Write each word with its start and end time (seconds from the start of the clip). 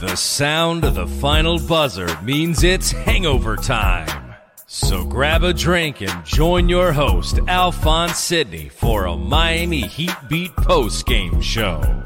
The 0.00 0.16
sound 0.16 0.84
of 0.84 0.94
the 0.94 1.06
final 1.06 1.58
buzzer 1.58 2.08
means 2.22 2.64
it's 2.64 2.90
hangover 2.90 3.54
time. 3.54 4.34
So 4.66 5.04
grab 5.04 5.42
a 5.42 5.52
drink 5.52 6.00
and 6.00 6.24
join 6.24 6.70
your 6.70 6.90
host, 6.90 7.38
Alphonse 7.46 8.18
Sidney, 8.18 8.70
for 8.70 9.04
a 9.04 9.14
Miami 9.14 9.82
Heat 9.82 10.14
Beat 10.26 10.56
post 10.56 11.04
game 11.04 11.42
show. 11.42 12.02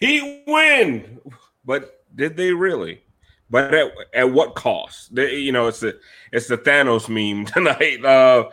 Heat 0.00 0.42
win, 0.48 1.20
but 1.64 2.02
did 2.12 2.36
they 2.36 2.52
really? 2.52 3.02
But 3.48 3.72
at, 3.72 3.92
at 4.12 4.32
what 4.32 4.56
cost? 4.56 5.14
They, 5.14 5.36
you 5.36 5.52
know, 5.52 5.68
it's 5.68 5.78
the 5.78 5.96
it's 6.32 6.48
the 6.48 6.58
Thanos 6.58 7.08
meme 7.08 7.46
tonight. 7.54 8.04
Uh, 8.04 8.50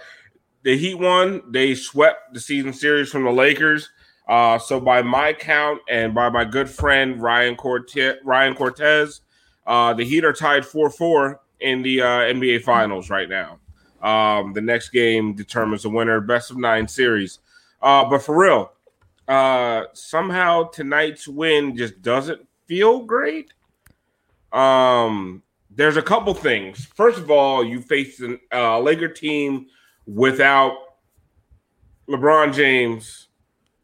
the 0.62 0.78
Heat 0.78 1.00
won. 1.00 1.42
They 1.50 1.74
swept 1.74 2.36
the 2.36 2.40
season 2.40 2.72
series 2.72 3.09
from 3.09 3.24
the 3.24 3.31
Lakers. 3.31 3.90
Uh, 4.28 4.58
so 4.58 4.80
by 4.80 5.02
my 5.02 5.34
count 5.34 5.80
and 5.90 6.13
by 6.13 6.30
my 6.30 6.44
good 6.44 6.69
friend 6.69 7.22
Ryan 7.22 7.56
Cortez, 7.56 8.16
Ryan 8.24 8.56
Cortez, 8.56 9.22
uh, 9.68 9.94
the 9.94 10.03
Heat 10.03 10.25
are 10.25 10.34
tied 10.34 10.66
four 10.66 10.90
four 10.90 11.41
in 11.59 11.81
the 11.81 12.02
uh, 12.02 12.06
NBA 12.06 12.63
Finals 12.63 13.09
right 13.09 13.30
now. 13.30 13.59
Um, 14.02 14.53
the 14.53 14.62
next 14.62 14.90
game 14.90 15.34
determines 15.34 15.84
the 15.84 15.90
winner, 15.90 16.22
best 16.22 16.52
of 16.52 16.58
nine 16.58 16.88
series. 16.88 17.40
Uh, 17.81 18.06
but 18.06 18.19
for 18.19 18.38
real, 18.38 18.72
uh, 19.28 19.84
somehow 19.94 20.63
tonight's 20.69 21.28
win 21.28 21.75
just 21.75 22.02
doesn't 22.02 22.47
feel 22.68 23.03
great. 23.03 23.53
Um, 24.52 25.44
there's 25.69 25.97
a 25.97 26.02
couple 26.02 26.34
things. 26.34 26.86
First 26.86 27.18
of 27.18 27.30
all, 27.30 27.63
you 27.63 27.81
faced 27.81 28.22
a 28.22 28.40
uh, 28.53 28.80
Laker 28.80 29.07
team 29.07 29.68
without 30.06 30.78
LeBron 32.07 32.53
James 32.53 33.25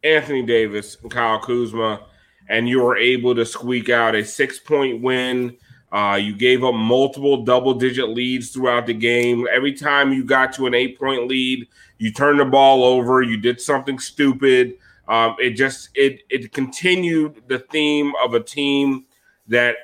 Anthony 0.03 0.43
Davis 0.43 0.97
and 1.01 1.11
Kyle 1.11 1.39
Kuzma, 1.39 2.05
and 2.49 2.67
you 2.67 2.81
were 2.81 2.97
able 2.97 3.35
to 3.35 3.45
squeak 3.45 3.89
out 3.89 4.15
a 4.15 4.23
six 4.23 4.59
point 4.59 5.01
win. 5.01 5.57
Uh, 5.91 6.17
you 6.21 6.33
gave 6.33 6.63
up 6.63 6.73
multiple 6.73 7.43
double 7.43 7.73
digit 7.73 8.09
leads 8.09 8.51
throughout 8.51 8.85
the 8.85 8.93
game. 8.93 9.45
Every 9.51 9.73
time 9.73 10.13
you 10.13 10.23
got 10.23 10.53
to 10.53 10.65
an 10.65 10.73
eight 10.73 10.97
point 10.97 11.27
lead, 11.27 11.67
you 11.97 12.11
turned 12.11 12.39
the 12.39 12.45
ball 12.45 12.83
over. 12.83 13.21
You 13.21 13.37
did 13.37 13.59
something 13.59 13.99
stupid. 13.99 14.75
Um, 15.07 15.35
it 15.39 15.51
just 15.51 15.89
it 15.93 16.21
it 16.29 16.53
continued 16.53 17.43
the 17.47 17.59
theme 17.59 18.13
of 18.23 18.33
a 18.33 18.39
team 18.39 19.05
that 19.47 19.75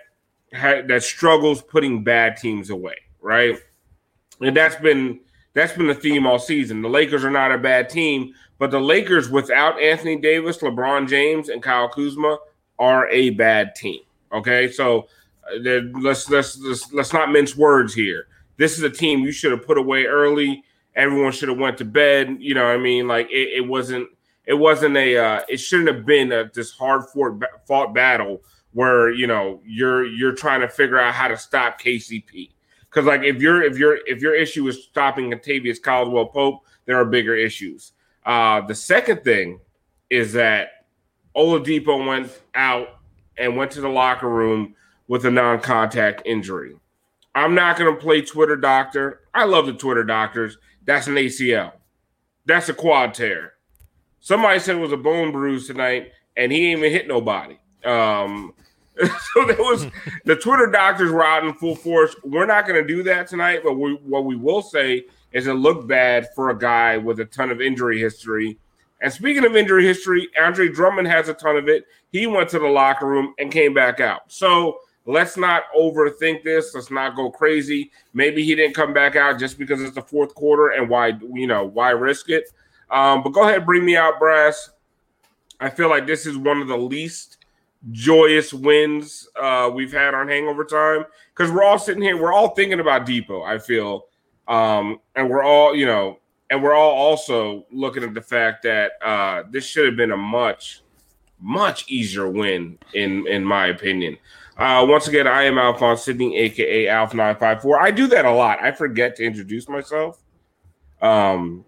had 0.54 0.88
that 0.88 1.04
struggles 1.04 1.62
putting 1.62 2.04
bad 2.04 2.38
teams 2.38 2.70
away, 2.70 2.96
right? 3.20 3.58
And 4.40 4.56
that's 4.56 4.76
been 4.78 5.20
that's 5.58 5.74
been 5.74 5.88
the 5.88 5.96
theme 5.96 6.28
all 6.28 6.38
season. 6.38 6.84
The 6.84 6.90
Lakers 6.90 7.26
are 7.26 7.32
not 7.32 7.52
a 7.52 7.58
bad 7.58 7.90
team, 7.90 8.36
but 8.60 8.70
the 8.70 8.80
Lakers, 8.80 9.28
without 9.28 9.82
Anthony 9.82 10.16
Davis, 10.16 10.60
LeBron 10.60 11.10
James, 11.10 11.50
and 11.50 11.64
Kyle 11.64 11.90
Kuzma, 11.90 12.38
are 12.78 13.10
a 13.10 13.32
bad 13.32 13.74
team. 13.74 14.02
Okay, 14.32 14.72
so 14.72 15.08
uh, 15.50 15.80
let's, 16.00 16.30
let's 16.30 16.60
let's 16.60 16.94
let's 16.94 17.12
not 17.12 17.32
mince 17.32 17.58
words 17.58 17.94
here. 17.94 18.28
This 18.58 18.78
is 18.78 18.84
a 18.84 18.90
team 18.90 19.22
you 19.22 19.32
should 19.32 19.52
have 19.52 19.66
put 19.66 19.80
away 19.80 20.06
early. 20.06 20.64
Everyone 20.96 21.32
should 21.32 21.50
have 21.50 21.58
went 21.58 21.80
to 21.80 21.86
bed. 21.86 22.38
You 22.40 22.54
know, 22.54 22.66
what 22.66 22.76
I 22.76 22.78
mean, 22.78 23.08
like 23.08 23.28
it, 23.32 23.50
it 23.58 23.68
wasn't 23.68 24.10
it 24.46 24.54
wasn't 24.54 24.96
a 24.96 25.18
uh, 25.18 25.42
it 25.50 25.58
shouldn't 25.58 25.88
have 25.90 26.06
been 26.06 26.32
a, 26.32 26.52
this 26.54 26.72
hard 26.72 27.06
fought, 27.06 27.44
fought 27.66 27.96
battle 27.96 28.44
where 28.74 29.10
you 29.12 29.26
know 29.26 29.60
you're 29.66 30.06
you're 30.06 30.36
trying 30.36 30.62
to 30.62 30.70
figure 30.70 31.00
out 31.00 31.16
how 31.16 31.28
to 31.28 31.38
stop 31.38 31.82
KCP. 31.82 32.52
Because 32.98 33.06
like 33.06 33.22
if 33.22 33.40
your 33.40 33.62
if 33.62 33.78
your 33.78 34.00
if 34.08 34.24
your 34.24 34.34
issue 34.34 34.68
is 34.68 34.86
stopping 34.86 35.30
Kentavious 35.30 35.80
Caldwell 35.80 36.26
Pope, 36.26 36.66
there 36.88 37.00
are 37.00 37.06
bigger 37.06 37.36
issues. 37.36 37.92
Uh, 38.26 38.62
the 38.62 38.74
second 38.74 39.24
thing 39.24 39.60
is 40.10 40.34
that 40.34 40.88
Oladipo 41.36 42.08
went 42.08 42.32
out 42.56 42.88
and 43.38 43.56
went 43.56 43.70
to 43.74 43.82
the 43.82 43.88
locker 43.88 44.28
room 44.28 44.74
with 45.08 45.28
a 45.28 45.30
non-contact 45.30 46.24
injury. 46.26 46.74
I'm 47.36 47.54
not 47.54 47.78
going 47.78 47.94
to 47.94 48.02
play 48.02 48.22
Twitter 48.22 48.56
doctor. 48.56 49.22
I 49.32 49.44
love 49.44 49.68
the 49.68 49.74
Twitter 49.74 50.04
doctors. 50.04 50.58
That's 50.84 51.06
an 51.06 51.14
ACL. 51.18 51.74
That's 52.48 52.68
a 52.70 52.74
quad 52.74 53.14
tear. 53.14 53.54
Somebody 54.22 54.60
said 54.60 54.78
it 54.78 54.80
was 54.80 54.92
a 54.92 54.98
bone 54.98 55.32
bruise 55.32 55.68
tonight, 55.68 56.14
and 56.36 56.52
he 56.52 56.62
didn't 56.62 56.80
even 56.80 56.92
hit 56.92 57.08
nobody. 57.08 57.60
Um, 57.86 58.56
so 59.34 59.46
there 59.46 59.58
was 59.58 59.88
the 60.26 60.36
Twitter 60.36 60.68
doctors 60.68 61.12
were 61.12 61.26
out 61.26 61.46
in 61.46 61.54
full 61.54 61.76
force. 61.76 62.16
We're 62.24 62.46
not 62.46 62.68
going 62.68 62.82
to 62.82 62.88
do 62.88 63.04
that 63.04 63.28
tonight, 63.28 63.62
but 63.64 63.74
we, 63.74 63.94
what 63.96 64.26
we 64.26 64.36
will 64.36 64.62
say 64.62 65.06
is 65.32 65.48
it 65.48 65.54
looked 65.54 65.88
bad 65.88 66.28
for 66.36 66.50
a 66.50 66.58
guy 66.58 66.98
with 66.98 67.20
a 67.20 67.26
ton 67.26 67.52
of 67.52 67.62
injury 67.62 68.00
history. 68.00 68.58
And 69.02 69.14
speaking 69.14 69.46
of 69.46 69.56
injury 69.56 69.86
history, 69.86 70.28
Andre 70.42 70.70
Drummond 70.70 71.08
has 71.08 71.30
a 71.30 71.34
ton 71.34 71.58
of 71.58 71.68
it. 71.70 71.86
He 72.12 72.26
went 72.26 72.50
to 72.50 72.60
the 72.60 72.68
locker 72.68 73.06
room 73.06 73.36
and 73.38 73.52
came 73.52 73.74
back 73.74 74.00
out. 74.00 74.22
So 74.28 74.80
let's 75.06 75.38
not 75.38 75.64
overthink 75.78 76.44
this. 76.44 76.74
Let's 76.74 76.90
not 76.90 77.16
go 77.16 77.30
crazy. 77.30 77.92
Maybe 78.14 78.44
he 78.44 78.56
didn't 78.56 78.76
come 78.76 78.94
back 78.94 79.16
out 79.16 79.40
just 79.40 79.60
because 79.60 79.82
it's 79.82 79.94
the 79.96 80.02
fourth 80.02 80.34
quarter 80.34 80.70
and 80.70 80.90
why 80.90 81.14
you 81.34 81.48
know 81.48 81.66
why 81.66 81.92
risk 81.92 82.30
it. 82.30 82.52
Um, 82.90 83.22
but 83.22 83.30
go 83.30 83.44
ahead, 83.44 83.66
bring 83.66 83.86
me 83.86 83.96
out, 83.96 84.18
brass. 84.18 84.72
I 85.60 85.70
feel 85.70 85.90
like 85.90 86.08
this 86.08 86.26
is 86.26 86.38
one 86.38 86.62
of 86.62 86.68
the 86.68 86.78
least 86.78 87.37
joyous 87.92 88.54
wins 88.54 89.28
uh, 89.40 89.70
we've 89.74 89.94
had 89.94 90.14
on 90.14 90.28
Hangover 90.28 90.66
Time 90.66 91.06
because 91.36 91.52
we're 91.52 91.64
all 91.64 91.80
sitting 91.80 92.02
here, 92.02 92.22
we're 92.22 92.34
all 92.34 92.50
thinking 92.56 92.80
about 92.80 93.06
Dipo. 93.06 93.46
I 93.46 93.58
feel 93.58 94.08
um, 94.48 95.00
and 95.16 95.30
we're 95.30 95.44
all, 95.44 95.76
you 95.76 95.86
know, 95.86 96.20
and 96.50 96.64
we're 96.64 96.74
all 96.74 96.92
also 96.92 97.66
looking 97.72 98.04
at 98.04 98.14
the 98.14 98.22
fact 98.22 98.64
that 98.64 98.94
uh, 99.04 99.44
this 99.50 99.66
should 99.66 99.86
have 99.86 99.98
been 99.98 100.12
a 100.12 100.18
much, 100.18 100.82
much 101.40 101.90
easier 101.90 102.30
win, 102.30 102.78
in 102.94 103.28
in 103.28 103.44
my 103.44 103.68
opinion. 103.68 104.18
Uh, 104.58 104.86
once 104.88 105.08
again, 105.08 105.28
I 105.28 105.44
am 105.44 105.58
Alphonse 105.58 106.04
Sydney, 106.04 106.38
aka 106.38 106.86
Alf954. 106.86 107.78
I 107.80 107.92
do 107.92 108.08
that 108.08 108.26
a 108.26 108.32
lot. 108.32 108.60
I 108.62 108.72
forget 108.72 109.16
to 109.18 109.24
introduce 109.24 109.68
myself. 109.68 110.24
Um, 111.02 111.66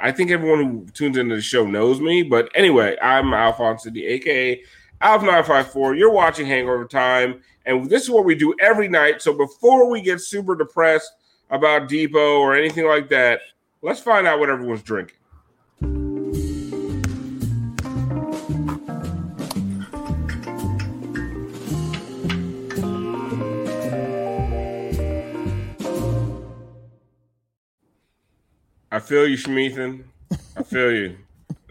I 0.00 0.10
think 0.10 0.30
everyone 0.30 0.64
who 0.64 0.86
tunes 0.94 1.16
into 1.16 1.36
the 1.36 1.42
show 1.42 1.64
knows 1.64 2.00
me, 2.00 2.22
but 2.22 2.50
anyway, 2.54 2.96
I'm 3.00 3.32
Alphonse 3.34 3.84
Sydney, 3.84 4.04
aka 4.04 4.62
Alf 5.02 5.24
nine 5.24 5.42
five 5.42 5.68
four. 5.68 5.96
You're 5.96 6.12
watching 6.12 6.46
Hangover 6.46 6.84
Time, 6.84 7.42
and 7.66 7.90
this 7.90 8.04
is 8.04 8.10
what 8.10 8.24
we 8.24 8.36
do 8.36 8.54
every 8.60 8.86
night. 8.86 9.20
So 9.20 9.36
before 9.36 9.90
we 9.90 10.00
get 10.00 10.20
super 10.20 10.54
depressed 10.54 11.10
about 11.50 11.88
Dipo 11.88 12.38
or 12.38 12.54
anything 12.54 12.86
like 12.86 13.08
that, 13.08 13.40
let's 13.82 13.98
find 13.98 14.28
out 14.28 14.38
what 14.38 14.48
everyone's 14.48 14.82
drinking. 14.82 15.16
I 28.92 29.00
feel 29.00 29.26
you, 29.26 29.36
Schmeathan. 29.36 30.04
I 30.56 30.62
feel 30.62 30.92
you. 30.92 31.16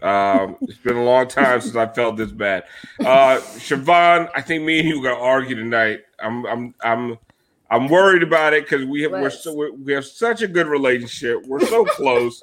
Um, 0.02 0.58
it's 0.62 0.80
been 0.80 0.98
a 0.98 1.04
long 1.04 1.28
time 1.28 1.62
since 1.62 1.76
I 1.76 1.88
felt 1.88 2.18
this 2.18 2.32
bad. 2.32 2.64
Uh, 3.00 3.38
Siobhan, 3.38 4.30
I 4.36 4.42
think 4.42 4.64
me 4.64 4.80
and 4.80 4.90
you 4.90 5.00
are 5.00 5.04
gonna 5.04 5.24
argue 5.24 5.56
tonight. 5.56 6.02
I'm, 6.20 6.46
I'm, 6.46 6.76
I'm, 6.84 7.18
I'm 7.70 7.88
worried 7.88 8.24
about 8.24 8.54
it 8.54 8.66
because 8.66 8.86
we 8.86 9.04
have 9.04 9.12
we're 9.12 9.30
so, 9.30 9.54
we're, 9.54 9.72
we 9.72 9.94
have 9.94 10.06
such 10.06 10.42
a 10.42 10.48
good 10.48 10.68
relationship. 10.68 11.46
We're 11.46 11.66
so 11.66 11.86
close. 11.86 12.42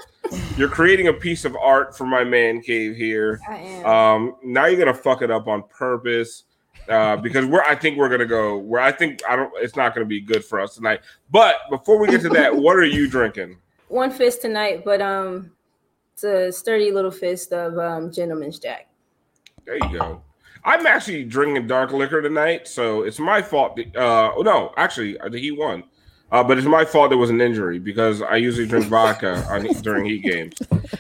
you're 0.57 0.69
creating 0.69 1.09
a 1.09 1.13
piece 1.13 1.45
of 1.45 1.57
art 1.57 1.97
for 1.97 2.07
my 2.07 2.25
man 2.25 2.63
cave 2.63 2.97
here. 2.97 3.41
I 3.49 3.57
am. 3.57 3.87
Um, 3.87 4.37
now 4.43 4.67
you're 4.67 4.79
gonna 4.79 4.95
fuck 4.95 5.23
it 5.23 5.31
up 5.31 5.49
on 5.49 5.65
purpose. 5.65 6.45
Uh, 6.89 7.17
because 7.19 7.45
we're, 7.45 7.61
I 7.61 7.75
think 7.75 7.99
we're 7.99 8.09
gonna 8.09 8.25
go 8.25 8.57
where 8.57 8.81
I 8.81 8.91
think 8.93 9.21
I 9.29 9.37
don't. 9.37 9.53
It's 9.57 9.77
not 9.77 9.95
gonna 9.95 10.07
be 10.07 10.23
good 10.23 10.43
for 10.43 10.59
us 10.59 10.77
tonight. 10.77 11.01
But 11.31 11.57
before 11.69 11.99
we 11.99 12.09
get 12.09 12.23
to 12.23 12.31
that, 12.31 12.57
what 12.57 12.77
are 12.77 12.85
you 12.87 13.07
drinking? 13.07 13.59
One 13.89 14.11
fist 14.11 14.41
tonight, 14.41 14.85
but 14.85 15.03
um, 15.03 15.51
it's 16.19 16.25
a 16.25 16.51
sturdy 16.53 16.91
little 16.91 17.11
fist 17.13 17.53
of 17.53 17.79
um, 17.79 18.11
Gentleman's 18.13 18.59
Jack. 18.59 18.89
There 19.65 19.77
you 19.77 19.99
go. 19.99 20.21
I'm 20.65 20.85
actually 20.87 21.23
drinking 21.25 21.67
dark 21.69 21.93
liquor 21.93 22.21
tonight, 22.21 22.67
so 22.67 23.03
it's 23.03 23.19
my 23.21 23.41
fault. 23.41 23.77
that- 23.77 23.95
Uh, 23.97 24.33
oh, 24.37 24.43
no, 24.43 24.73
actually, 24.77 25.19
uh, 25.21 25.31
he 25.31 25.53
won. 25.53 25.85
Uh, 26.33 26.43
but 26.43 26.59
it's 26.59 26.67
my 26.67 26.85
fault 26.85 27.11
there 27.11 27.19
was 27.19 27.31
an 27.31 27.41
injury 27.41 27.79
because 27.79 28.21
I 28.21 28.37
usually 28.37 28.67
drink 28.67 28.87
vodka 28.89 29.47
on, 29.49 29.63
during 29.83 30.05
heat 30.07 30.23
games. 30.25 30.55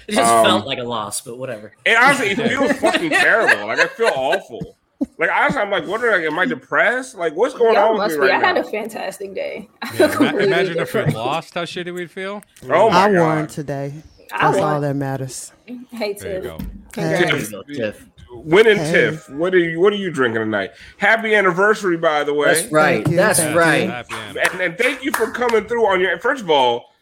It 0.07 0.13
just 0.15 0.31
Um, 0.33 0.45
felt 0.47 0.67
like 0.67 0.79
a 0.79 0.85
loss, 0.85 1.21
but 1.21 1.37
whatever. 1.37 1.73
And 1.85 1.99
honestly, 1.99 2.29
it 2.31 2.37
feels 2.37 2.73
fucking 2.81 3.11
terrible. 3.11 3.67
Like 3.67 3.81
I 3.81 3.87
feel 3.89 4.13
awful. 4.15 4.77
Like 5.19 5.31
honestly, 5.31 5.61
I'm 5.61 5.71
like, 5.71 5.87
what 5.87 6.03
are 6.03 6.13
I? 6.15 6.25
Am 6.27 6.39
I 6.39 6.47
depressed? 6.47 7.17
Like 7.17 7.35
what's 7.35 7.55
going 7.55 7.75
Y'all 7.75 7.91
on 7.91 7.99
with 7.99 8.13
me 8.13 8.15
be. 8.15 8.21
right 8.21 8.43
I 8.43 8.47
had 8.47 8.55
now? 8.55 8.61
a 8.63 8.65
fantastic 8.71 9.35
day. 9.35 9.69
Yeah, 9.85 9.91
feel 9.91 10.07
ima- 10.07 10.17
completely 10.17 10.45
imagine 10.47 10.79
if 10.79 10.95
we 10.95 11.05
lost, 11.07 11.55
how 11.55 11.65
shitty 11.65 11.93
we'd 11.93 12.11
feel. 12.11 12.43
oh 12.71 12.89
my 12.91 12.97
I 13.07 13.13
god! 13.13 13.37
won 13.37 13.47
today. 13.49 13.93
I 14.33 14.51
That's 14.51 14.63
all 14.63 14.81
that 14.81 14.97
matters. 14.97 15.53
Hey, 15.67 16.13
There 16.15 16.43
you 16.43 16.59
Tiff. 16.59 16.69
There 16.93 17.39
you 17.39 17.51
go, 17.51 17.63
Tiff. 17.63 18.09
Winning 18.31 18.77
Hey. 18.77 18.93
Tiff. 18.93 19.31
What 19.31 19.55
are 19.55 19.59
you? 19.59 19.81
What 19.81 19.93
are 19.93 19.97
you 19.97 20.11
drinking 20.11 20.43
tonight? 20.43 20.73
Happy 20.99 21.35
anniversary, 21.35 21.97
by 21.97 22.25
the 22.25 22.35
way. 22.35 22.53
That's 22.55 22.73
right. 22.73 23.05
That's 23.05 23.39
thank 23.39 23.57
right. 23.57 24.07
And, 24.53 24.61
and 24.61 24.79
thank 24.79 25.03
you 25.03 25.13
for 25.13 25.31
coming 25.31 25.65
through 25.67 25.87
on 25.87 26.01
your. 26.01 26.19
First 26.19 26.43
of 26.43 26.51
all, 26.51 26.93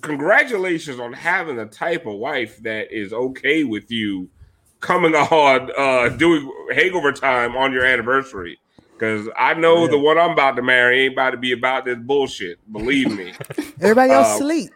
congratulations 0.00 1.00
on 1.00 1.12
having 1.12 1.56
the 1.56 1.66
type 1.66 2.06
of 2.06 2.14
wife 2.14 2.56
that 2.62 2.92
is 2.92 3.12
okay 3.12 3.64
with 3.64 3.90
you 3.90 4.28
coming 4.80 5.14
on 5.14 5.70
uh 5.76 6.08
doing 6.16 6.50
hangover 6.72 7.12
time 7.12 7.56
on 7.56 7.72
your 7.72 7.84
anniversary. 7.84 8.58
Because 8.92 9.28
I 9.36 9.54
know 9.54 9.86
the 9.86 9.98
one 9.98 10.18
I'm 10.18 10.30
about 10.32 10.56
to 10.56 10.62
marry 10.62 11.04
ain't 11.04 11.12
about 11.12 11.30
to 11.30 11.36
be 11.36 11.52
about 11.52 11.84
this 11.84 11.98
bullshit. 11.98 12.58
Believe 12.72 13.16
me. 13.16 13.32
Everybody 13.80 14.10
else 14.12 14.28
Uh, 14.28 14.38
sleep. 14.38 14.70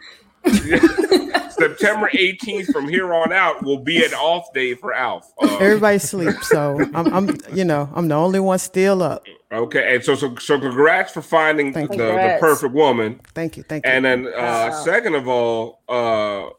September 1.79 2.11
18th 2.15 2.67
from 2.73 2.89
here 2.89 3.13
on 3.15 3.33
out 3.33 3.63
will 3.63 3.79
be 3.79 4.05
an 4.05 4.13
off 4.15 4.53
day 4.53 4.75
for 4.75 4.93
Alf. 4.93 5.31
Uh, 5.43 5.57
Everybody 5.59 5.99
sleep. 5.99 6.35
So 6.43 6.81
I'm, 6.95 7.13
I'm, 7.15 7.37
you 7.53 7.65
know, 7.65 7.89
I'm 7.95 8.09
the 8.09 8.15
only 8.15 8.41
one 8.41 8.59
still 8.59 9.03
up. 9.03 9.25
okay, 9.53 9.95
and 9.97 10.05
so 10.05 10.15
so 10.15 10.35
so 10.37 10.59
congrats 10.61 11.13
for 11.13 11.23
finding 11.23 11.73
the, 11.73 11.87
the 11.87 12.37
perfect 12.41 12.73
woman. 12.75 13.21
Thank 13.35 13.57
you. 13.57 13.63
Thank 13.65 13.87
you. 13.87 13.93
And 13.93 14.05
then 14.05 14.27
uh 14.27 14.31
Wow. 14.71 14.83
second 14.85 15.15
of 15.15 15.29
all, 15.29 15.81
uh 15.89 16.51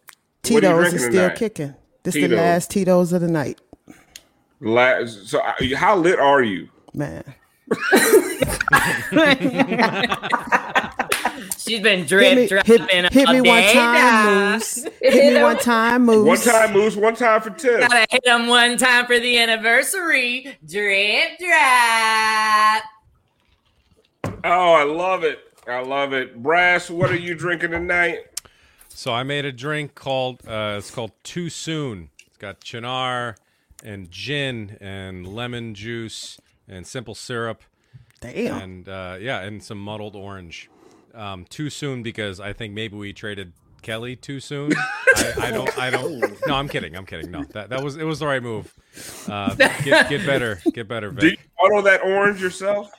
what 0.49 0.51
are 0.51 0.51
you 0.51 0.61
Tito's 0.61 0.93
is 0.93 1.01
still 1.01 1.11
tonight? 1.13 1.35
kicking. 1.37 1.75
This 2.03 2.15
the 2.15 2.27
last 2.27 2.69
Tito's 2.71 3.13
of 3.13 3.21
the 3.21 3.29
night, 3.29 3.61
Last, 4.59 5.27
so 5.29 5.39
uh, 5.39 5.53
how 5.75 5.95
lit 5.97 6.19
are 6.19 6.43
you? 6.43 6.67
man. 6.93 7.23
She's 11.57 11.79
been 11.81 11.99
Hit 11.99 12.07
drip 12.07 12.35
me, 12.35 12.47
dropping 12.47 12.73
hit, 12.89 13.11
hit 13.13 13.29
me 13.29 13.41
one 13.41 13.63
time, 13.63 13.93
now. 13.93 14.51
moves. 14.53 14.87
Hit 15.01 15.33
me 15.33 15.41
one 15.41 15.57
time, 15.59 16.05
moves. 16.05 16.27
One 16.27 16.37
time 16.55 16.73
moves, 16.73 16.95
one 16.97 17.15
time 17.15 17.41
for 17.41 17.49
Tiff. 17.51 17.79
Gotta 17.81 18.05
hit 18.09 18.25
him 18.25 18.47
one 18.47 18.77
time 18.77 19.05
for 19.05 19.19
the 19.19 19.37
anniversary. 19.37 20.57
Drip 20.65 21.39
drop. 21.39 22.83
Oh, 24.45 24.73
I 24.73 24.83
love 24.83 25.23
it. 25.23 25.39
I 25.67 25.79
love 25.81 26.13
it. 26.13 26.41
Brass, 26.43 26.89
what 26.89 27.09
are 27.11 27.15
you 27.17 27.35
drinking 27.35 27.71
tonight? 27.71 28.19
So 28.89 29.13
I 29.13 29.23
made 29.23 29.45
a 29.45 29.51
drink 29.51 29.95
called 29.95 30.41
uh, 30.47 30.75
it's 30.77 30.91
called 30.91 31.11
Too 31.23 31.49
Soon. 31.49 32.09
It's 32.27 32.37
got 32.37 32.61
Cynar 32.61 33.35
and 33.83 34.11
gin 34.11 34.77
and 34.81 35.27
lemon 35.27 35.73
juice 35.73 36.37
and 36.67 36.85
simple 36.85 37.15
syrup 37.15 37.63
Damn. 38.21 38.61
and 38.61 38.89
uh, 38.89 39.17
yeah, 39.19 39.39
and 39.41 39.63
some 39.63 39.79
muddled 39.79 40.15
orange. 40.15 40.69
Um, 41.13 41.45
too 41.49 41.69
soon 41.69 42.01
because 42.03 42.39
I 42.39 42.53
think 42.53 42.73
maybe 42.73 42.97
we 42.97 43.13
traded 43.13 43.53
Kelly 43.83 44.15
too 44.15 44.39
soon. 44.39 44.71
I, 45.15 45.33
I 45.43 45.51
don't. 45.51 45.77
I 45.77 45.89
don't. 45.91 46.23
No, 46.47 46.55
I'm 46.55 46.67
kidding. 46.67 46.95
I'm 46.95 47.05
kidding. 47.05 47.29
No, 47.31 47.43
that 47.53 47.69
that 47.69 47.83
was 47.83 47.95
it 47.97 48.03
was 48.03 48.19
the 48.19 48.25
right 48.27 48.41
move. 48.43 48.73
Uh, 49.29 49.53
get 49.83 50.09
get 50.09 50.25
better. 50.25 50.59
Get 50.73 50.87
better, 50.87 51.11
Do 51.11 51.25
you 51.27 51.31
Vic. 51.37 51.49
auto 51.59 51.81
that 51.83 52.01
orange 52.03 52.41
yourself? 52.41 52.89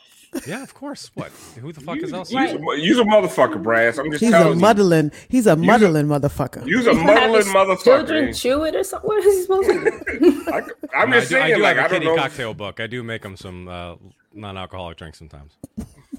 Yeah, 0.49 0.63
of 0.65 0.75
course. 0.75 1.11
What? 1.15 1.31
Who 1.61 1.73
the 1.73 1.81
fuck 1.81 1.99
is 1.99 2.13
else? 2.13 2.33
Use, 2.33 2.53
a, 2.53 2.59
use 2.81 2.99
a 2.99 3.05
motherfucker, 3.05 3.63
Brass. 3.63 3.99
I'm 3.99 4.11
just 4.11 4.21
He's 4.23 4.31
a 4.31 4.39
telling 4.39 4.55
you. 4.55 4.61
muddling. 4.61 5.13
He's 5.29 5.47
a 5.47 5.55
muddling 5.55 6.07
motherfucker. 6.07 6.67
Use 6.67 6.87
a 6.89 6.95
Have 6.95 7.05
muddling 7.07 7.69
his 7.71 7.83
Children 7.85 8.33
chew 8.35 8.65
it 8.65 8.75
or 8.75 8.83
something. 8.83 9.07
What 9.09 9.25
is 9.25 9.35
he 9.37 9.43
supposed 9.43 9.69
to 9.69 10.19
do? 10.19 10.45
I, 10.53 10.63
I'm 10.97 11.11
No, 11.11 11.17
I 11.17 11.21
just 11.21 11.31
do, 11.31 11.37
I 11.37 11.41
saying, 11.43 11.57
do 11.57 11.63
like, 11.63 11.77
have 11.77 11.85
I 11.85 11.87
a 11.87 11.89
don't 11.89 12.01
kitty 12.01 12.07
know. 12.07 12.17
cocktail 12.17 12.53
book. 12.55 12.81
I 12.81 12.89
do 12.89 13.05
make 13.05 13.23
them 13.23 13.37
some 13.37 13.69
uh, 13.69 13.95
non-alcoholic 14.33 14.97
drinks 14.99 15.19
sometimes. 15.19 15.53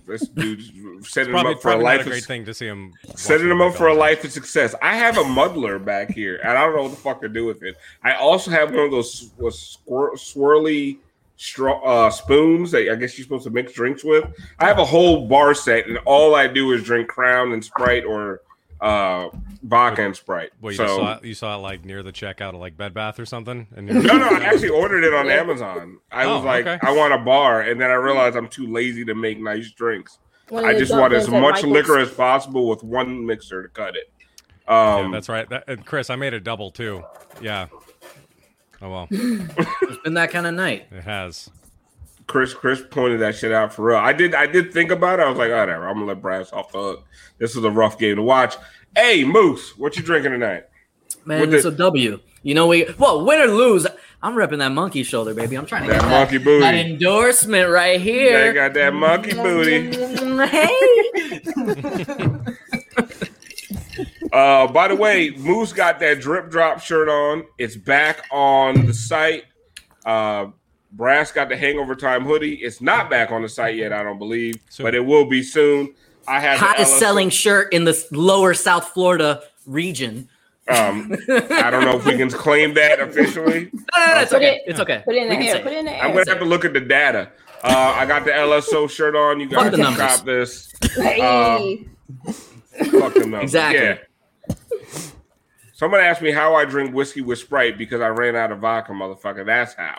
This 0.07 0.28
dude 0.28 1.06
setting 1.06 1.34
him 1.34 1.46
up 1.46 1.62
for 1.62 1.69
a 1.69 1.72
probably 1.72 1.84
life 1.84 1.98
not 1.98 2.07
a 2.07 2.10
of 2.10 2.13
great 2.13 2.24
thing 2.25 2.46
to 2.46 2.54
see 2.54 2.68
him 2.68 2.94
setting 3.16 3.50
him 3.50 3.62
up 3.62 3.75
for 3.75 3.88
a 3.88 3.94
life 3.94 4.24
of 4.24 4.31
success. 4.31 4.75
I 4.81 4.96
have 4.96 5.18
a 5.18 5.24
muddler 5.24 5.80
back 5.80 6.12
here, 6.12 6.40
and 6.44 6.57
I 6.57 6.63
don't 6.63 6.75
know 6.75 6.84
what 6.84 6.92
the 6.92 6.98
fuck 6.98 7.22
to 7.22 7.30
do 7.30 7.46
with 7.46 7.63
it. 7.63 7.75
I 8.04 8.13
also 8.13 8.52
have 8.52 8.72
one 8.72 8.86
of 8.86 8.92
those 8.92 9.31
was 9.38 9.80
swir- 9.88 10.13
swirly 10.13 11.00
straw 11.38 11.81
uh, 11.84 12.10
spoons 12.10 12.72
that 12.72 12.90
I 12.90 12.96
guess 12.96 13.18
you're 13.18 13.24
supposed 13.24 13.44
to 13.44 13.50
mix 13.50 13.74
drinks 13.74 14.04
with. 14.04 14.26
I 14.59 14.66
have 14.66 14.80
a 14.80 14.85
whole 14.85 15.28
bar 15.28 15.54
set, 15.54 15.88
and 15.88 15.97
all 16.06 16.35
I 16.35 16.47
do 16.47 16.71
is 16.71 16.83
drink 16.83 17.07
Crown 17.07 17.52
and 17.52 17.64
Sprite 17.64 18.06
or 18.06 18.42
uh, 18.82 19.30
vodka 19.64 20.06
and 20.06 20.16
Sprite. 20.16 20.52
Well, 20.62 20.72
you 20.72 20.78
so 20.78 20.88
saw 20.88 21.14
it, 21.18 21.26
you 21.26 21.34
saw 21.34 21.56
it 21.56 21.60
like 21.60 21.86
near 21.86 22.04
the 22.04 22.12
checkout 22.12 22.50
of 22.54 22.60
like 22.60 22.78
Bed 22.78 22.94
Bath 22.94 23.20
or 23.20 23.26
something. 23.26 23.68
And 23.76 23.88
you're- 23.90 24.02
no, 24.02 24.18
no, 24.18 24.28
I 24.28 24.44
actually 24.44 24.70
ordered 24.70 25.04
it 25.04 25.14
on 25.14 25.30
Amazon. 25.30 26.00
I 26.12 26.28
was 26.28 26.42
Oh, 26.42 26.46
like, 26.46 26.66
okay. 26.68 26.80
I 26.88 26.92
want 26.96 27.14
a 27.14 27.18
bar, 27.20 27.62
and 27.62 27.80
then 27.80 27.90
I 27.90 27.96
realized 27.96 28.36
I'm 28.36 28.48
too 28.50 28.68
lazy 28.68 29.06
to 29.06 29.16
make 29.16 29.40
nice 29.40 29.72
drinks. 29.72 30.20
One 30.50 30.64
I 30.66 30.78
just 30.78 30.92
want 30.92 31.14
as 31.14 31.28
much 31.28 31.42
Michael's. 31.56 31.66
liquor 31.74 31.98
as 32.00 32.12
possible 32.12 32.68
with 32.70 32.84
one 32.84 33.26
mixer 33.26 33.64
to 33.64 33.70
cut 33.70 33.96
it. 33.96 34.12
Yeah, 34.68 34.96
Um, 34.98 35.12
that's 35.12 35.30
right. 35.30 35.50
That, 35.50 35.64
and 35.68 35.86
Chris, 35.86 36.10
I 36.12 36.16
made 36.16 36.34
a 36.36 36.40
double 36.40 36.70
too. 36.72 37.04
Yeah. 37.42 37.68
Oh 38.82 38.90
well, 38.92 39.08
It's 39.12 39.98
been 40.04 40.16
that 40.16 40.32
kind 40.32 40.46
of 40.46 40.54
night. 40.54 40.88
it 40.92 41.04
has. 41.04 41.50
Chris 42.28 42.54
Chris 42.54 42.82
pointed 42.90 43.20
that 43.22 43.36
shit 43.36 43.52
out 43.52 43.74
for 43.74 43.86
real. 43.86 43.98
I 43.98 44.14
did 44.14 44.34
I 44.34 44.48
did 44.48 44.74
think 44.74 44.92
about 44.92 45.20
it. 45.20 45.24
I 45.24 45.30
was 45.30 45.38
like, 45.38 45.52
whatever, 45.52 45.88
I'm 45.88 45.96
gonna 45.96 46.06
let 46.08 46.22
Brass 46.22 46.52
off 46.54 46.72
the 46.72 46.80
hook. 46.80 47.06
This 47.38 47.56
is 47.56 47.64
a 47.64 47.72
rough 47.72 47.98
game 48.00 48.16
to 48.16 48.22
watch. 48.24 48.56
Hey, 48.96 49.24
Moose, 49.24 49.78
what 49.78 49.96
you 49.98 50.04
drinking 50.04 50.32
tonight? 50.32 50.64
Man, 51.26 51.42
With 51.42 51.54
it's 51.54 51.66
a 51.66 51.72
W. 51.72 52.20
You 52.44 52.54
know, 52.54 52.68
we 52.68 52.86
well, 52.98 53.26
win 53.26 53.42
or 53.42 53.48
lose, 53.48 53.88
I'm 54.22 54.36
repping 54.36 54.60
that 54.60 54.72
monkey 54.72 55.04
shoulder, 55.04 55.34
baby. 55.34 55.56
I'm 55.56 55.66
trying 55.66 55.88
to 55.88 55.90
That 55.94 56.02
get 56.02 56.10
monkey 56.10 56.38
that, 56.38 56.44
booty. 56.46 56.62
that 56.62 56.76
endorsement 56.76 57.70
right 57.70 58.00
here. 58.00 58.48
They 58.48 58.54
got 58.54 58.74
that 58.76 58.94
monkey 58.94 59.34
booty. 59.34 59.96
hey. 60.48 62.36
Uh, 64.34 64.68
by 64.68 64.90
the 64.90 64.96
way, 64.96 65.30
Moose 65.38 65.72
got 65.72 66.00
that 66.02 66.20
drip 66.20 66.50
drop 66.50 66.82
shirt 66.82 67.08
on. 67.08 67.46
It's 67.58 67.78
back 67.78 68.26
on 68.32 68.86
the 68.86 68.94
site. 68.94 69.46
Uh, 70.06 70.48
Brass 70.95 71.31
got 71.31 71.49
the 71.49 71.57
Hangover 71.57 71.95
Time 71.95 72.23
hoodie. 72.23 72.56
It's 72.56 72.80
not 72.81 73.09
back 73.09 73.31
on 73.31 73.42
the 73.42 73.49
site 73.49 73.75
yet, 73.75 73.92
I 73.92 74.02
don't 74.04 74.18
believe, 74.19 74.56
So- 74.69 74.83
but 74.83 74.95
it 74.95 75.06
will 75.06 75.25
be 75.25 75.44
soon. 75.44 75.94
I 76.28 76.40
have 76.40 76.57
Hottest 76.57 76.97
selling 76.97 77.30
shirt 77.30 77.71
in 77.71 77.83
the 77.83 78.04
lower 78.11 78.54
South 78.56 78.90
Florida 78.94 79.44
region. 79.68 80.28
Um, 80.68 81.16
I 81.30 81.69
don't 81.69 81.85
know 81.85 81.95
if 81.97 82.06
we 82.06 82.18
can 82.18 82.31
claim 82.31 82.73
that 82.73 82.99
officially. 82.99 83.69
No, 83.95 84.06
no, 84.06 84.14
no, 84.16 84.21
it's 84.21 84.31
Put 84.31 84.37
okay. 84.37 84.61
It's 84.66 84.80
okay. 84.80 85.02
Put 85.06 85.16
it 85.16 85.23
in 85.23 85.30
We 85.30 85.45
the 85.45 85.49
air. 85.52 85.59
Put 85.64 85.71
it 85.71 85.78
in 85.78 85.85
the 85.85 86.04
I'm 86.04 86.11
gonna 86.14 86.23
have 86.28 86.40
to 86.40 86.45
look 86.45 86.66
at 86.66 86.73
the 86.73 86.80
data. 86.81 87.30
Uh, 87.64 87.94
I 87.95 88.06
got 88.06 88.25
the 88.25 88.31
LSO 88.31 88.90
shirt 88.90 89.16
on. 89.16 89.40
You 89.40 89.47
Fuck 89.49 89.71
guys 89.71 89.75
can 89.75 89.95
cop 89.95 90.25
this. 90.25 90.73
Hey. 90.95 91.21
Um, 91.21 91.90
Fuck 92.92 93.14
them 93.14 93.30
numbers. 93.31 93.44
Exactly. 93.44 93.80
Yeah. 94.49 94.56
Someone 95.76 96.00
asked 96.00 96.22
me 96.22 96.32
how 96.32 96.56
I 96.56 96.64
drink 96.64 96.96
whiskey 96.96 97.20
with 97.20 97.38
Sprite 97.38 97.78
because 97.78 98.00
I 98.00 98.08
ran 98.08 98.34
out 98.34 98.50
of 98.50 98.60
vodka, 98.60 98.94
motherfucker. 98.94 99.46
That's 99.46 99.74
how. 99.74 99.98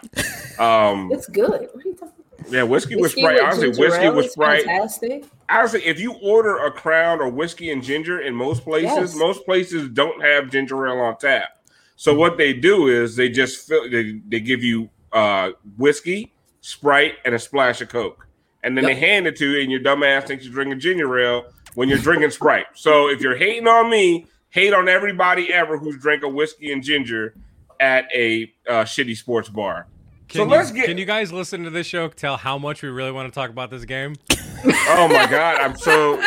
Um, 0.91 1.11
It's 1.13 1.29
good. 1.29 1.51
What 1.51 1.85
are 1.85 1.89
you 1.89 1.95
talking 1.95 2.13
yeah, 2.49 2.63
whiskey, 2.63 2.97
with 2.97 3.13
Sprite. 3.13 3.35
with 3.35 3.43
Honestly, 3.43 3.69
whiskey 3.69 4.09
with 4.09 4.31
Sprite. 4.31 4.65
Fantastic. 4.65 5.27
Honestly, 5.51 5.85
if 5.85 6.01
you 6.01 6.15
order 6.23 6.65
a 6.65 6.71
crown 6.71 7.21
or 7.21 7.29
whiskey 7.29 7.71
and 7.73 7.83
ginger 7.83 8.21
in 8.21 8.35
most 8.35 8.65
places, 8.65 8.91
Yes. 8.97 9.17
most 9.17 9.45
places 9.45 9.91
don't 9.91 10.23
have 10.23 10.49
ginger 10.49 10.87
ale 10.87 10.99
on 10.99 11.19
tap. 11.19 11.59
So 11.97 12.15
what 12.15 12.39
they 12.39 12.55
do 12.55 12.87
is 12.89 13.15
they 13.15 13.29
just 13.29 13.69
fill, 13.69 13.91
they, 13.91 14.21
they 14.29 14.41
give 14.41 14.63
you 14.65 14.89
uh, 15.13 15.51
whiskey, 15.77 16.33
Sprite, 16.63 17.15
and 17.27 17.35
a 17.35 17.39
splash 17.39 17.83
of 17.83 17.91
Coke, 17.91 18.27
and 18.63 18.79
then 18.79 18.85
they 18.85 18.95
hand 18.95 19.27
it 19.27 19.37
to 19.37 19.51
you, 19.51 19.61
and 19.61 19.71
your 19.71 19.81
dumb 19.81 20.03
ass 20.03 20.25
thinks 20.25 20.45
you're 20.47 20.55
drinking 20.55 20.81
ginger 20.81 21.19
ale 21.19 21.45
when 21.75 21.91
you're 21.91 21.99
drinking 21.99 22.31
Sprite. 22.31 22.67
So 22.75 23.09
if 23.11 23.21
you're 23.21 23.37
hating 23.37 23.69
on 23.69 23.91
me, 23.91 24.27
hate 24.51 24.73
on 24.73 24.89
everybody 24.89 25.53
ever 25.53 25.79
who's 25.79 25.99
drank 25.99 26.23
a 26.23 26.29
whiskey 26.29 26.73
and 26.73 26.83
ginger 26.83 27.35
at 27.81 28.07
a 28.15 28.53
uh, 28.69 28.85
shitty 28.85 29.17
sports 29.17 29.49
bar. 29.49 29.87
Can, 30.29 30.39
so 30.39 30.45
you, 30.45 30.51
let's 30.51 30.71
get. 30.73 30.87
can 30.87 30.99
you 30.99 31.05
guys 31.05 31.33
listen 31.33 31.63
to 31.65 31.71
this 31.71 31.87
show? 31.87 32.09
Tell 32.09 32.37
how 32.37 32.59
much 32.59 32.83
we 32.83 32.89
really 32.89 33.13
want 33.13 33.33
to 33.33 33.35
talk 33.35 33.51
about 33.51 33.71
this 33.71 33.85
game. 33.85 34.17
oh 34.35 35.09
my 35.09 35.27
god, 35.27 35.61
I'm 35.61 35.77
so. 35.77 36.21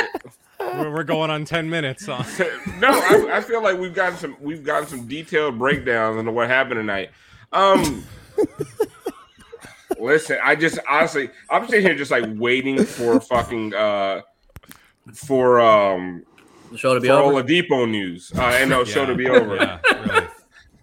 We're, 0.59 1.03
going 1.03 1.29
on 1.29 1.45
ten 1.45 1.69
minutes. 1.69 2.07
On. 2.07 2.23
no, 2.79 2.89
I, 2.89 3.37
I 3.37 3.41
feel 3.41 3.61
like 3.63 3.77
we've 3.77 3.93
gotten 3.93 4.17
some 4.17 4.37
we've 4.39 4.63
gotten 4.63 4.87
some 4.87 5.07
detailed 5.07 5.57
breakdowns 5.57 6.19
into 6.19 6.31
what 6.31 6.47
happened 6.47 6.79
tonight. 6.79 7.09
Um 7.51 8.05
listen, 9.99 10.37
I 10.43 10.55
just 10.55 10.79
honestly 10.89 11.29
I'm 11.49 11.65
sitting 11.67 11.81
here 11.81 11.95
just 11.95 12.11
like 12.11 12.25
waiting 12.27 12.85
for 12.85 13.19
fucking 13.19 13.73
uh 13.73 14.21
for 15.13 15.59
um 15.59 16.23
the 16.71 16.77
show 16.77 16.93
to 16.93 16.99
be 16.99 17.07
for 17.07 17.13
over. 17.13 17.43
Oladipo 17.43 17.89
news. 17.89 18.31
Uh 18.35 18.41
and 18.41 18.69
no 18.69 18.83
show 18.83 19.01
Yeah, 19.01 19.07
to 19.07 19.15
be 19.15 19.29
over. 19.29 19.55
yeah, 19.55 19.79
really. 19.91 20.27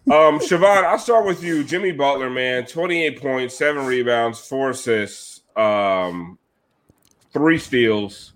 Um 0.09 0.39
Siobhan, 0.39 0.85
I'll 0.85 0.99
start 0.99 1.27
with 1.27 1.43
you. 1.43 1.65
Jimmy 1.65 1.93
Butler, 1.93 2.31
man, 2.31 2.67
28 2.67 3.21
points, 3.21 3.57
seven 3.57 3.87
rebounds, 3.87 4.41
four 4.41 4.71
assists, 4.71 5.41
um 5.57 6.39
three 7.33 7.59
steals. 7.59 8.33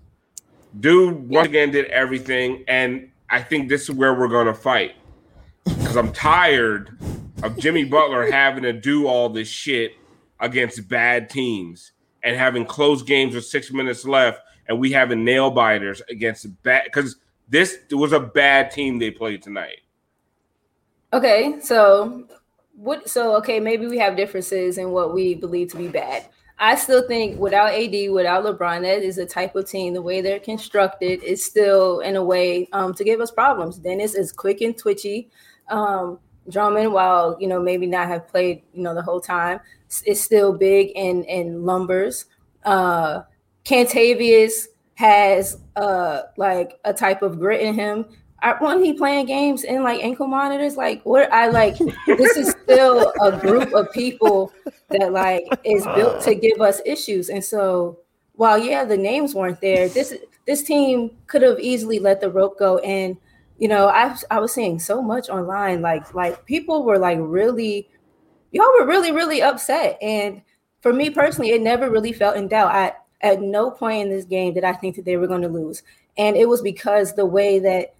Dude 0.79 1.29
once 1.29 1.47
again 1.47 1.71
did 1.71 1.85
everything, 1.85 2.63
and 2.67 3.09
I 3.29 3.41
think 3.41 3.67
this 3.69 3.83
is 3.83 3.91
where 3.91 4.13
we're 4.13 4.27
gonna 4.29 4.53
fight. 4.53 4.93
Because 5.65 5.95
I'm 5.97 6.11
tired 6.13 6.97
of 7.43 7.57
Jimmy 7.57 7.83
Butler 7.83 8.31
having 8.31 8.63
to 8.63 8.73
do 8.73 9.07
all 9.07 9.29
this 9.29 9.47
shit 9.47 9.93
against 10.39 10.87
bad 10.87 11.29
teams 11.29 11.91
and 12.23 12.35
having 12.37 12.65
close 12.65 13.01
games 13.03 13.33
with 13.35 13.45
six 13.45 13.71
minutes 13.71 14.05
left, 14.05 14.41
and 14.67 14.79
we 14.79 14.91
having 14.91 15.23
nail 15.25 15.51
biters 15.51 16.01
against 16.09 16.45
bad 16.63 16.83
because 16.85 17.17
this 17.51 17.79
was 17.91 18.13
a 18.13 18.19
bad 18.19 18.71
team 18.71 18.97
they 18.97 19.11
played 19.11 19.41
tonight. 19.41 19.81
Okay, 21.13 21.59
so 21.61 22.25
what? 22.75 23.09
So 23.09 23.35
okay, 23.37 23.59
maybe 23.59 23.85
we 23.87 23.97
have 23.97 24.15
differences 24.15 24.77
in 24.77 24.91
what 24.91 25.13
we 25.13 25.35
believe 25.35 25.69
to 25.71 25.77
be 25.77 25.89
bad. 25.89 26.27
I 26.57 26.75
still 26.75 27.05
think 27.07 27.39
without 27.39 27.73
AD, 27.73 28.11
without 28.11 28.45
LeBron, 28.45 28.83
that 28.83 29.03
is 29.03 29.17
a 29.17 29.25
type 29.25 29.55
of 29.55 29.69
team. 29.69 29.93
The 29.93 30.01
way 30.01 30.21
they're 30.21 30.39
constructed 30.39 31.21
is 31.23 31.43
still 31.43 31.99
in 31.99 32.15
a 32.15 32.23
way 32.23 32.69
um, 32.71 32.93
to 32.93 33.03
give 33.03 33.19
us 33.19 33.31
problems. 33.31 33.77
Dennis 33.77 34.15
is 34.15 34.31
quick 34.31 34.61
and 34.61 34.77
twitchy. 34.77 35.29
Um, 35.69 36.19
Drummond, 36.49 36.93
while 36.93 37.35
you 37.39 37.47
know 37.47 37.59
maybe 37.59 37.85
not 37.85 38.07
have 38.07 38.27
played 38.29 38.63
you 38.73 38.83
know 38.83 38.95
the 38.95 39.01
whole 39.01 39.19
time, 39.19 39.59
is 40.05 40.21
still 40.21 40.53
big 40.53 40.91
and 40.95 41.25
and 41.25 41.65
lumbers. 41.65 42.25
Uh, 42.63 43.23
Kentavious 43.65 44.67
has 45.01 45.57
uh 45.75 46.21
like 46.37 46.79
a 46.85 46.93
type 46.93 47.23
of 47.23 47.39
grit 47.39 47.61
in 47.61 47.73
him. 47.73 48.05
I, 48.43 48.53
when 48.63 48.83
he 48.83 48.93
playing 48.93 49.25
games 49.25 49.63
in 49.63 49.83
like 49.83 50.03
ankle 50.03 50.27
monitors, 50.27 50.75
like 50.77 51.03
what 51.03 51.31
I 51.33 51.47
like, 51.49 51.77
this 52.05 52.37
is 52.37 52.55
still 52.63 53.11
a 53.21 53.37
group 53.39 53.73
of 53.73 53.91
people 53.91 54.51
that 54.89 55.11
like 55.11 55.43
is 55.63 55.85
built 55.95 56.21
to 56.23 56.35
give 56.35 56.61
us 56.61 56.81
issues. 56.85 57.29
And 57.29 57.43
so 57.43 57.99
while 58.33 58.59
yeah, 58.59 58.85
the 58.85 58.97
names 58.97 59.33
weren't 59.33 59.59
there, 59.61 59.89
this 59.89 60.13
this 60.45 60.63
team 60.63 61.17
could 61.25 61.41
have 61.41 61.59
easily 61.59 61.97
let 61.97 62.21
the 62.21 62.29
rope 62.29 62.59
go. 62.59 62.77
And 62.79 63.17
you 63.57 63.67
know, 63.67 63.87
I 63.87 64.15
I 64.29 64.39
was 64.39 64.53
seeing 64.53 64.79
so 64.79 65.01
much 65.01 65.29
online, 65.29 65.81
like 65.81 66.13
like 66.13 66.45
people 66.45 66.83
were 66.83 66.99
like 66.99 67.17
really, 67.19 67.89
y'all 68.51 68.71
were 68.79 68.85
really 68.85 69.11
really 69.11 69.41
upset. 69.41 69.97
And 69.99 70.43
for 70.81 70.93
me 70.93 71.09
personally, 71.09 71.51
it 71.51 71.61
never 71.61 71.89
really 71.89 72.13
felt 72.13 72.37
in 72.37 72.47
doubt. 72.47 72.75
I 72.75 72.93
at 73.21 73.41
no 73.41 73.71
point 73.71 74.03
in 74.03 74.09
this 74.09 74.25
game 74.25 74.53
did 74.53 74.63
I 74.63 74.73
think 74.73 74.95
that 74.95 75.05
they 75.05 75.17
were 75.17 75.27
going 75.27 75.41
to 75.41 75.47
lose, 75.47 75.83
and 76.17 76.35
it 76.35 76.47
was 76.47 76.61
because 76.61 77.13
the 77.15 77.25
way 77.25 77.59
that 77.59 77.95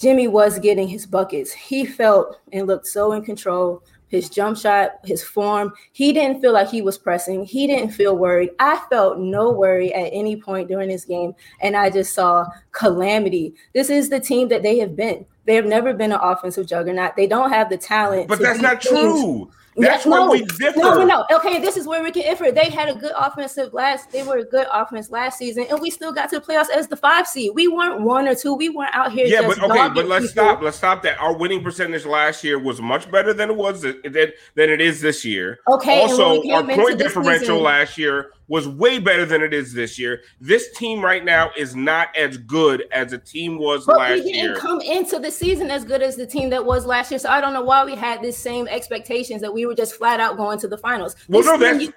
Jimmy 0.00 0.28
was 0.28 0.58
getting 0.58 0.88
his 0.88 1.04
buckets. 1.04 1.52
He 1.52 1.84
felt 1.84 2.38
and 2.52 2.66
looked 2.66 2.86
so 2.86 3.12
in 3.12 3.22
control. 3.22 3.82
His 4.08 4.28
jump 4.28 4.58
shot, 4.58 4.92
his 5.04 5.22
form, 5.22 5.72
he 5.92 6.12
didn't 6.12 6.40
feel 6.40 6.52
like 6.52 6.68
he 6.68 6.82
was 6.82 6.98
pressing. 6.98 7.44
He 7.44 7.68
didn't 7.68 7.90
feel 7.90 8.16
worried. 8.16 8.50
I 8.58 8.82
felt 8.90 9.18
no 9.20 9.52
worry 9.52 9.94
at 9.94 10.10
any 10.12 10.40
point 10.40 10.66
during 10.66 10.88
this 10.88 11.04
game. 11.04 11.32
And 11.60 11.76
I 11.76 11.90
just 11.90 12.12
saw 12.12 12.46
calamity. 12.72 13.54
This 13.72 13.88
is 13.88 14.08
the 14.08 14.18
team 14.18 14.48
that 14.48 14.64
they 14.64 14.78
have 14.78 14.96
been. 14.96 15.26
They 15.44 15.54
have 15.54 15.66
never 15.66 15.92
been 15.92 16.10
an 16.10 16.18
offensive 16.20 16.66
juggernaut. 16.66 17.14
They 17.14 17.28
don't 17.28 17.52
have 17.52 17.70
the 17.70 17.76
talent. 17.76 18.26
But 18.26 18.40
that's 18.40 18.60
not 18.60 18.80
teams. 18.80 19.20
true. 19.20 19.50
That's 19.76 20.04
Yeah, 20.04 20.10
where 20.10 20.20
no, 20.26 20.30
we 20.32 20.44
differ. 20.44 20.78
No, 20.78 20.94
no, 20.94 21.04
no. 21.04 21.24
Okay, 21.36 21.60
this 21.60 21.76
is 21.76 21.86
where 21.86 22.02
we 22.02 22.10
can 22.10 22.22
differ. 22.22 22.50
They 22.50 22.70
had 22.70 22.88
a 22.88 22.94
good 22.94 23.12
offensive 23.16 23.72
last. 23.72 24.10
They 24.10 24.22
were 24.24 24.38
a 24.38 24.44
good 24.44 24.66
offense 24.72 25.10
last 25.10 25.38
season, 25.38 25.66
and 25.70 25.80
we 25.80 25.90
still 25.90 26.12
got 26.12 26.28
to 26.30 26.40
the 26.40 26.44
playoffs 26.44 26.70
as 26.70 26.88
the 26.88 26.96
five 26.96 27.26
seed. 27.26 27.52
We 27.54 27.68
weren't 27.68 28.00
one 28.00 28.26
or 28.26 28.34
two. 28.34 28.54
We 28.54 28.68
weren't 28.68 28.94
out 28.94 29.12
here. 29.12 29.26
Yeah, 29.26 29.42
but 29.46 29.62
okay, 29.62 29.88
but 29.94 30.06
let's 30.06 30.32
people. 30.32 30.44
stop. 30.44 30.62
Let's 30.62 30.76
stop 30.76 31.02
that. 31.04 31.18
Our 31.20 31.36
winning 31.36 31.62
percentage 31.62 32.04
last 32.04 32.42
year 32.42 32.58
was 32.58 32.80
much 32.80 33.10
better 33.10 33.32
than 33.32 33.50
it 33.50 33.56
was 33.56 33.82
than, 33.82 34.00
than 34.02 34.32
it 34.56 34.80
is 34.80 35.00
this 35.00 35.24
year. 35.24 35.60
Okay, 35.68 36.00
Also, 36.02 36.42
our 36.50 36.64
point 36.64 36.98
differential 36.98 37.40
season- 37.40 37.62
last 37.62 37.96
year 37.96 38.32
was 38.50 38.66
way 38.66 38.98
better 38.98 39.24
than 39.24 39.42
it 39.42 39.54
is 39.54 39.72
this 39.72 39.96
year. 39.96 40.22
This 40.40 40.72
team 40.76 41.02
right 41.04 41.24
now 41.24 41.52
is 41.56 41.76
not 41.76 42.08
as 42.16 42.36
good 42.36 42.84
as 42.90 43.12
the 43.12 43.18
team 43.18 43.58
was 43.58 43.86
But 43.86 43.98
last 43.98 44.08
year. 44.16 44.24
we 44.24 44.32
didn't 44.32 44.44
year. 44.50 44.56
come 44.56 44.80
into 44.80 45.20
the 45.20 45.30
season 45.30 45.70
as 45.70 45.84
good 45.84 46.02
as 46.02 46.16
the 46.16 46.26
team 46.26 46.50
that 46.50 46.64
was 46.66 46.84
last 46.84 47.12
year. 47.12 47.20
So 47.20 47.30
I 47.30 47.40
don't 47.40 47.52
know 47.52 47.62
why 47.62 47.84
we 47.84 47.94
had 47.94 48.20
this 48.22 48.36
same 48.36 48.66
expectations 48.66 49.40
that 49.42 49.54
we 49.54 49.66
were 49.66 49.74
just 49.76 49.94
flat 49.94 50.18
out 50.18 50.36
going 50.36 50.58
to 50.58 50.68
the 50.68 50.76
finals. 50.76 51.14
well, 51.28 51.42
This 51.42 51.46
no, 51.46 51.56
that's 51.58 51.92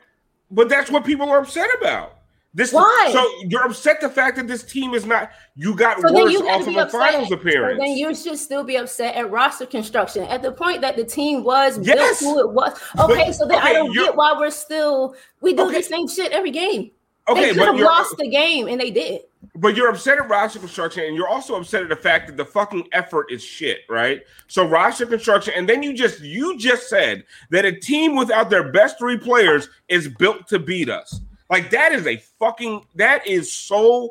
but 0.51 0.69
that's 0.69 0.91
what 0.91 1.03
people 1.03 1.27
are 1.27 1.39
upset 1.39 1.67
about. 1.81 2.19
This 2.55 2.71
Why? 2.71 3.09
So 3.11 3.27
you're 3.49 3.63
upset 3.65 3.99
the 3.99 4.09
fact 4.09 4.37
that 4.37 4.47
this 4.47 4.63
team 4.63 4.93
is 4.93 5.07
not. 5.07 5.31
You 5.55 5.75
got 5.75 5.99
So 6.01 6.13
worse 6.13 6.31
you 6.31 6.47
off 6.47 6.61
of 6.67 6.75
a 6.75 6.87
finals 6.87 7.29
So 7.29 7.35
then 7.35 7.97
you 7.97 8.13
should 8.13 8.37
still 8.37 8.63
be 8.63 8.75
upset 8.75 9.15
at 9.15 9.31
roster 9.31 9.65
construction 9.65 10.23
at 10.25 10.43
the 10.43 10.51
point 10.51 10.81
that 10.81 10.95
the 10.95 11.03
team 11.03 11.43
was 11.43 11.79
Yes. 11.79 12.21
built 12.21 12.35
who 12.35 12.39
it 12.41 12.53
was. 12.53 12.79
Okay, 12.99 13.25
But- 13.27 13.33
so 13.33 13.47
then 13.47 13.57
I 13.59 13.73
don't 13.73 13.91
get 13.93 14.15
why 14.15 14.35
we're 14.37 14.51
still 14.51 15.15
we 15.41 15.53
do 15.53 15.63
Okay. 15.63 15.77
the 15.77 15.83
same 15.83 16.07
shit 16.07 16.31
every 16.31 16.51
game. 16.51 16.91
Okay, 17.27 17.53
they 17.53 17.53
could 17.53 17.67
have 17.67 17.79
lost 17.79 18.17
the 18.17 18.27
game 18.29 18.67
and 18.67 18.79
they 18.79 18.91
did. 18.91 19.21
But 19.55 19.75
you're 19.75 19.89
upset 19.89 20.17
at 20.19 20.29
roster 20.29 20.59
construction, 20.59 21.03
and 21.05 21.15
you're 21.15 21.27
also 21.27 21.55
upset 21.55 21.83
at 21.83 21.89
the 21.89 21.95
fact 21.95 22.27
that 22.27 22.37
the 22.37 22.45
fucking 22.45 22.87
effort 22.91 23.31
is 23.31 23.43
shit, 23.43 23.79
right? 23.89 24.21
So 24.47 24.65
roster 24.65 25.05
construction, 25.05 25.53
and 25.55 25.67
then 25.67 25.81
you 25.83 25.93
just 25.93 26.21
you 26.21 26.57
just 26.57 26.87
said 26.87 27.23
that 27.49 27.65
a 27.65 27.71
team 27.71 28.15
without 28.15 28.49
their 28.49 28.71
best 28.71 28.99
three 28.99 29.17
players 29.17 29.69
is 29.89 30.07
built 30.07 30.47
to 30.49 30.59
beat 30.59 30.89
us. 30.89 31.19
Like 31.53 31.69
that 31.69 31.91
is 31.91 32.07
a 32.07 32.17
fucking 32.39 32.83
that 32.95 33.27
is 33.27 33.53
so. 33.53 34.09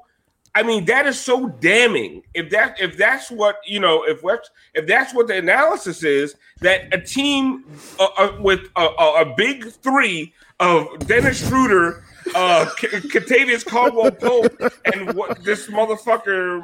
I 0.54 0.62
mean, 0.62 0.84
that 0.84 1.06
is 1.06 1.18
so 1.18 1.48
damning. 1.48 2.22
If 2.34 2.50
that 2.50 2.80
if 2.80 2.96
that's 2.96 3.32
what 3.32 3.56
you 3.66 3.80
know, 3.80 4.04
if 4.04 4.22
what 4.22 4.48
if 4.74 4.86
that's 4.86 5.12
what 5.12 5.26
the 5.26 5.38
analysis 5.38 6.04
is, 6.04 6.36
that 6.60 6.94
a 6.94 7.00
team 7.00 7.64
uh, 7.98 8.06
uh, 8.16 8.36
with 8.38 8.68
a, 8.76 8.82
a, 8.82 9.22
a 9.22 9.34
big 9.34 9.72
three 9.72 10.32
of 10.60 11.00
Dennis 11.08 11.44
Schroeder, 11.48 12.04
uh, 12.36 12.66
Kentavious 12.76 13.66
Caldwell 13.66 14.12
Pope, 14.12 14.56
and 14.94 15.12
what 15.14 15.42
this 15.42 15.66
motherfucker, 15.66 16.62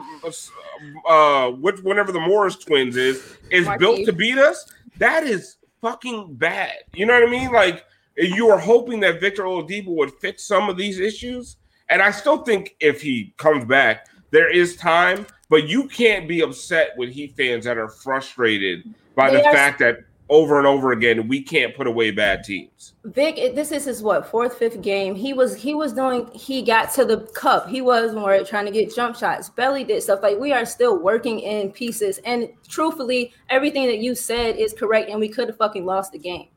uh, 1.08 1.50
which 1.56 1.80
whenever 1.80 2.12
the 2.12 2.20
Morris 2.20 2.54
twins 2.54 2.96
is, 2.96 3.36
is 3.50 3.66
Markieff. 3.66 3.78
built 3.80 4.04
to 4.06 4.12
beat 4.12 4.38
us. 4.38 4.72
That 4.98 5.24
is 5.24 5.56
fucking 5.80 6.36
bad. 6.36 6.76
You 6.94 7.06
know 7.06 7.14
what 7.14 7.28
I 7.28 7.30
mean? 7.32 7.50
Like 7.50 7.84
you 8.18 8.48
are 8.50 8.58
hoping 8.58 9.00
that 9.00 9.20
Victor 9.20 9.44
Oladipo 9.44 9.96
would 9.96 10.12
fix 10.20 10.44
some 10.44 10.68
of 10.68 10.76
these 10.76 10.98
issues, 10.98 11.56
and 11.88 12.02
I 12.02 12.10
still 12.10 12.38
think 12.38 12.76
if 12.80 13.00
he 13.00 13.34
comes 13.36 13.64
back, 13.64 14.08
there 14.30 14.50
is 14.50 14.76
time. 14.76 15.26
But 15.50 15.66
you 15.66 15.88
can't 15.88 16.28
be 16.28 16.42
upset 16.42 16.90
with 16.98 17.08
Heat 17.08 17.34
fans 17.34 17.64
that 17.64 17.78
are 17.78 17.88
frustrated 17.88 18.82
by 19.14 19.30
the 19.30 19.42
are- 19.42 19.52
fact 19.52 19.78
that 19.78 20.00
over 20.30 20.58
and 20.58 20.66
over 20.66 20.92
again 20.92 21.26
we 21.28 21.42
can't 21.42 21.74
put 21.74 21.86
away 21.86 22.10
bad 22.10 22.44
teams. 22.44 22.94
Vic, 23.04 23.54
this 23.54 23.72
is 23.72 23.84
his 23.86 24.02
what 24.02 24.26
fourth, 24.26 24.58
fifth 24.58 24.82
game. 24.82 25.14
He 25.14 25.32
was 25.32 25.56
he 25.56 25.74
was 25.74 25.92
doing. 25.92 26.28
He 26.34 26.62
got 26.62 26.92
to 26.94 27.04
the 27.04 27.20
cup. 27.34 27.68
He 27.68 27.80
was 27.80 28.14
more 28.14 28.44
trying 28.44 28.66
to 28.66 28.70
get 28.70 28.94
jump 28.94 29.16
shots. 29.16 29.48
Belly 29.48 29.84
did 29.84 30.02
stuff 30.02 30.22
like 30.22 30.38
we 30.38 30.52
are 30.52 30.66
still 30.66 30.98
working 30.98 31.40
in 31.40 31.72
pieces. 31.72 32.18
And 32.24 32.50
truthfully, 32.68 33.32
everything 33.48 33.86
that 33.86 33.98
you 33.98 34.14
said 34.14 34.56
is 34.56 34.74
correct. 34.74 35.08
And 35.08 35.18
we 35.20 35.28
could 35.28 35.48
have 35.48 35.56
fucking 35.56 35.86
lost 35.86 36.12
the 36.12 36.18
game. 36.18 36.48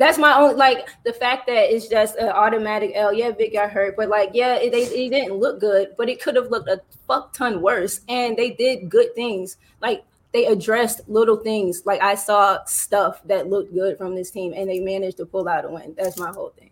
That's 0.00 0.16
my 0.16 0.34
only 0.34 0.54
like 0.54 0.88
the 1.04 1.12
fact 1.12 1.46
that 1.48 1.70
it's 1.70 1.86
just 1.86 2.16
an 2.16 2.30
automatic 2.30 2.92
L. 2.94 3.12
Yeah, 3.12 3.32
Vic 3.32 3.52
got 3.52 3.70
hurt, 3.70 3.96
but 3.98 4.08
like 4.08 4.30
yeah, 4.32 4.54
it, 4.54 4.72
they 4.72 4.84
it 4.84 5.10
didn't 5.10 5.34
look 5.34 5.60
good, 5.60 5.88
but 5.98 6.08
it 6.08 6.22
could 6.22 6.36
have 6.36 6.50
looked 6.50 6.70
a 6.70 6.80
fuck 7.06 7.34
ton 7.34 7.60
worse. 7.60 8.00
And 8.08 8.34
they 8.34 8.52
did 8.52 8.88
good 8.88 9.14
things. 9.14 9.58
Like 9.82 10.02
they 10.32 10.46
addressed 10.46 11.06
little 11.06 11.36
things. 11.36 11.82
Like 11.84 12.00
I 12.00 12.14
saw 12.14 12.64
stuff 12.64 13.20
that 13.26 13.50
looked 13.50 13.74
good 13.74 13.98
from 13.98 14.14
this 14.14 14.30
team, 14.30 14.54
and 14.56 14.70
they 14.70 14.80
managed 14.80 15.18
to 15.18 15.26
pull 15.26 15.46
out 15.46 15.66
a 15.66 15.68
win. 15.68 15.94
That's 15.98 16.18
my 16.18 16.30
whole 16.30 16.54
thing. 16.58 16.70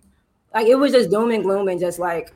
Like 0.55 0.67
it 0.67 0.77
was 0.77 0.93
just 0.93 1.11
doom 1.11 1.31
and 1.31 1.43
gloom, 1.43 1.69
and 1.69 1.79
just 1.79 1.99
like 1.99 2.33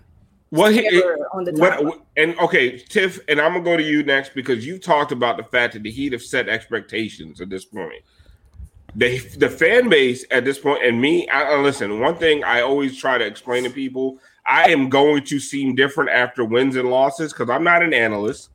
What 0.50 0.74
he 0.74 0.86
on 1.32 1.44
the 1.44 1.52
what, 1.52 1.82
what- 1.82 2.02
and 2.18 2.38
okay, 2.38 2.76
Tiff, 2.76 3.18
and 3.28 3.40
I'm 3.40 3.52
gonna 3.54 3.64
go 3.64 3.78
to 3.78 3.82
you 3.82 4.02
next 4.02 4.34
because 4.34 4.66
you 4.66 4.78
talked 4.78 5.10
about 5.10 5.38
the 5.38 5.44
fact 5.44 5.72
that 5.72 5.84
the 5.84 5.90
Heat 5.90 6.12
have 6.12 6.20
set 6.20 6.50
expectations 6.50 7.40
at 7.40 7.48
this 7.48 7.64
point. 7.64 8.02
The 8.94 9.18
the 9.38 9.48
fan 9.48 9.88
base 9.88 10.24
at 10.30 10.44
this 10.44 10.58
point, 10.58 10.84
and 10.84 11.00
me, 11.00 11.26
I, 11.28 11.56
listen. 11.56 12.00
One 12.00 12.16
thing 12.16 12.44
I 12.44 12.60
always 12.60 12.98
try 12.98 13.16
to 13.16 13.24
explain 13.24 13.64
to 13.64 13.70
people: 13.70 14.18
I 14.46 14.70
am 14.70 14.90
going 14.90 15.24
to 15.24 15.40
seem 15.40 15.74
different 15.74 16.10
after 16.10 16.44
wins 16.44 16.76
and 16.76 16.90
losses 16.90 17.32
because 17.32 17.48
I'm 17.48 17.64
not 17.64 17.82
an 17.82 17.94
analyst. 17.94 18.50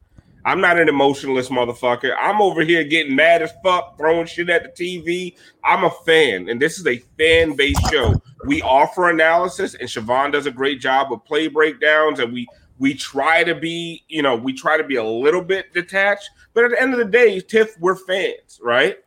I'm 0.46 0.62
not 0.62 0.80
an 0.80 0.88
emotionless 0.88 1.50
motherfucker. 1.50 2.16
I'm 2.18 2.42
over 2.42 2.62
here 2.62 2.84
getting 2.84 3.16
mad 3.16 3.42
as 3.42 3.52
fuck, 3.64 3.98
throwing 3.98 4.28
shit 4.28 4.50
at 4.50 4.64
the 4.64 5.02
TV. 5.02 5.36
I'm 5.64 5.84
a 5.84 5.90
fan, 6.06 6.48
and 6.50 6.62
this 6.62 6.80
is 6.80 6.88
a 6.88 7.00
fan 7.18 7.56
based 7.56 7.82
show. 7.92 8.14
We 8.46 8.62
offer 8.62 9.10
analysis, 9.10 9.74
and 9.74 9.90
Siobhan 9.90 10.32
does 10.32 10.46
a 10.46 10.52
great 10.52 10.80
job 10.80 11.12
of 11.12 11.26
play 11.26 11.48
breakdowns, 11.48 12.20
and 12.20 12.32
we 12.32 12.48
we 12.80 12.94
try 12.94 13.44
to 13.44 13.56
be, 13.56 14.06
you 14.08 14.22
know, 14.22 14.36
we 14.36 14.54
try 14.54 14.78
to 14.78 14.84
be 14.84 14.98
a 14.98 15.04
little 15.04 15.44
bit 15.44 15.74
detached. 15.74 16.30
But 16.54 16.66
at 16.66 16.72
the 16.72 16.82
end 16.82 16.94
of 16.94 17.00
the 17.00 17.06
day, 17.06 17.40
Tiff, 17.40 17.76
we're 17.80 17.96
fans, 17.96 18.60
right? 18.62 18.98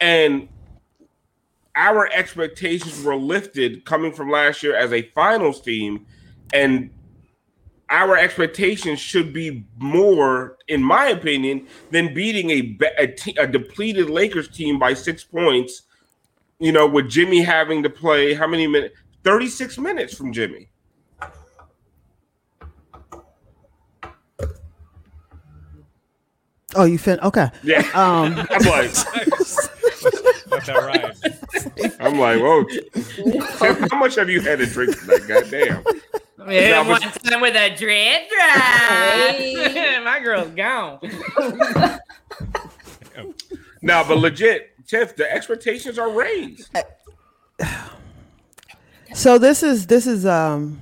And 0.00 0.48
our 1.76 2.08
expectations 2.12 3.02
were 3.02 3.16
lifted 3.16 3.84
coming 3.84 4.12
from 4.12 4.30
last 4.30 4.62
year 4.62 4.76
as 4.76 4.92
a 4.92 5.02
finals 5.14 5.60
team, 5.60 6.06
and 6.52 6.90
our 7.90 8.16
expectations 8.16 8.98
should 8.98 9.32
be 9.32 9.64
more, 9.78 10.56
in 10.68 10.82
my 10.82 11.06
opinion, 11.06 11.66
than 11.90 12.14
beating 12.14 12.50
a, 12.50 12.78
a, 12.98 13.06
te- 13.08 13.36
a 13.36 13.46
depleted 13.46 14.08
Lakers 14.08 14.48
team 14.48 14.78
by 14.78 14.94
six 14.94 15.24
points. 15.24 15.82
You 16.58 16.72
know, 16.72 16.86
with 16.86 17.10
Jimmy 17.10 17.42
having 17.42 17.82
to 17.82 17.90
play 17.90 18.34
how 18.34 18.46
many 18.46 18.66
minutes? 18.66 18.94
Thirty-six 19.24 19.76
minutes 19.78 20.14
from 20.14 20.32
Jimmy. 20.32 20.68
Oh, 26.76 26.84
you 26.84 26.98
fin 26.98 27.20
okay. 27.20 27.50
Yeah, 27.62 27.80
Um, 27.94 28.34
I'm 28.50 28.62
like, 28.66 28.92
Got 30.50 30.66
that 30.66 30.82
right. 30.84 31.16
I'm 32.00 32.18
like, 32.18 32.40
whoa. 32.40 32.64
Tiff, 32.64 33.58
how 33.90 33.98
much 33.98 34.14
have 34.16 34.28
you 34.30 34.40
had 34.40 34.58
to 34.58 34.66
drink 34.66 34.98
tonight? 34.98 35.22
Goddamn. 35.28 35.84
Yeah, 36.48 36.70
Now, 36.82 36.88
one 36.88 37.00
but- 37.00 37.24
time 37.24 37.40
with 37.40 37.56
a 37.56 37.74
dread 37.76 38.28
drop. 38.30 40.04
My 40.04 40.20
girl's 40.22 40.50
gone. 40.54 41.00
Now, 43.82 44.02
but 44.02 44.16
legit, 44.16 44.70
Tiff, 44.86 45.14
the 45.14 45.30
expectations 45.30 45.98
are 45.98 46.10
raised. 46.10 46.70
So 49.14 49.38
this 49.38 49.62
is 49.62 49.86
this 49.86 50.08
is 50.08 50.26
um 50.26 50.80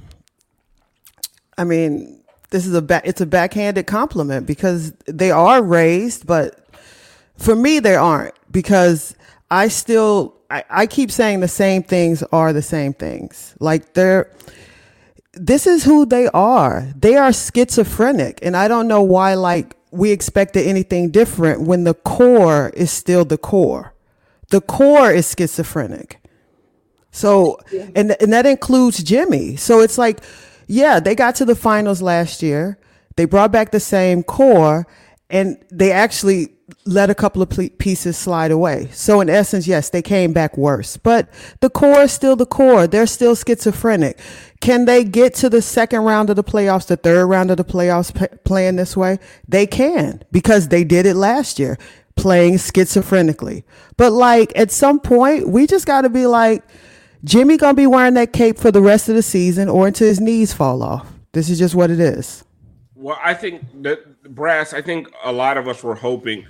I 1.58 1.64
mean, 1.64 2.22
this 2.48 2.64
is 2.66 2.72
a 2.74 2.80
back 2.80 3.02
it's 3.06 3.20
a 3.20 3.26
backhanded 3.26 3.86
compliment 3.86 4.46
because 4.46 4.92
they 5.04 5.30
are 5.30 5.62
raised, 5.62 6.26
but 6.26 6.66
for 7.36 7.54
me 7.54 7.78
they 7.78 7.94
aren't 7.94 8.32
because 8.50 9.14
I 9.52 9.68
still 9.68 10.34
I, 10.50 10.64
I 10.70 10.86
keep 10.86 11.10
saying 11.10 11.40
the 11.40 11.48
same 11.48 11.82
things 11.82 12.22
are 12.32 12.54
the 12.54 12.62
same 12.62 12.94
things. 12.94 13.54
Like 13.60 13.92
they're 13.92 14.30
this 15.34 15.66
is 15.66 15.84
who 15.84 16.06
they 16.06 16.28
are. 16.28 16.88
They 16.96 17.16
are 17.16 17.32
schizophrenic. 17.32 18.38
And 18.42 18.56
I 18.56 18.66
don't 18.66 18.88
know 18.88 19.02
why 19.02 19.34
like 19.34 19.76
we 19.90 20.10
expected 20.10 20.66
anything 20.66 21.10
different 21.10 21.60
when 21.60 21.84
the 21.84 21.94
core 21.94 22.70
is 22.74 22.90
still 22.90 23.26
the 23.26 23.38
core. 23.38 23.94
The 24.48 24.62
core 24.62 25.10
is 25.10 25.30
schizophrenic. 25.30 26.18
So, 27.10 27.58
and 27.94 28.16
and 28.20 28.32
that 28.32 28.46
includes 28.46 29.02
Jimmy. 29.02 29.56
So 29.56 29.80
it's 29.80 29.98
like, 29.98 30.20
yeah, 30.66 30.98
they 30.98 31.14
got 31.14 31.34
to 31.36 31.44
the 31.44 31.54
finals 31.54 32.00
last 32.00 32.42
year. 32.42 32.78
They 33.16 33.26
brought 33.26 33.52
back 33.52 33.70
the 33.70 33.80
same 33.80 34.22
core, 34.22 34.86
and 35.32 35.58
they 35.70 35.90
actually 35.90 36.50
let 36.84 37.10
a 37.10 37.14
couple 37.14 37.42
of 37.42 37.50
pieces 37.78 38.16
slide 38.16 38.50
away. 38.50 38.88
So 38.92 39.20
in 39.20 39.30
essence, 39.30 39.66
yes, 39.66 39.90
they 39.90 40.02
came 40.02 40.32
back 40.32 40.56
worse, 40.56 40.96
but 40.98 41.28
the 41.60 41.70
core 41.70 42.02
is 42.02 42.12
still 42.12 42.36
the 42.36 42.46
core. 42.46 42.86
They're 42.86 43.06
still 43.06 43.34
schizophrenic. 43.34 44.20
Can 44.60 44.84
they 44.84 45.04
get 45.04 45.34
to 45.36 45.48
the 45.48 45.62
second 45.62 46.02
round 46.02 46.30
of 46.30 46.36
the 46.36 46.44
playoffs, 46.44 46.86
the 46.86 46.96
third 46.96 47.26
round 47.26 47.50
of 47.50 47.56
the 47.56 47.64
playoffs, 47.64 48.14
p- 48.14 48.36
playing 48.44 48.76
this 48.76 48.96
way? 48.96 49.18
They 49.48 49.66
can 49.66 50.22
because 50.30 50.68
they 50.68 50.84
did 50.84 51.06
it 51.06 51.14
last 51.14 51.58
year, 51.58 51.78
playing 52.14 52.54
schizophrenically. 52.54 53.64
But 53.96 54.12
like 54.12 54.52
at 54.54 54.70
some 54.70 55.00
point, 55.00 55.48
we 55.48 55.66
just 55.66 55.86
got 55.86 56.02
to 56.02 56.10
be 56.10 56.26
like. 56.26 56.62
Jimmy 57.24 57.56
gonna 57.56 57.74
be 57.74 57.86
wearing 57.86 58.14
that 58.14 58.32
cape 58.32 58.58
for 58.58 58.72
the 58.72 58.82
rest 58.82 59.08
of 59.08 59.14
the 59.14 59.22
season 59.22 59.68
or 59.68 59.86
until 59.86 60.08
his 60.08 60.20
knees 60.20 60.52
fall 60.52 60.82
off. 60.82 61.06
This 61.30 61.48
is 61.50 61.56
just 61.56 61.72
what 61.72 61.88
it 61.88 62.00
is. 62.00 62.42
Well, 62.96 63.16
I 63.22 63.34
think 63.34 63.62
that 63.82 64.00
brass. 64.34 64.72
I 64.72 64.82
think 64.82 65.08
a 65.24 65.32
lot 65.32 65.56
of 65.56 65.68
us 65.68 65.82
were 65.82 65.94
hoping 65.94 66.46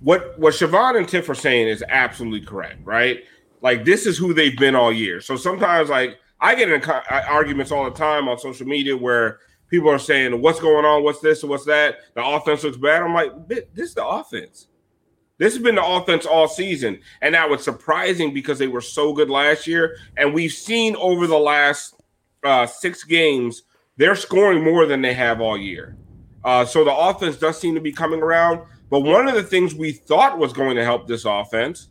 what 0.00 0.38
what 0.38 0.54
Siobhan 0.54 0.98
and 0.98 1.08
Tiff 1.08 1.28
are 1.28 1.34
saying 1.34 1.68
is 1.68 1.84
absolutely 1.88 2.46
correct, 2.46 2.80
right? 2.84 3.24
Like 3.62 3.84
this 3.84 4.06
is 4.06 4.18
who 4.18 4.34
they've 4.34 4.56
been 4.56 4.74
all 4.74 4.92
year. 4.92 5.20
So 5.20 5.36
sometimes, 5.36 5.88
like 5.88 6.18
I 6.40 6.54
get 6.54 6.70
in 6.70 6.82
arguments 7.08 7.72
all 7.72 7.84
the 7.84 7.96
time 7.96 8.28
on 8.28 8.38
social 8.38 8.66
media 8.66 8.96
where 8.96 9.40
people 9.70 9.90
are 9.90 9.98
saying, 9.98 10.40
"What's 10.40 10.60
going 10.60 10.84
on? 10.84 11.02
What's 11.02 11.20
this? 11.20 11.42
What's 11.42 11.64
that?" 11.64 11.96
The 12.14 12.24
offense 12.24 12.64
looks 12.64 12.76
bad. 12.76 13.02
I'm 13.02 13.14
like, 13.14 13.32
"This 13.48 13.64
is 13.76 13.94
the 13.94 14.06
offense." 14.06 14.68
This 15.38 15.52
has 15.52 15.62
been 15.62 15.74
the 15.74 15.84
offense 15.84 16.24
all 16.24 16.48
season, 16.48 16.98
and 17.20 17.32
now 17.32 17.52
it's 17.52 17.64
surprising 17.64 18.32
because 18.32 18.58
they 18.58 18.68
were 18.68 18.80
so 18.80 19.12
good 19.12 19.28
last 19.28 19.66
year, 19.66 19.96
and 20.16 20.32
we've 20.32 20.52
seen 20.52 20.96
over 20.96 21.26
the 21.26 21.38
last 21.38 21.94
uh, 22.42 22.66
six 22.66 23.04
games 23.04 23.62
they're 23.98 24.14
scoring 24.14 24.62
more 24.62 24.86
than 24.86 25.02
they 25.02 25.14
have 25.14 25.40
all 25.40 25.56
year. 25.56 25.96
Uh, 26.46 26.64
so 26.64 26.84
the 26.84 26.94
offense 26.94 27.36
does 27.36 27.58
seem 27.60 27.74
to 27.74 27.80
be 27.80 27.90
coming 27.92 28.22
around. 28.22 28.60
But 28.88 29.00
one 29.00 29.26
of 29.28 29.34
the 29.34 29.42
things 29.42 29.74
we 29.74 29.90
thought 29.92 30.38
was 30.38 30.52
going 30.52 30.76
to 30.76 30.84
help 30.84 31.08
this 31.08 31.24
offense 31.24 31.88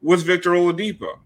was 0.00 0.22
Victor 0.22 0.50
Oladipo. 0.52 1.18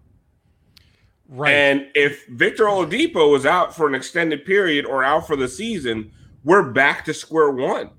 Right. 1.28 1.52
And 1.52 1.86
if 1.94 2.26
Victor 2.26 2.64
Oladipo 2.64 3.36
is 3.36 3.46
out 3.46 3.74
for 3.74 3.86
an 3.86 3.94
extended 3.94 4.44
period 4.44 4.84
or 4.84 5.02
out 5.04 5.26
for 5.26 5.36
the 5.36 5.48
season, 5.48 6.10
we're 6.44 6.70
back 6.70 7.04
to 7.06 7.14
square 7.14 7.50
one. 7.50 7.90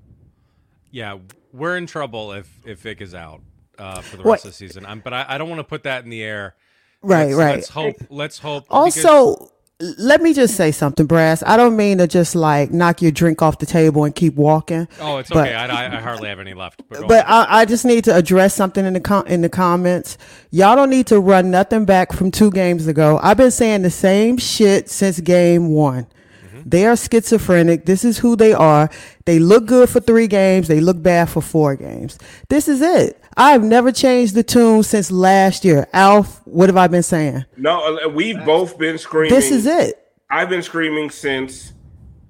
Yeah, 0.90 1.18
we're 1.52 1.76
in 1.76 1.86
trouble 1.86 2.32
if 2.32 2.50
if 2.66 2.80
Vic 2.80 3.00
is 3.00 3.14
out 3.14 3.40
uh, 3.78 4.00
for 4.02 4.18
the 4.18 4.22
What- 4.24 4.32
rest 4.34 4.44
of 4.44 4.50
the 4.52 4.56
season. 4.56 4.84
Um, 4.86 5.00
but 5.02 5.12
I, 5.14 5.24
I 5.28 5.38
don't 5.38 5.48
want 5.48 5.60
to 5.60 5.64
put 5.64 5.82
that 5.84 6.04
in 6.04 6.10
the 6.10 6.22
air. 6.22 6.54
Right, 7.02 7.26
let's, 7.26 7.36
right. 7.38 7.54
Let's 7.56 7.68
hope. 7.68 7.96
Let's 8.10 8.38
hope. 8.38 8.64
because- 8.64 9.04
Also, 9.04 9.52
let 9.80 10.20
me 10.20 10.34
just 10.34 10.56
say 10.56 10.72
something, 10.72 11.06
Brass. 11.06 11.42
I 11.46 11.56
don't 11.56 11.76
mean 11.76 11.98
to 11.98 12.08
just 12.08 12.34
like 12.34 12.72
knock 12.72 13.00
your 13.00 13.12
drink 13.12 13.42
off 13.42 13.58
the 13.58 13.66
table 13.66 14.04
and 14.04 14.12
keep 14.14 14.34
walking. 14.34 14.88
oh, 15.00 15.18
it's 15.18 15.28
but- 15.28 15.46
okay. 15.46 15.54
I, 15.54 15.96
I, 15.96 16.00
hardly 16.00 16.28
have 16.28 16.40
any 16.40 16.54
left. 16.54 16.82
But, 16.88 17.06
But. 17.06 17.24
I, 17.28 17.60
I 17.60 17.64
just 17.64 17.84
need 17.84 18.04
to 18.04 18.14
address 18.14 18.54
something 18.54 18.84
in 18.84 18.94
the 18.94 19.00
com- 19.00 19.26
in 19.28 19.40
the 19.40 19.48
comments. 19.48 20.18
Y'all 20.50 20.74
don't 20.74 20.90
need 20.90 21.06
to 21.08 21.20
run 21.20 21.50
nothing 21.50 21.84
back 21.84 22.12
from 22.12 22.30
two 22.32 22.50
games 22.50 22.88
ago. 22.88 23.20
I've 23.22 23.36
been 23.36 23.52
saying 23.52 23.82
the 23.82 23.90
same 23.90 24.36
shit 24.36 24.90
since 24.90 25.20
game 25.20 25.68
one. 25.68 26.06
Mm-hmm. 26.44 26.62
They 26.68 26.84
are 26.86 26.96
schizophrenic. 26.96 27.86
This 27.86 28.04
is 28.04 28.18
who 28.18 28.34
they 28.34 28.52
are. 28.52 28.90
They 29.26 29.38
look 29.38 29.66
good 29.66 29.88
for 29.88 30.00
three 30.00 30.26
games. 30.26 30.66
They 30.66 30.80
look 30.80 31.00
bad 31.00 31.28
for 31.30 31.40
four 31.40 31.76
games. 31.76 32.18
This 32.48 32.66
is 32.66 32.82
it. 32.82 33.22
I've 33.38 33.62
never 33.62 33.92
changed 33.92 34.34
the 34.34 34.42
tune 34.42 34.82
since 34.82 35.12
last 35.12 35.64
year. 35.64 35.86
Alf, 35.92 36.44
what 36.44 36.68
have 36.68 36.76
I 36.76 36.88
been 36.88 37.04
saying? 37.04 37.44
No, 37.56 37.98
uh, 38.04 38.08
we've 38.08 38.44
both 38.44 38.76
been 38.78 38.98
screaming. 38.98 39.30
This 39.30 39.52
is 39.52 39.64
it. 39.64 39.94
I've 40.28 40.48
been 40.48 40.62
screaming 40.62 41.08
since 41.08 41.72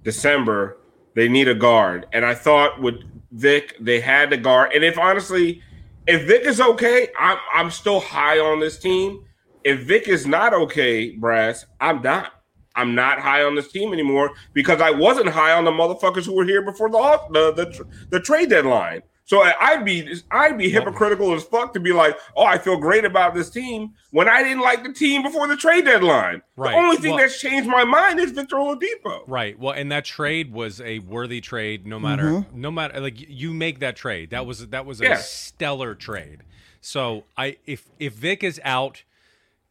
December. 0.04 0.76
They 1.14 1.26
need 1.26 1.48
a 1.48 1.54
guard, 1.54 2.06
and 2.12 2.26
I 2.26 2.34
thought 2.34 2.80
with 2.80 2.96
Vic 3.32 3.74
they 3.80 4.00
had 4.00 4.28
the 4.28 4.36
guard. 4.36 4.72
And 4.74 4.84
if 4.84 4.98
honestly, 4.98 5.62
if 6.06 6.28
Vic 6.28 6.42
is 6.42 6.60
okay, 6.60 7.08
I'm 7.18 7.38
I'm 7.54 7.70
still 7.70 8.00
high 8.00 8.38
on 8.38 8.60
this 8.60 8.78
team. 8.78 9.24
If 9.64 9.80
Vic 9.80 10.08
is 10.08 10.26
not 10.26 10.52
okay, 10.52 11.12
Brass, 11.16 11.64
I'm 11.80 12.02
not. 12.02 12.34
I'm 12.76 12.94
not 12.94 13.18
high 13.18 13.42
on 13.42 13.56
this 13.56 13.72
team 13.72 13.92
anymore 13.92 14.30
because 14.52 14.80
I 14.80 14.90
wasn't 14.90 15.30
high 15.30 15.52
on 15.52 15.64
the 15.64 15.72
motherfuckers 15.72 16.24
who 16.26 16.34
were 16.34 16.44
here 16.44 16.62
before 16.62 16.90
the 16.90 16.98
off- 16.98 17.32
the 17.32 17.52
the, 17.52 17.86
the 18.10 18.20
trade 18.20 18.50
deadline. 18.50 19.02
So 19.28 19.42
I- 19.42 19.54
I'd 19.60 19.84
be 19.84 20.10
I'd 20.30 20.56
be 20.56 20.70
hypocritical 20.70 21.34
as 21.34 21.44
fuck 21.44 21.74
to 21.74 21.80
be 21.80 21.92
like, 21.92 22.16
oh, 22.34 22.44
I 22.44 22.56
feel 22.56 22.78
great 22.78 23.04
about 23.04 23.34
this 23.34 23.50
team 23.50 23.92
when 24.10 24.26
I 24.26 24.42
didn't 24.42 24.62
like 24.62 24.82
the 24.84 24.92
team 24.92 25.22
before 25.22 25.46
the 25.46 25.54
trade 25.56 25.84
deadline. 25.84 26.40
Right. 26.56 26.70
The 26.72 26.78
only 26.78 26.96
thing 26.96 27.10
Well- 27.10 27.18
that's 27.20 27.38
changed 27.38 27.68
my 27.68 27.84
mind 27.84 28.18
is 28.20 28.30
Victor 28.30 28.56
Oladipo. 28.56 29.24
Right. 29.26 29.58
Well, 29.58 29.74
and 29.74 29.92
that 29.92 30.06
trade 30.06 30.50
was 30.50 30.80
a 30.80 31.00
worthy 31.00 31.42
trade. 31.42 31.86
No 31.86 32.00
matter, 32.00 32.24
Mm-hmm. 32.24 32.58
no 32.58 32.70
matter, 32.70 33.00
like 33.02 33.16
you 33.18 33.52
make 33.52 33.80
that 33.80 33.96
trade. 33.96 34.30
That 34.30 34.46
was 34.46 34.66
that 34.68 34.86
was 34.86 35.02
a 35.02 35.04
Yes. 35.04 35.30
stellar 35.30 35.94
trade. 35.94 36.38
So 36.80 37.24
I, 37.36 37.58
if 37.66 37.84
if 37.98 38.14
Vic 38.14 38.42
is 38.42 38.58
out, 38.64 39.02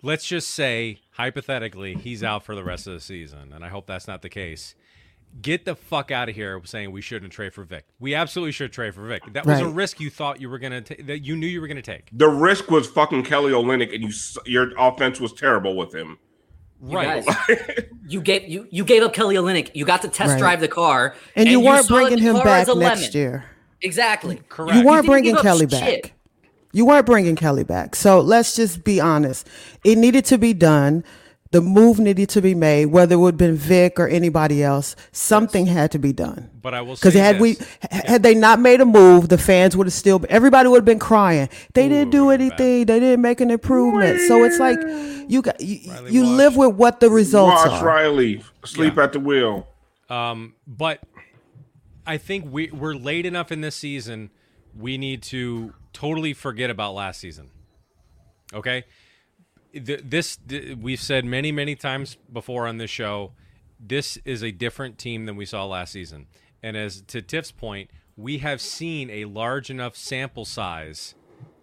let's 0.03 0.27
just 0.27 0.51
say 0.51 0.99
hypothetically 1.13 1.95
he's 1.95 2.23
out 2.23 2.43
for 2.43 2.53
the 2.53 2.63
rest 2.63 2.85
of 2.85 2.93
the 2.93 2.99
season, 2.99 3.51
and 3.53 3.65
I 3.65 3.69
hope 3.69 3.87
that's 3.87 4.07
not 4.07 4.21
the 4.21 4.29
case. 4.29 4.75
Get 5.41 5.65
the 5.65 5.75
fuck 5.75 6.11
out 6.11 6.29
of 6.29 6.35
here 6.35 6.59
saying 6.65 6.91
we 6.91 7.01
shouldn't 7.01 7.31
trade 7.31 7.53
for 7.53 7.63
Vic. 7.63 7.85
We 7.99 8.15
absolutely 8.15 8.51
should 8.51 8.71
trade 8.73 8.93
for 8.95 9.05
Vic. 9.07 9.21
That 9.33 9.45
was 9.45 9.59
a 9.59 9.67
risk 9.67 9.99
you 9.99 10.09
thought 10.09 10.41
you 10.41 10.49
were 10.49 10.59
gonna 10.59 10.81
take. 10.81 11.05
That 11.07 11.19
you 11.25 11.35
knew 11.35 11.47
you 11.47 11.61
were 11.61 11.67
gonna 11.67 11.81
take. 11.81 12.09
The 12.11 12.27
risk 12.27 12.69
was 12.71 12.87
fucking 12.87 13.23
Kelly 13.23 13.51
Olynyk, 13.53 13.93
and 13.93 14.03
you 14.03 14.11
your 14.45 14.71
offense 14.77 15.19
was 15.19 15.33
terrible 15.33 15.75
with 15.75 15.93
him. 15.93 16.17
You 16.83 16.91
guys, 17.01 17.25
you 18.07 18.21
gave 18.21 18.47
you 18.47 18.67
you 18.69 18.83
gave 18.85 19.01
up 19.03 19.13
Kelly 19.13 19.35
Olynyk. 19.35 19.71
You 19.73 19.83
got 19.85 20.01
to 20.03 20.07
test 20.07 20.31
Right. 20.33 20.39
drive 20.39 20.59
the 20.61 20.67
car, 20.67 21.15
And 21.35 21.49
you 21.49 21.59
weren't 21.59 21.85
saw 21.85 21.95
the 21.95 22.01
bringing 22.01 22.19
him 22.19 22.35
back 22.35 22.67
next 22.67 22.75
lemon. 22.75 23.11
year. 23.13 23.45
Exactly. 23.81 24.41
Correct. 24.49 24.75
You 24.77 24.85
weren't 24.85 25.03
didn't 25.03 25.11
bringing 25.11 25.35
Kelly 25.37 25.67
shit. 25.69 26.03
back. 26.03 26.13
You 26.73 26.85
weren't 26.85 27.05
bringing 27.05 27.35
Kelly 27.35 27.63
back. 27.63 27.95
So 27.95 28.19
let's 28.19 28.55
just 28.55 28.83
be 28.83 28.99
honest. 28.99 29.47
It 29.83 29.97
needed 29.97 30.25
to 30.25 30.37
be 30.37 30.53
done. 30.53 31.03
The 31.51 31.61
move 31.61 31.99
needed 31.99 32.29
to 32.29 32.41
be 32.41 32.53
made, 32.53 32.87
whether 32.87 33.15
it 33.15 33.17
would 33.17 33.33
have 33.35 33.37
been 33.37 33.55
Vic 33.55 33.99
or 33.99 34.07
anybody 34.07 34.63
else. 34.63 34.95
Something 35.11 35.65
had 35.65 35.91
to 35.91 35.99
be 35.99 36.11
done. 36.13 36.49
But 36.61 36.73
I 36.73 36.81
will 36.81 36.95
Because 36.95 37.13
say 37.13 37.19
had 37.19 37.39
we 37.39 37.53
this. 37.53 37.77
had 37.91 38.23
they 38.23 38.35
not 38.35 38.59
made 38.59 38.81
a 38.81 38.85
move, 38.85 39.29
the 39.29 39.37
fans 39.37 39.75
would 39.77 39.87
have 39.87 39.93
still. 39.93 40.23
Everybody 40.29 40.67
would 40.69 40.79
have 40.79 40.85
been 40.85 40.99
crying. 40.99 41.49
They 41.73 41.87
didn't 41.87 42.11
do 42.11 42.29
anything. 42.29 42.85
They 42.85 42.99
didn't 42.99 43.21
make 43.21 43.39
an 43.41 43.51
improvement. 43.51 44.21
So 44.27 44.43
it's 44.43 44.59
like 44.59 44.79
you 45.29 45.41
got 45.41 45.61
you, 45.61 45.79
you 46.09 46.25
live 46.25 46.57
with 46.57 46.75
what 46.75 46.99
the 46.99 47.09
results 47.09 47.63
Watch 47.65 47.81
are. 47.81 47.85
Riley 47.85 48.43
sleep 48.65 48.97
at 48.97 49.13
the 49.13 49.19
wheel. 49.19 49.67
Um, 50.09 50.55
but 50.65 51.01
I 52.05 52.17
think 52.17 52.45
we 52.51 52.69
we're 52.71 52.95
late 52.95 53.25
enough 53.25 53.51
in 53.51 53.61
this 53.61 53.75
season. 53.75 54.31
We 54.77 54.97
need 54.97 55.23
to 55.23 55.73
totally 55.93 56.33
forget 56.33 56.69
about 56.69 56.93
last 56.93 57.19
season. 57.19 57.49
Okay, 58.53 58.81
Th- 58.81 58.85
this 59.73 60.37
th- 60.37 60.77
we've 60.77 61.01
said 61.01 61.25
many 61.25 61.51
many 61.51 61.75
times 61.75 62.17
before 62.31 62.67
on 62.67 62.77
this 62.77 62.91
show. 62.91 63.33
This 63.79 64.17
is 64.25 64.43
a 64.43 64.51
different 64.51 64.97
team 64.97 65.25
than 65.25 65.35
we 65.35 65.45
saw 65.45 65.65
last 65.65 65.93
season, 65.93 66.27
and 66.63 66.75
as 66.75 67.01
to 67.01 67.21
Tiff's 67.21 67.51
point, 67.51 67.89
we 68.15 68.39
have 68.39 68.59
seen 68.59 69.09
a 69.09 69.25
large 69.25 69.69
enough 69.69 69.95
sample 69.95 70.45
size 70.45 71.13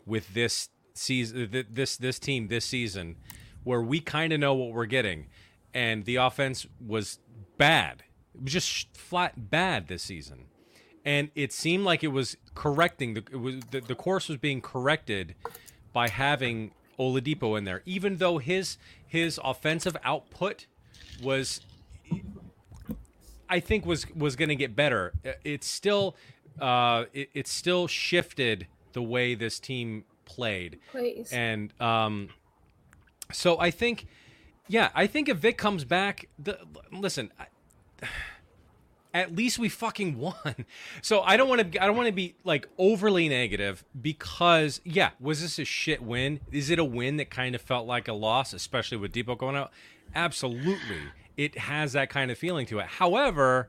with 0.06 0.32
this 0.34 0.68
season, 0.94 1.50
th- 1.50 1.66
this 1.70 1.96
this 1.96 2.18
team 2.18 2.48
this 2.48 2.64
season, 2.64 3.16
where 3.64 3.82
we 3.82 4.00
kind 4.00 4.32
of 4.32 4.40
know 4.40 4.54
what 4.54 4.72
we're 4.72 4.86
getting, 4.86 5.26
and 5.72 6.04
the 6.04 6.16
offense 6.16 6.66
was 6.80 7.18
bad. 7.58 8.04
It 8.34 8.42
was 8.42 8.52
just 8.52 8.96
flat 8.96 9.50
bad 9.50 9.88
this 9.88 10.02
season, 10.02 10.46
and 11.04 11.30
it 11.34 11.52
seemed 11.52 11.84
like 11.84 12.04
it 12.04 12.08
was 12.08 12.36
correcting 12.54 13.14
the 13.14 13.24
it 13.32 13.40
was 13.40 13.56
the, 13.70 13.80
the 13.80 13.94
course 13.94 14.28
was 14.28 14.38
being 14.38 14.60
corrected 14.60 15.34
by 15.92 16.08
having 16.08 16.72
Oladipo 16.98 17.56
in 17.58 17.64
there, 17.64 17.82
even 17.86 18.16
though 18.16 18.38
his 18.38 18.78
his 19.06 19.40
offensive 19.42 19.96
output 20.04 20.66
was 21.22 21.60
I 23.48 23.60
think 23.60 23.86
was 23.86 24.06
was 24.14 24.36
going 24.36 24.48
to 24.48 24.56
get 24.56 24.74
better. 24.74 25.12
It's 25.44 25.66
still 25.66 26.16
uh, 26.60 27.04
it, 27.12 27.30
it's 27.34 27.52
still 27.52 27.86
shifted 27.86 28.66
the 28.92 29.02
way 29.02 29.34
this 29.34 29.58
team 29.58 30.04
played, 30.24 30.78
Plays. 30.92 31.32
and 31.32 31.72
um, 31.80 32.28
so 33.32 33.58
I 33.58 33.70
think, 33.70 34.06
yeah, 34.68 34.90
I 34.94 35.06
think 35.06 35.28
if 35.28 35.38
Vic 35.38 35.58
comes 35.58 35.84
back, 35.84 36.28
the, 36.38 36.58
listen. 36.92 37.32
I, 37.38 37.46
at 39.14 39.34
least 39.34 39.58
we 39.58 39.68
fucking 39.70 40.18
won. 40.18 40.34
So 41.00 41.22
I 41.22 41.36
don't 41.38 41.48
want 41.48 41.72
to 41.72 41.82
I 41.82 41.86
don't 41.86 41.96
want 41.96 42.08
to 42.08 42.12
be 42.12 42.34
like 42.44 42.68
overly 42.76 43.28
negative 43.28 43.84
because 43.98 44.80
yeah, 44.84 45.10
was 45.20 45.40
this 45.40 45.58
a 45.58 45.64
shit 45.64 46.02
win? 46.02 46.40
Is 46.52 46.68
it 46.68 46.78
a 46.78 46.84
win 46.84 47.16
that 47.18 47.30
kind 47.30 47.54
of 47.54 47.62
felt 47.62 47.86
like 47.86 48.08
a 48.08 48.12
loss, 48.12 48.52
especially 48.52 48.98
with 48.98 49.12
Dipo 49.12 49.38
going 49.38 49.56
out? 49.56 49.70
Absolutely. 50.14 50.98
It 51.36 51.58
has 51.58 51.92
that 51.94 52.10
kind 52.10 52.30
of 52.30 52.38
feeling 52.38 52.66
to 52.66 52.78
it. 52.80 52.86
However, 52.86 53.68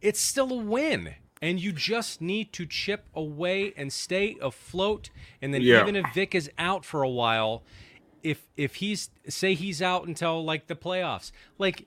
it's 0.00 0.20
still 0.20 0.52
a 0.52 0.56
win. 0.56 1.14
And 1.40 1.60
you 1.60 1.70
just 1.70 2.20
need 2.20 2.52
to 2.54 2.66
chip 2.66 3.06
away 3.14 3.72
and 3.76 3.92
stay 3.92 4.36
afloat. 4.42 5.10
And 5.40 5.54
then 5.54 5.62
Yeah. 5.62 5.82
even 5.82 5.94
if 5.94 6.04
Vic 6.12 6.34
is 6.34 6.50
out 6.58 6.84
for 6.84 7.02
a 7.04 7.08
while, 7.08 7.62
if 8.24 8.42
if 8.56 8.76
he's 8.76 9.10
say 9.28 9.54
he's 9.54 9.80
out 9.80 10.06
until 10.08 10.44
like 10.44 10.66
the 10.66 10.74
playoffs, 10.74 11.30
like 11.58 11.86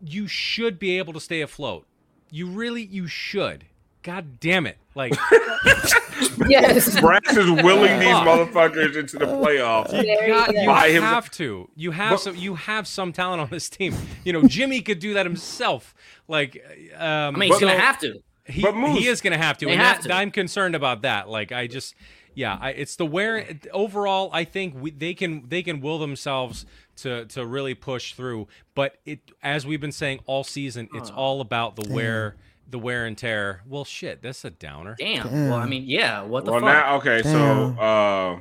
you 0.00 0.26
should 0.28 0.78
be 0.78 0.96
able 0.98 1.12
to 1.12 1.20
stay 1.20 1.40
afloat. 1.40 1.86
You 2.30 2.46
really 2.46 2.82
you 2.82 3.06
should. 3.06 3.64
God 4.02 4.40
damn 4.40 4.66
it. 4.66 4.78
Like 4.94 5.12
Yes. 6.48 6.98
Brass 7.00 7.36
is 7.36 7.50
willing 7.50 7.98
these 7.98 8.08
Fuck. 8.08 8.26
motherfuckers 8.26 8.96
into 8.96 9.18
the 9.18 9.26
playoffs. 9.26 9.90
There 9.90 10.04
you 10.04 10.32
God, 10.32 10.52
go. 10.52 10.60
you 10.60 10.66
By 10.66 10.88
him- 10.90 11.02
have 11.02 11.30
to. 11.32 11.68
You 11.76 11.90
have 11.92 12.12
But- 12.12 12.20
some. 12.20 12.36
You 12.36 12.54
have 12.54 12.86
some 12.86 13.12
talent 13.12 13.40
on 13.42 13.48
this 13.50 13.68
team. 13.68 13.94
You 14.24 14.32
know, 14.32 14.42
Jimmy 14.46 14.80
could 14.80 14.98
do 14.98 15.14
that 15.14 15.26
himself. 15.26 15.94
Like, 16.28 16.62
um, 16.96 17.36
I 17.36 17.38
mean, 17.38 17.50
he's 17.50 17.60
But- 17.60 17.66
gonna 17.68 17.78
have 17.80 17.98
to. 18.00 18.22
he, 18.46 18.62
but 18.62 18.74
Moose- 18.74 18.98
he 18.98 19.06
is 19.06 19.20
going 19.20 19.32
to 19.32 19.38
have 19.38 19.58
to. 19.58 19.66
They 19.66 19.72
and 19.72 19.80
have 19.80 20.02
that, 20.02 20.08
to. 20.08 20.14
I'm 20.14 20.30
concerned 20.30 20.74
about 20.74 21.02
that. 21.02 21.28
Like, 21.28 21.52
I 21.52 21.66
just, 21.66 21.94
yeah, 22.34 22.58
I, 22.60 22.70
it's 22.70 22.96
the 22.96 23.06
wear. 23.06 23.46
Overall, 23.72 24.30
I 24.32 24.44
think 24.44 24.74
we, 24.78 24.90
they 24.90 25.14
can 25.14 25.48
they 25.48 25.62
can 25.62 25.80
will 25.80 25.98
themselves 25.98 26.64
to 26.96 27.24
to 27.26 27.44
really 27.44 27.74
push 27.74 28.14
through. 28.14 28.48
But 28.74 28.96
it, 29.04 29.20
as 29.42 29.66
we've 29.66 29.80
been 29.80 29.92
saying 29.92 30.20
all 30.26 30.44
season, 30.44 30.88
it's 30.94 31.10
all 31.10 31.40
about 31.40 31.76
the 31.76 31.92
wear, 31.92 32.36
the 32.68 32.78
wear 32.78 33.06
and 33.06 33.16
tear. 33.18 33.62
Well, 33.66 33.84
shit, 33.84 34.22
that's 34.22 34.44
a 34.44 34.50
downer. 34.50 34.96
Damn. 34.98 35.48
Well, 35.48 35.58
I 35.58 35.66
mean, 35.66 35.84
yeah. 35.86 36.22
What 36.22 36.44
the 36.44 36.52
Well, 36.52 36.60
fuck? 36.60 36.68
now 36.68 36.96
okay, 36.96 37.22
so 37.22 37.76
uh, 37.78 38.40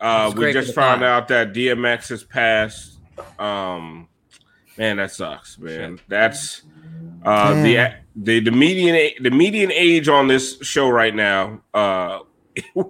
uh, 0.00 0.32
we 0.36 0.52
just 0.52 0.74
found 0.74 1.02
out 1.04 1.28
that 1.28 1.52
DMX 1.52 2.08
has 2.08 2.24
passed. 2.24 2.98
Um, 3.38 4.08
man, 4.78 4.96
that 4.96 5.12
sucks, 5.12 5.58
man. 5.58 6.00
That's 6.08 6.62
uh, 7.24 7.54
the 7.62 7.94
the 8.16 8.40
the 8.40 8.50
median 8.50 9.12
the 9.20 9.30
median 9.30 9.70
age 9.72 10.08
on 10.08 10.28
this 10.28 10.58
show 10.62 10.88
right 10.88 11.14
now. 11.14 11.60
Uh, 11.72 12.20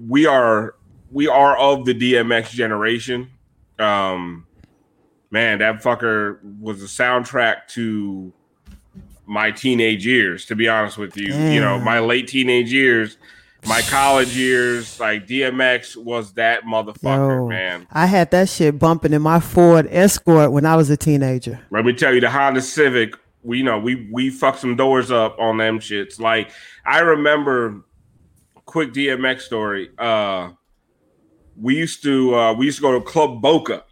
we 0.00 0.26
are 0.26 0.74
we 1.10 1.28
are 1.28 1.56
of 1.56 1.84
the 1.84 1.94
DMX 1.94 2.50
generation. 2.50 3.30
Um, 3.78 4.46
man, 5.30 5.58
that 5.58 5.82
fucker 5.82 6.38
was 6.60 6.80
the 6.80 6.86
soundtrack 6.86 7.68
to 7.68 8.32
my 9.26 9.50
teenage 9.50 10.06
years. 10.06 10.46
To 10.46 10.56
be 10.56 10.68
honest 10.68 10.98
with 10.98 11.16
you, 11.16 11.34
you 11.34 11.60
know, 11.60 11.78
my 11.78 12.00
late 12.00 12.28
teenage 12.28 12.72
years, 12.72 13.18
my 13.66 13.82
college 13.82 14.36
years, 14.36 14.98
like 14.98 15.26
DMX 15.26 15.96
was 15.96 16.32
that 16.34 16.64
motherfucker, 16.64 17.42
Yo, 17.42 17.48
man. 17.48 17.86
I 17.92 18.06
had 18.06 18.30
that 18.30 18.48
shit 18.48 18.78
bumping 18.78 19.12
in 19.12 19.22
my 19.22 19.40
Ford 19.40 19.86
Escort 19.90 20.52
when 20.52 20.64
I 20.64 20.76
was 20.76 20.90
a 20.90 20.96
teenager. 20.96 21.60
Let 21.70 21.84
me 21.84 21.92
tell 21.92 22.14
you, 22.14 22.20
the 22.20 22.30
Honda 22.30 22.62
Civic, 22.62 23.14
we 23.42 23.58
you 23.58 23.64
know 23.64 23.78
we 23.78 24.08
we 24.12 24.30
fucked 24.30 24.60
some 24.60 24.76
doors 24.76 25.10
up 25.10 25.38
on 25.38 25.58
them 25.58 25.78
shits. 25.78 26.20
Like 26.20 26.50
I 26.84 27.00
remember, 27.00 27.82
quick 28.64 28.92
DMX 28.92 29.42
story. 29.42 29.90
Uh, 29.98 30.50
we 31.60 31.76
used 31.76 32.02
to 32.04 32.34
uh, 32.34 32.52
we 32.54 32.66
used 32.66 32.78
to 32.78 32.82
go 32.82 32.98
to 32.98 33.04
Club 33.04 33.40
Boca 33.40 33.84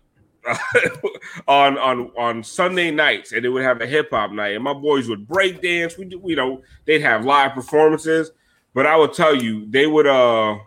on 1.49 1.79
on 1.79 2.11
on 2.17 2.43
Sunday 2.43 2.91
nights, 2.91 3.33
and 3.33 3.45
they 3.45 3.49
would 3.49 3.63
have 3.65 3.81
a 3.81 3.87
hip 3.87 4.11
hop 4.11 4.33
night, 4.33 4.55
and 4.55 4.65
my 4.65 4.75
boys 4.75 5.09
would 5.09 5.27
break 5.27 5.63
dance. 5.63 5.99
We 5.99 6.07
do, 6.07 6.21
you 6.25 6.37
know 6.37 6.63
they'd 6.85 7.03
have 7.03 7.25
live 7.25 7.53
performances, 7.53 8.31
but 8.75 8.87
I 8.87 8.97
would 8.97 9.13
tell 9.13 9.35
you 9.35 9.67
they 9.71 9.87
would 9.87 10.07
uh 10.07 10.59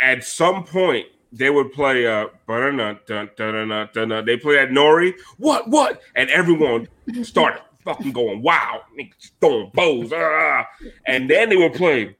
at 0.00 0.24
some 0.24 0.64
point 0.64 1.06
they 1.36 1.50
would 1.50 1.72
play 1.72 2.06
uh 2.06 2.26
dun, 2.46 2.76
dun, 3.06 3.30
dun, 3.36 3.88
dun, 3.92 4.24
they 4.24 4.36
play 4.36 4.54
that 4.56 4.70
Nori 4.70 5.12
what 5.38 5.68
what 5.68 6.00
and 6.14 6.30
everyone 6.30 6.88
started 7.22 7.60
fucking 7.84 8.12
going 8.12 8.40
wow 8.42 8.80
niggas 8.98 9.30
throwing 9.40 9.70
bows 9.74 10.12
ah. 10.14 10.66
and 11.06 11.28
then 11.28 11.48
they 11.50 11.56
would 11.56 11.74
play 11.74 12.16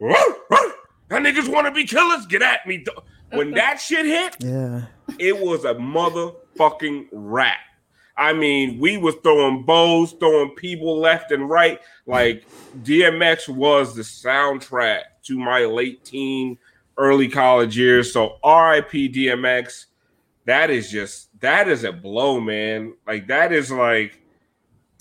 "Ruh, 0.00 0.34
ruh, 0.50 0.72
that 1.08 1.22
niggas 1.22 1.48
want 1.50 1.66
to 1.66 1.70
be 1.72 1.84
killers 1.86 2.26
get 2.26 2.42
at 2.42 2.66
me 2.66 2.84
when 3.30 3.52
that 3.52 3.80
shit 3.80 4.04
hit 4.06 4.36
Yeah. 4.40 4.82
it 5.18 5.38
was 5.40 5.64
a 5.64 5.74
motherfucking 5.74 7.08
rap. 7.12 7.58
I 8.18 8.32
mean, 8.32 8.78
we 8.78 8.96
was 8.96 9.14
throwing 9.22 9.62
bows, 9.64 10.12
throwing 10.12 10.54
people 10.54 10.98
left 10.98 11.32
and 11.32 11.50
right. 11.50 11.78
Like 12.06 12.46
DMX 12.82 13.46
was 13.48 13.94
the 13.94 14.00
soundtrack 14.02 15.02
to 15.24 15.38
my 15.38 15.66
late 15.66 16.02
teen, 16.02 16.56
early 16.98 17.28
college 17.28 17.76
years. 17.76 18.12
So 18.12 18.38
RIP 18.44 18.90
DMX. 19.12 19.86
That 20.46 20.70
is 20.70 20.90
just 20.90 21.28
that 21.40 21.68
is 21.68 21.82
a 21.84 21.92
blow, 21.92 22.38
man. 22.40 22.94
Like 23.06 23.26
that 23.28 23.52
is 23.52 23.70
like, 23.72 24.20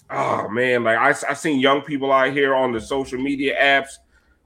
oh 0.09 0.47
man. 0.49 0.83
Like 0.83 0.97
I 0.97 1.29
I 1.29 1.33
seen 1.33 1.59
young 1.59 1.81
people 1.81 2.11
out 2.11 2.31
here 2.33 2.55
on 2.55 2.71
the 2.71 2.81
social 2.81 3.19
media 3.21 3.55
apps 3.61 3.89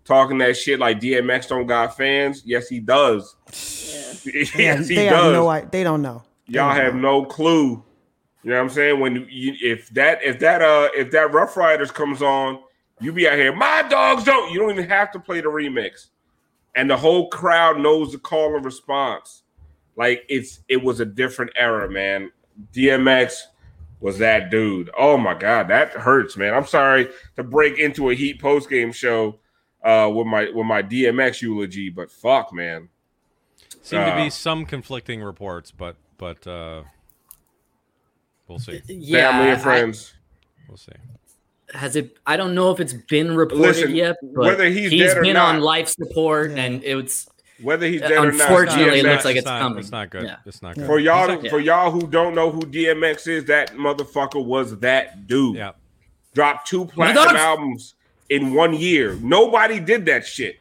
talking 0.03 0.37
that 0.39 0.57
shit 0.57 0.79
like 0.79 0.99
DMX 0.99 1.47
don't 1.47 1.67
got 1.67 1.95
fans. 1.95 2.43
Yes, 2.45 2.67
he 2.67 2.79
does. 2.79 3.35
They, 4.25 4.45
yes, 4.57 4.87
he 4.87 4.95
they 4.95 5.09
does. 5.09 5.33
no 5.33 5.47
i- 5.47 5.61
they 5.65 5.83
don't 5.83 6.01
know. 6.01 6.23
They 6.47 6.55
Y'all 6.55 6.73
don't 6.73 6.83
have 6.83 6.95
know. 6.95 7.21
no 7.21 7.25
clue. 7.25 7.83
You 8.43 8.51
know 8.51 8.55
what 8.55 8.61
I'm 8.63 8.69
saying? 8.69 8.99
When 8.99 9.27
you 9.29 9.53
if 9.61 9.89
that 9.89 10.23
if 10.23 10.39
that 10.39 10.61
uh 10.61 10.89
if 10.95 11.11
that 11.11 11.31
Ruff 11.31 11.55
Ryders 11.55 11.91
comes 11.91 12.21
on, 12.21 12.59
you 12.99 13.13
be 13.13 13.27
out 13.27 13.37
here. 13.37 13.55
My 13.55 13.83
dogs 13.83 14.23
don't. 14.23 14.51
You 14.51 14.59
don't 14.59 14.71
even 14.71 14.89
have 14.89 15.11
to 15.11 15.19
play 15.19 15.39
the 15.41 15.47
remix, 15.49 16.07
and 16.79 16.89
the 16.89 16.97
whole 16.97 17.27
crowd 17.29 17.77
knows 17.79 18.11
the 18.13 18.17
call 18.17 18.55
and 18.55 18.63
response. 18.63 19.43
Like 19.95 20.23
it's 20.29 20.61
it 20.69 20.81
was 20.81 20.99
a 21.01 21.05
different 21.05 21.51
era, 21.57 21.89
man. 21.89 22.31
DMX 22.73 23.33
was 23.99 24.17
that 24.19 24.49
dude. 24.49 24.89
Oh 24.97 25.17
my 25.17 25.33
god, 25.33 25.67
that 25.67 25.91
hurts, 25.91 26.37
man. 26.37 26.53
I'm 26.53 26.65
sorry 26.65 27.09
to 27.35 27.43
break 27.43 27.77
into 27.77 28.09
a 28.09 28.15
Heat 28.15 28.39
post 28.39 28.69
game 28.69 28.91
show 28.93 29.39
uh, 29.83 30.09
with 30.13 30.25
my 30.27 30.49
with 30.53 30.65
my 30.65 30.81
DMX 30.81 31.41
eulogy, 31.41 31.89
but 31.89 32.09
fuck, 32.09 32.53
man. 32.53 32.87
Seem 33.81 33.99
to 33.99 34.13
Uh, 34.13 34.23
be 34.23 34.29
some 34.29 34.65
conflicting 34.65 35.21
reports, 35.21 35.71
but 35.71 35.97
but 36.17 36.45
uh, 36.47 36.83
we'll 38.47 38.59
see. 38.59 38.81
Yeah, 38.87 39.31
family 39.31 39.49
and 39.51 39.59
I- 39.59 39.63
friends. 39.63 40.13
We'll 40.67 40.77
see. 40.77 40.91
Has 41.73 41.95
it? 41.95 42.17
I 42.25 42.37
don't 42.37 42.55
know 42.55 42.71
if 42.71 42.79
it's 42.79 42.93
been 42.93 43.35
reported 43.35 43.61
Listen, 43.61 43.95
yet. 43.95 44.15
But 44.21 44.45
whether 44.45 44.69
he's 44.69 44.91
dead 44.91 45.17
or 45.17 45.21
been 45.21 45.33
not- 45.33 45.55
on 45.55 45.61
life 45.61 45.87
support, 45.89 46.51
and 46.51 46.83
it's 46.83 47.29
Whether 47.61 47.87
he's 47.87 48.01
uh, 48.01 48.07
dead 48.09 48.17
or 48.17 48.31
not, 48.31 48.41
unfortunately, 48.41 48.99
it 48.99 49.05
DMX 49.05 49.11
looks 49.11 49.25
like 49.25 49.35
it's, 49.35 49.45
not, 49.45 49.61
coming. 49.61 49.79
It's 49.79 49.91
not 49.91 50.09
good. 50.09 50.23
Yeah. 50.23 50.35
It's 50.45 50.61
not 50.61 50.75
good. 50.75 50.85
For 50.85 50.99
y'all, 50.99 51.29
He's 51.29 51.43
not- 51.43 51.49
for 51.51 51.59
y'all 51.59 51.91
who 51.91 52.07
don't 52.07 52.33
know 52.33 52.49
who 52.49 52.61
DMX 52.61 53.27
is, 53.27 53.45
that 53.45 53.75
motherfucker 53.75 54.43
was 54.43 54.77
that 54.79 55.27
dude. 55.27 55.57
Yeah. 55.57 55.71
Dropped 56.33 56.67
two 56.67 56.85
platinum 56.85 57.35
albums 57.35 57.95
in 58.29 58.53
one 58.53 58.73
year. 58.73 59.17
Nobody 59.21 59.79
did 59.79 60.05
that 60.05 60.25
shit. 60.25 60.59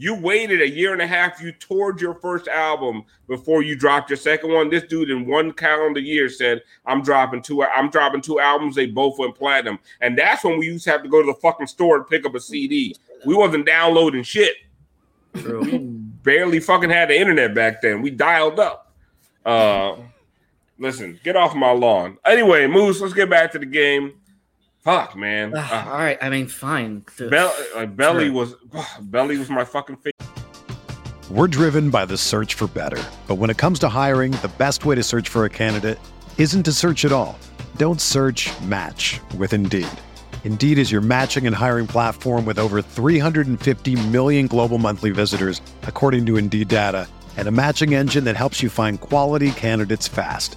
You 0.00 0.14
waited 0.14 0.62
a 0.62 0.68
year 0.68 0.94
and 0.94 1.02
a 1.02 1.06
half. 1.06 1.42
You 1.42 1.52
toured 1.52 2.00
your 2.00 2.14
first 2.14 2.48
album 2.48 3.04
before 3.28 3.62
you 3.62 3.76
dropped 3.76 4.08
your 4.08 4.16
second 4.16 4.50
one. 4.50 4.70
This 4.70 4.84
dude 4.84 5.10
in 5.10 5.26
one 5.26 5.52
calendar 5.52 6.00
year 6.00 6.30
said, 6.30 6.62
"I'm 6.86 7.02
dropping 7.02 7.42
two. 7.42 7.62
I'm 7.62 7.90
dropping 7.90 8.22
two 8.22 8.40
albums. 8.40 8.76
They 8.76 8.86
both 8.86 9.18
went 9.18 9.34
platinum." 9.34 9.78
And 10.00 10.16
that's 10.16 10.42
when 10.42 10.58
we 10.58 10.64
used 10.64 10.84
to 10.84 10.92
have 10.92 11.02
to 11.02 11.08
go 11.10 11.20
to 11.20 11.26
the 11.26 11.38
fucking 11.40 11.66
store 11.66 11.98
and 11.98 12.06
pick 12.06 12.24
up 12.24 12.34
a 12.34 12.40
CD. 12.40 12.96
We 13.26 13.34
wasn't 13.34 13.66
downloading 13.66 14.22
shit. 14.22 14.54
True. 15.34 16.00
barely 16.22 16.60
fucking 16.60 16.88
had 16.88 17.10
the 17.10 17.18
internet 17.20 17.54
back 17.54 17.82
then. 17.82 18.00
We 18.00 18.10
dialed 18.10 18.58
up. 18.58 18.94
Uh, 19.44 19.96
listen, 20.78 21.20
get 21.22 21.36
off 21.36 21.54
my 21.54 21.72
lawn. 21.72 22.16
Anyway, 22.24 22.66
Moose, 22.66 23.02
let's 23.02 23.12
get 23.12 23.28
back 23.28 23.52
to 23.52 23.58
the 23.58 23.66
game. 23.66 24.14
Fuck, 24.82 25.14
man. 25.16 25.54
All 25.54 25.60
Uh, 25.62 25.84
right, 25.92 26.18
I 26.22 26.30
mean, 26.30 26.46
fine. 26.46 27.04
Bell, 27.28 27.54
uh, 27.76 27.86
Belly 27.86 28.26
Sure. 28.26 28.32
was 28.34 28.54
Belly 29.02 29.36
was 29.38 29.50
my 29.50 29.64
fucking 29.64 29.96
favorite. 29.96 30.14
We're 31.30 31.48
driven 31.48 31.90
by 31.90 32.06
the 32.06 32.16
search 32.16 32.54
for 32.54 32.66
better. 32.66 33.00
But 33.28 33.36
when 33.36 33.50
it 33.50 33.56
comes 33.58 33.78
to 33.80 33.88
hiring, 33.88 34.32
the 34.32 34.50
best 34.58 34.84
way 34.84 34.94
to 34.96 35.02
search 35.02 35.28
for 35.28 35.44
a 35.44 35.50
candidate 35.50 35.98
isn't 36.38 36.64
to 36.64 36.72
search 36.72 37.04
at 37.04 37.12
all. 37.12 37.38
Don't 37.76 38.00
search 38.00 38.50
match 38.62 39.20
with 39.36 39.52
Indeed. 39.52 39.86
Indeed 40.44 40.78
is 40.78 40.90
your 40.90 41.02
matching 41.02 41.46
and 41.46 41.54
hiring 41.54 41.86
platform 41.86 42.44
with 42.46 42.58
over 42.58 42.80
350 42.82 43.94
million 44.08 44.46
global 44.48 44.78
monthly 44.78 45.10
visitors, 45.10 45.60
according 45.82 46.24
to 46.26 46.36
Indeed 46.38 46.66
data, 46.68 47.06
and 47.36 47.46
a 47.46 47.52
matching 47.52 47.94
engine 47.94 48.24
that 48.24 48.34
helps 48.36 48.60
you 48.62 48.68
find 48.70 48.98
quality 49.00 49.52
candidates 49.52 50.08
fast. 50.08 50.56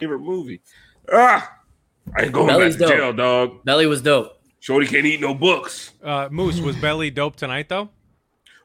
Favorite 0.00 0.20
movie. 0.20 0.60
Ah, 1.12 1.58
I 2.16 2.22
ain't 2.24 2.32
going 2.32 2.46
Belly's 2.48 2.76
back 2.76 2.88
to 2.88 2.94
dope. 2.94 2.98
jail, 2.98 3.12
dog. 3.12 3.64
Belly 3.64 3.86
was 3.86 4.02
dope. 4.02 4.40
Shorty 4.60 4.86
can't 4.86 5.06
eat 5.06 5.20
no 5.20 5.34
books. 5.34 5.92
Uh, 6.02 6.28
Moose 6.30 6.60
was 6.60 6.76
Belly 6.76 7.10
dope 7.10 7.36
tonight 7.36 7.68
though. 7.68 7.88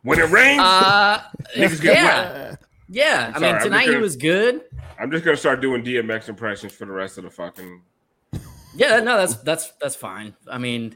When 0.04 0.20
it 0.20 0.30
rains, 0.30 0.62
Uh, 0.62 1.22
niggas 1.56 1.82
get 1.82 1.96
yeah, 1.96 2.32
wet. 2.50 2.60
yeah. 2.90 3.32
I 3.36 3.40
Sorry, 3.40 3.46
mean, 3.52 3.56
I'm 3.56 3.62
tonight 3.64 3.82
he 3.82 3.88
gonna- 3.88 4.00
was 4.00 4.16
good. 4.16 4.62
I'm 5.00 5.12
just 5.12 5.24
gonna 5.26 5.38
start 5.38 5.62
doing 5.62 5.84
DMX 5.84 6.30
impressions 6.30 6.74
for 6.74 6.86
the 6.86 6.92
rest 6.92 7.18
of 7.18 7.24
the 7.24 7.30
fucking. 7.30 7.82
Yeah, 8.76 9.00
no, 9.00 9.18
that's 9.18 9.36
that's 9.38 9.72
that's 9.82 9.96
fine. 9.96 10.34
I 10.52 10.58
mean, 10.58 10.96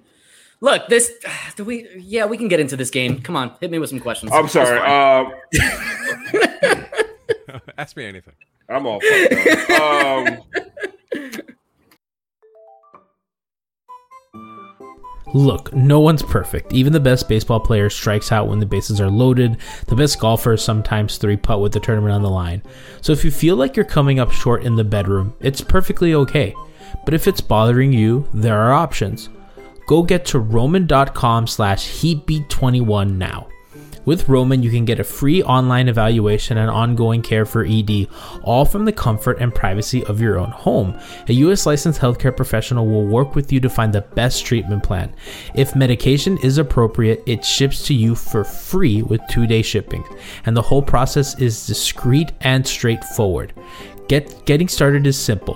look, 0.61 0.87
this 0.89 1.11
do 1.55 1.63
we? 1.65 1.87
Yeah, 1.97 2.25
we 2.25 2.37
can 2.37 2.47
get 2.49 2.59
into 2.59 2.75
this 2.77 2.89
game. 2.89 3.21
Come 3.21 3.35
on, 3.35 3.53
hit 3.61 3.71
me 3.71 3.79
with 3.79 3.89
some 3.89 3.99
questions. 3.99 4.31
I'm 4.33 4.47
sorry. 4.47 4.77
fine. 4.79 5.25
Um, 5.25 6.83
Ask 7.77 7.95
me 7.97 8.05
anything. 8.05 8.33
I'm 8.69 8.85
all 8.85 8.99
fucked 9.01 9.69
up. 9.71 9.81
Um, 9.81 10.39
Look, 15.33 15.71
no 15.73 15.99
one's 15.99 16.23
perfect. 16.23 16.73
Even 16.73 16.91
the 16.91 16.99
best 16.99 17.29
baseball 17.29 17.59
player 17.59 17.89
strikes 17.89 18.31
out 18.31 18.47
when 18.47 18.59
the 18.59 18.65
bases 18.65 18.99
are 18.99 19.11
loaded. 19.11 19.57
The 19.85 19.95
best 19.95 20.19
golfers 20.19 20.63
sometimes 20.63 21.17
three 21.17 21.37
putt 21.37 21.61
with 21.61 21.71
the 21.71 21.79
tournament 21.79 22.13
on 22.13 22.23
the 22.23 22.29
line. 22.29 22.63
So 23.01 23.13
if 23.13 23.23
you 23.23 23.29
feel 23.29 23.55
like 23.55 23.75
you're 23.75 23.85
coming 23.85 24.19
up 24.19 24.31
short 24.31 24.63
in 24.63 24.75
the 24.75 24.83
bedroom, 24.83 25.35
it's 25.39 25.61
perfectly 25.61 26.15
okay. 26.15 26.55
But 27.05 27.13
if 27.13 27.27
it's 27.27 27.41
bothering 27.41 27.93
you, 27.93 28.27
there 28.33 28.59
are 28.59 28.73
options. 28.73 29.29
Go 29.87 30.01
get 30.01 30.25
to 30.27 30.39
roman.com 30.39 31.45
slash 31.45 31.87
heatbeat21 31.87 33.15
now. 33.15 33.48
With 34.09 34.27
Roman, 34.27 34.63
you 34.63 34.71
can 34.71 34.85
get 34.85 34.99
a 34.99 35.03
free 35.03 35.43
online 35.43 35.87
evaluation 35.87 36.57
and 36.57 36.67
ongoing 36.67 37.21
care 37.21 37.45
for 37.45 37.63
ED, 37.63 38.07
all 38.41 38.65
from 38.65 38.85
the 38.85 38.91
comfort 38.91 39.37
and 39.39 39.53
privacy 39.53 40.03
of 40.05 40.19
your 40.19 40.39
own 40.39 40.49
home. 40.49 40.99
A 41.27 41.33
US 41.33 41.67
licensed 41.67 42.01
healthcare 42.01 42.35
professional 42.35 42.87
will 42.87 43.05
work 43.05 43.35
with 43.35 43.51
you 43.53 43.59
to 43.59 43.69
find 43.69 43.93
the 43.93 44.01
best 44.01 44.47
treatment 44.47 44.81
plan. 44.81 45.13
If 45.53 45.75
medication 45.75 46.39
is 46.39 46.57
appropriate, 46.57 47.21
it 47.27 47.45
ships 47.45 47.85
to 47.85 47.93
you 47.93 48.15
for 48.15 48.43
free 48.43 49.03
with 49.03 49.21
two 49.29 49.45
day 49.45 49.61
shipping, 49.61 50.03
and 50.47 50.57
the 50.57 50.63
whole 50.63 50.81
process 50.81 51.39
is 51.39 51.67
discreet 51.67 52.31
and 52.41 52.65
straightforward. 52.65 53.53
Get 54.07 54.43
getting 54.47 54.69
started 54.69 55.05
is 55.05 55.19
simple 55.19 55.55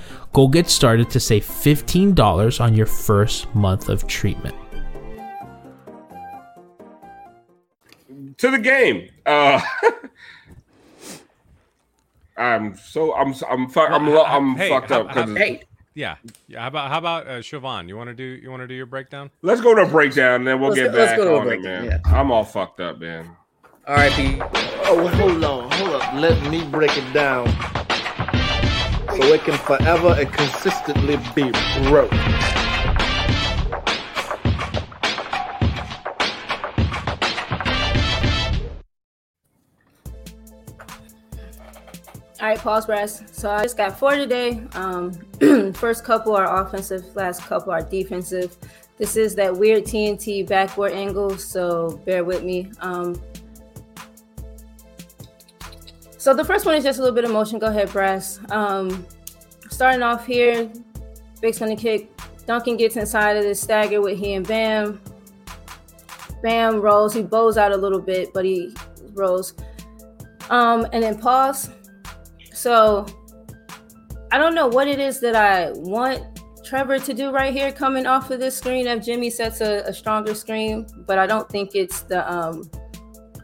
Go 0.33 0.47
get 0.47 0.69
started 0.69 1.09
to 1.11 1.19
save 1.19 1.43
$15 1.43 2.61
on 2.61 2.73
your 2.73 2.85
first 2.85 3.53
month 3.53 3.89
of 3.89 4.07
treatment. 4.07 4.55
to 8.37 8.49
the 8.49 8.57
game. 8.57 9.07
Uh, 9.25 9.61
I'm 12.37 12.75
so 12.75 13.13
I'm 13.13 13.35
I'm 13.47 13.69
fu- 13.69 13.81
I'm 13.81 14.09
lo- 14.09 14.23
I'm 14.25 14.55
Hey, 14.55 14.69
fucked 14.69 14.89
how- 14.89 15.01
up 15.01 15.07
how- 15.09 15.25
because 15.25 15.37
Hey, 15.37 15.61
Yeah. 15.93 16.15
yeah. 16.47 16.61
How 16.61 16.67
about 16.69 16.89
how 16.89 16.97
about 16.97 17.27
uh, 17.27 17.31
Siobhan? 17.41 17.87
You 17.87 17.97
want 17.97 18.07
to 18.09 18.15
do 18.15 18.23
you 18.23 18.49
want 18.49 18.61
to 18.63 18.67
do 18.67 18.73
your 18.73 18.87
breakdown? 18.87 19.29
let's 19.43 19.61
go 19.61 19.75
to 19.75 19.83
a 19.83 19.87
breakdown 19.87 20.35
and 20.35 20.47
then 20.47 20.59
we'll 20.59 20.69
Let's 20.69 20.81
get 20.81 20.91
go- 20.91 20.97
let's 20.97 21.11
back 21.11 21.17
go 21.17 21.25
to 21.25 21.33
a 21.35 21.39
on 21.39 21.43
it, 21.43 21.49
breakdown, 21.49 21.87
man. 21.87 22.01
I'm 22.05 22.31
all 22.31 22.43
fucked 22.43 22.79
up, 22.79 22.99
man. 22.99 23.29
R.I.P. 23.85 24.41
Oh, 24.85 25.07
hold 25.07 25.43
on, 25.43 25.71
hold 25.71 26.01
up. 26.01 26.13
Let 26.15 26.49
me 26.49 26.63
break 26.65 26.97
it 26.97 27.13
down 27.13 27.45
so 29.17 29.33
it 29.33 29.43
can 29.43 29.57
forever 29.57 30.15
and 30.17 30.31
consistently 30.31 31.17
be 31.35 31.51
broke. 31.89 32.11
All 42.39 42.47
right, 42.47 42.57
pause, 42.57 42.87
Brass. 42.87 43.21
So 43.31 43.51
I 43.51 43.61
just 43.63 43.77
got 43.77 43.99
four 43.99 44.15
today. 44.15 44.63
Um, 44.73 45.11
first 45.73 46.03
couple 46.03 46.35
are 46.35 46.65
offensive, 46.65 47.15
last 47.15 47.41
couple 47.41 47.71
are 47.71 47.83
defensive. 47.83 48.57
This 48.97 49.15
is 49.15 49.35
that 49.35 49.55
weird 49.55 49.83
TNT 49.83 50.47
backboard 50.47 50.93
angle, 50.93 51.37
so 51.37 52.01
bear 52.05 52.23
with 52.23 52.43
me. 52.43 52.71
Um, 52.79 53.21
so 56.21 56.35
the 56.35 56.45
first 56.45 56.67
one 56.67 56.75
is 56.75 56.83
just 56.83 56.99
a 56.99 57.01
little 57.01 57.15
bit 57.15 57.23
of 57.23 57.31
motion. 57.31 57.57
Go 57.57 57.65
ahead, 57.65 57.91
Brass. 57.91 58.39
Um, 58.51 59.07
starting 59.71 60.03
off 60.03 60.23
here, 60.23 60.71
Vic's 61.41 61.57
gonna 61.57 61.75
kick. 61.75 62.11
Duncan 62.45 62.77
gets 62.77 62.95
inside 62.95 63.37
of 63.37 63.43
this 63.43 63.59
stagger 63.59 64.01
with 64.01 64.19
he 64.19 64.35
and 64.35 64.47
Bam. 64.47 65.01
Bam 66.43 66.79
rolls. 66.79 67.15
He 67.15 67.23
bows 67.23 67.57
out 67.57 67.71
a 67.71 67.75
little 67.75 67.99
bit, 67.99 68.35
but 68.35 68.45
he 68.45 68.71
rolls. 69.13 69.55
Um, 70.51 70.85
and 70.93 71.01
then 71.01 71.17
pause. 71.17 71.71
So 72.53 73.07
I 74.31 74.37
don't 74.37 74.53
know 74.53 74.67
what 74.67 74.87
it 74.87 74.99
is 74.99 75.19
that 75.21 75.35
I 75.35 75.71
want 75.71 76.21
Trevor 76.63 76.99
to 76.99 77.13
do 77.15 77.31
right 77.31 77.51
here, 77.51 77.71
coming 77.71 78.05
off 78.05 78.29
of 78.29 78.39
this 78.39 78.55
screen. 78.55 78.85
If 78.85 79.03
Jimmy 79.03 79.31
sets 79.31 79.59
a, 79.59 79.81
a 79.87 79.93
stronger 79.93 80.35
screen, 80.35 80.85
but 81.07 81.17
I 81.17 81.25
don't 81.25 81.49
think 81.49 81.71
it's 81.73 82.01
the 82.01 82.31
um 82.31 82.69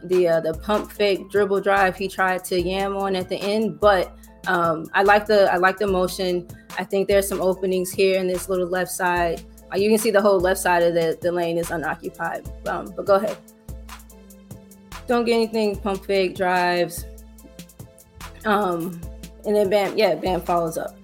the 0.04 0.28
uh, 0.28 0.40
the 0.40 0.54
pump 0.54 0.90
fake 0.90 1.30
dribble 1.30 1.60
drive 1.60 1.96
he 1.96 2.08
tried 2.08 2.44
to 2.44 2.60
yam 2.60 2.96
on 2.96 3.16
at 3.16 3.28
the 3.28 3.36
end. 3.36 3.80
But 3.80 4.16
um, 4.46 4.86
I 4.94 5.02
like 5.02 5.26
the 5.26 5.52
I 5.52 5.56
like 5.56 5.78
the 5.78 5.86
motion. 5.86 6.48
I 6.78 6.84
think 6.84 7.08
there's 7.08 7.28
some 7.28 7.40
openings 7.40 7.90
here 7.90 8.18
in 8.18 8.26
this 8.26 8.48
little 8.48 8.68
left 8.68 8.90
side. 8.90 9.42
Uh, 9.72 9.76
you 9.76 9.88
can 9.90 9.98
see 9.98 10.10
the 10.10 10.20
whole 10.20 10.40
left 10.40 10.60
side 10.60 10.82
of 10.82 10.94
the, 10.94 11.18
the 11.20 11.30
lane 11.30 11.58
is 11.58 11.70
unoccupied. 11.70 12.48
Um, 12.66 12.92
but 12.96 13.04
go 13.04 13.16
ahead. 13.16 13.36
Don't 15.06 15.24
get 15.24 15.34
anything 15.34 15.76
pump 15.76 16.04
fake 16.04 16.36
drives. 16.36 17.04
Um, 18.44 19.00
and 19.44 19.56
then 19.56 19.68
Bam, 19.68 19.96
yeah, 19.96 20.14
Bam 20.14 20.40
follows 20.40 20.78
up. 20.78 20.96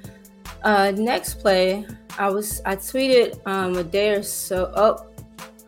Uh, 0.62 0.92
next 0.94 1.40
play, 1.40 1.86
I 2.18 2.30
was 2.30 2.62
I 2.64 2.76
tweeted 2.76 3.40
um, 3.46 3.76
a 3.76 3.84
day 3.84 4.10
or 4.10 4.22
so. 4.22 4.72
Oh, 4.74 5.06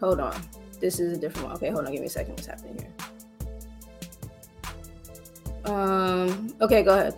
hold 0.00 0.20
on. 0.20 0.40
This 0.80 1.00
is 1.00 1.16
a 1.16 1.20
different 1.20 1.48
one. 1.48 1.56
Okay, 1.56 1.70
hold 1.70 1.86
on. 1.86 1.92
Give 1.92 2.00
me 2.00 2.06
a 2.06 2.10
second. 2.10 2.34
What's 2.34 2.46
happening 2.46 2.78
here? 2.78 2.95
Um. 5.66 6.54
Okay, 6.60 6.82
go 6.82 6.94
ahead. 6.94 7.14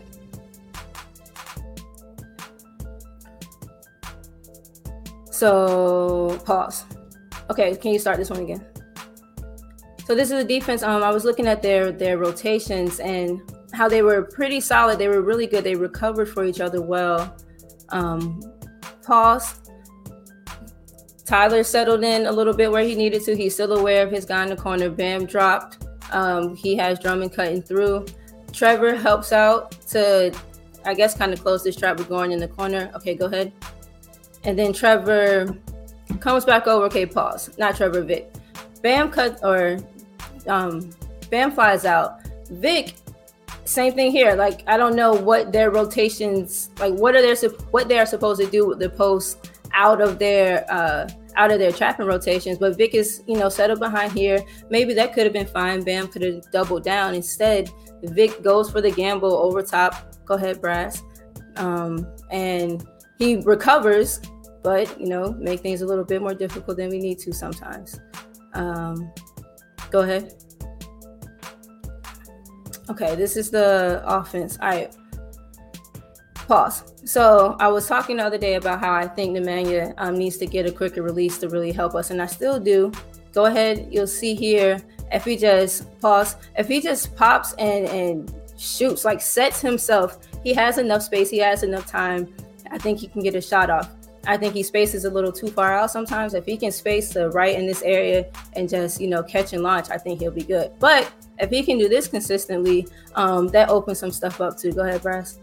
So 5.30 6.40
pause. 6.44 6.84
Okay, 7.50 7.76
can 7.76 7.92
you 7.92 7.98
start 7.98 8.16
this 8.16 8.28
one 8.28 8.40
again? 8.40 8.64
So 10.04 10.14
this 10.14 10.30
is 10.30 10.42
a 10.42 10.44
defense. 10.44 10.82
Um, 10.82 11.02
I 11.02 11.10
was 11.10 11.24
looking 11.24 11.46
at 11.46 11.62
their 11.62 11.92
their 11.92 12.18
rotations 12.18 12.98
and 12.98 13.40
how 13.72 13.88
they 13.88 14.02
were 14.02 14.22
pretty 14.22 14.60
solid. 14.60 14.98
They 14.98 15.06
were 15.06 15.22
really 15.22 15.46
good. 15.46 15.62
They 15.62 15.76
recovered 15.76 16.28
for 16.28 16.44
each 16.44 16.60
other 16.60 16.80
well. 16.82 17.36
Um, 17.90 18.42
pause. 19.04 19.60
Tyler 21.24 21.62
settled 21.62 22.02
in 22.04 22.26
a 22.26 22.32
little 22.32 22.54
bit 22.54 22.72
where 22.72 22.82
he 22.82 22.94
needed 22.94 23.22
to. 23.24 23.36
He's 23.36 23.54
still 23.54 23.74
aware 23.74 24.04
of 24.04 24.10
his 24.10 24.24
guy 24.24 24.42
in 24.42 24.48
the 24.48 24.56
corner. 24.56 24.88
Bam 24.88 25.26
dropped. 25.26 25.86
Um, 26.10 26.56
he 26.56 26.74
has 26.76 26.98
Drummond 26.98 27.34
cutting 27.34 27.62
through. 27.62 28.06
Trevor 28.58 28.96
helps 28.96 29.30
out 29.32 29.70
to, 29.88 30.36
I 30.84 30.92
guess, 30.92 31.16
kind 31.16 31.32
of 31.32 31.40
close 31.40 31.62
this 31.62 31.76
trap 31.76 31.96
We're 31.96 32.06
going 32.06 32.32
in 32.32 32.40
the 32.40 32.48
corner. 32.48 32.90
Okay, 32.96 33.14
go 33.14 33.26
ahead. 33.26 33.52
And 34.42 34.58
then 34.58 34.72
Trevor 34.72 35.56
comes 36.18 36.44
back 36.44 36.66
over. 36.66 36.86
Okay, 36.86 37.06
pause. 37.06 37.56
Not 37.56 37.76
Trevor, 37.76 38.02
Vic. 38.02 38.34
Bam 38.82 39.12
cut 39.12 39.38
or 39.44 39.78
um, 40.48 40.90
Bam 41.30 41.52
flies 41.52 41.84
out. 41.84 42.20
Vic, 42.50 42.96
same 43.64 43.92
thing 43.92 44.10
here. 44.10 44.34
Like 44.34 44.64
I 44.66 44.76
don't 44.76 44.96
know 44.96 45.12
what 45.12 45.52
their 45.52 45.70
rotations, 45.70 46.70
like 46.80 46.94
what 46.94 47.14
are 47.14 47.22
their 47.22 47.36
what 47.70 47.86
they 47.86 48.00
are 48.00 48.06
supposed 48.06 48.40
to 48.40 48.50
do 48.50 48.66
with 48.66 48.80
the 48.80 48.90
post 48.90 49.52
out 49.72 50.00
of 50.00 50.18
their 50.18 50.66
uh, 50.68 51.08
out 51.38 51.50
of 51.50 51.58
their 51.58 51.72
trapping 51.72 52.04
rotations. 52.04 52.58
But 52.58 52.76
Vic 52.76 52.94
is 52.94 53.22
you 53.26 53.38
know 53.38 53.48
settled 53.48 53.78
behind 53.78 54.12
here. 54.12 54.44
Maybe 54.68 54.92
that 54.94 55.14
could 55.14 55.24
have 55.24 55.32
been 55.32 55.46
fine. 55.46 55.82
Bam 55.82 56.08
could 56.08 56.22
have 56.22 56.50
doubled 56.50 56.84
down. 56.84 57.14
Instead, 57.14 57.70
Vic 58.02 58.42
goes 58.42 58.70
for 58.70 58.82
the 58.82 58.90
gamble 58.90 59.34
over 59.34 59.62
top. 59.62 60.14
Go 60.26 60.34
ahead, 60.34 60.60
Brass. 60.60 61.02
Um, 61.56 62.06
and 62.30 62.86
he 63.18 63.36
recovers, 63.36 64.20
but 64.62 65.00
you 65.00 65.06
know, 65.06 65.32
make 65.38 65.60
things 65.60 65.80
a 65.80 65.86
little 65.86 66.04
bit 66.04 66.20
more 66.20 66.34
difficult 66.34 66.76
than 66.76 66.90
we 66.90 66.98
need 66.98 67.18
to 67.20 67.32
sometimes. 67.32 67.98
Um, 68.52 69.10
go 69.90 70.00
ahead. 70.00 70.34
Okay, 72.90 73.14
this 73.14 73.36
is 73.36 73.50
the 73.50 74.02
offense. 74.04 74.58
All 74.60 74.68
right. 74.68 74.94
Pause. 76.48 76.94
So 77.04 77.56
I 77.60 77.68
was 77.68 77.86
talking 77.86 78.16
the 78.16 78.24
other 78.24 78.38
day 78.38 78.54
about 78.54 78.80
how 78.80 78.94
I 78.94 79.06
think 79.06 79.36
Nemanja 79.36 79.92
um, 79.98 80.16
needs 80.16 80.38
to 80.38 80.46
get 80.46 80.64
a 80.64 80.72
quicker 80.72 81.02
release 81.02 81.36
to 81.40 81.48
really 81.50 81.72
help 81.72 81.94
us, 81.94 82.10
and 82.10 82.22
I 82.22 82.26
still 82.26 82.58
do. 82.58 82.90
Go 83.34 83.44
ahead. 83.44 83.86
You'll 83.90 84.06
see 84.06 84.34
here 84.34 84.82
if 85.12 85.26
he 85.26 85.36
just 85.36 86.00
pause, 86.00 86.36
if 86.56 86.66
he 86.66 86.80
just 86.80 87.14
pops 87.16 87.52
and 87.58 87.86
and 87.88 88.34
shoots, 88.56 89.04
like 89.04 89.20
sets 89.20 89.60
himself, 89.60 90.20
he 90.42 90.54
has 90.54 90.78
enough 90.78 91.02
space, 91.02 91.28
he 91.28 91.36
has 91.36 91.62
enough 91.64 91.86
time. 91.86 92.34
I 92.70 92.78
think 92.78 92.98
he 92.98 93.08
can 93.08 93.22
get 93.22 93.34
a 93.34 93.42
shot 93.42 93.68
off. 93.68 93.90
I 94.26 94.38
think 94.38 94.54
he 94.54 94.62
spaces 94.62 95.04
a 95.04 95.10
little 95.10 95.32
too 95.32 95.48
far 95.48 95.74
out 95.74 95.90
sometimes. 95.90 96.32
If 96.32 96.46
he 96.46 96.56
can 96.56 96.72
space 96.72 97.12
the 97.12 97.28
right 97.30 97.58
in 97.58 97.66
this 97.66 97.82
area 97.82 98.26
and 98.54 98.70
just 98.70 99.02
you 99.02 99.08
know 99.08 99.22
catch 99.22 99.52
and 99.52 99.62
launch, 99.62 99.90
I 99.90 99.98
think 99.98 100.20
he'll 100.20 100.30
be 100.30 100.44
good. 100.44 100.70
But 100.78 101.12
if 101.38 101.50
he 101.50 101.62
can 101.62 101.76
do 101.76 101.90
this 101.90 102.08
consistently, 102.08 102.88
um, 103.16 103.48
that 103.48 103.68
opens 103.68 103.98
some 103.98 104.10
stuff 104.10 104.40
up 104.40 104.56
too. 104.56 104.72
Go 104.72 104.84
ahead, 104.84 105.02
Brass. 105.02 105.38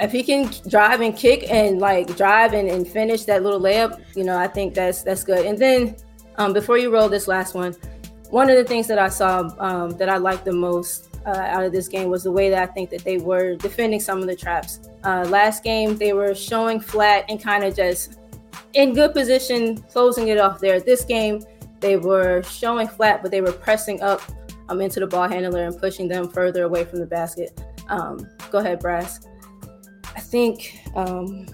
If 0.00 0.12
he 0.12 0.22
can 0.22 0.50
drive 0.68 1.00
and 1.00 1.16
kick 1.16 1.50
and 1.50 1.80
like 1.80 2.16
drive 2.16 2.52
and, 2.52 2.68
and 2.68 2.86
finish 2.86 3.24
that 3.24 3.42
little 3.42 3.60
layup, 3.60 4.00
you 4.14 4.24
know, 4.24 4.38
I 4.38 4.46
think 4.46 4.74
that's 4.74 5.02
that's 5.02 5.24
good. 5.24 5.44
And 5.44 5.58
then 5.58 5.96
um, 6.36 6.52
before 6.52 6.78
you 6.78 6.90
roll 6.92 7.08
this 7.08 7.26
last 7.26 7.54
one, 7.54 7.74
one 8.30 8.48
of 8.48 8.56
the 8.56 8.64
things 8.64 8.86
that 8.86 8.98
I 8.98 9.08
saw 9.08 9.50
um, 9.58 9.90
that 9.98 10.08
I 10.08 10.18
liked 10.18 10.44
the 10.44 10.52
most 10.52 11.08
uh, 11.26 11.30
out 11.30 11.64
of 11.64 11.72
this 11.72 11.88
game 11.88 12.08
was 12.10 12.22
the 12.22 12.32
way 12.32 12.48
that 12.50 12.62
I 12.62 12.72
think 12.72 12.90
that 12.90 13.04
they 13.04 13.18
were 13.18 13.56
defending 13.56 14.00
some 14.00 14.18
of 14.18 14.26
the 14.26 14.36
traps. 14.36 14.80
Uh, 15.04 15.26
last 15.28 15.64
game, 15.64 15.96
they 15.96 16.12
were 16.12 16.34
showing 16.34 16.80
flat 16.80 17.24
and 17.28 17.42
kind 17.42 17.64
of 17.64 17.74
just 17.74 18.18
in 18.74 18.94
good 18.94 19.12
position, 19.12 19.78
closing 19.82 20.28
it 20.28 20.38
off 20.38 20.60
there. 20.60 20.80
This 20.80 21.04
game, 21.04 21.42
they 21.80 21.96
were 21.96 22.42
showing 22.42 22.88
flat, 22.88 23.22
but 23.22 23.30
they 23.30 23.40
were 23.40 23.52
pressing 23.52 24.00
up 24.02 24.22
um, 24.68 24.80
into 24.80 25.00
the 25.00 25.06
ball 25.06 25.28
handler 25.28 25.64
and 25.64 25.78
pushing 25.78 26.08
them 26.08 26.28
further 26.28 26.64
away 26.64 26.84
from 26.84 27.00
the 27.00 27.06
basket. 27.06 27.60
Um, 27.88 28.28
go 28.50 28.58
ahead, 28.58 28.80
Brass. 28.80 29.26
Think 30.28 30.80
um, 30.94 31.46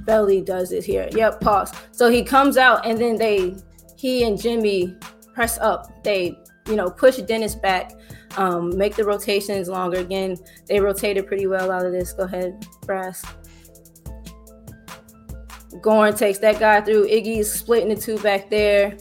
Belly 0.00 0.40
does 0.40 0.72
it 0.72 0.84
here. 0.84 1.08
Yep, 1.12 1.40
pause. 1.40 1.72
So 1.92 2.10
he 2.10 2.22
comes 2.22 2.56
out 2.56 2.86
and 2.86 2.98
then 2.98 3.16
they, 3.16 3.56
he 3.96 4.24
and 4.24 4.40
Jimmy 4.40 4.96
press 5.34 5.58
up. 5.58 6.02
They, 6.02 6.38
you 6.66 6.76
know, 6.76 6.90
push 6.90 7.16
Dennis 7.18 7.54
back, 7.54 7.92
um, 8.36 8.76
make 8.76 8.96
the 8.96 9.04
rotations 9.04 9.68
longer. 9.68 9.98
Again, 9.98 10.36
they 10.66 10.80
rotated 10.80 11.26
pretty 11.26 11.46
well 11.46 11.70
out 11.70 11.84
of 11.84 11.92
this. 11.92 12.12
Go 12.12 12.24
ahead, 12.24 12.66
Brass. 12.86 13.22
Goran 15.80 16.16
takes 16.16 16.38
that 16.38 16.58
guy 16.58 16.80
through. 16.80 17.08
Iggy's 17.08 17.50
splitting 17.52 17.88
the 17.88 17.96
two 17.96 18.18
back 18.18 18.48
there. 18.48 18.96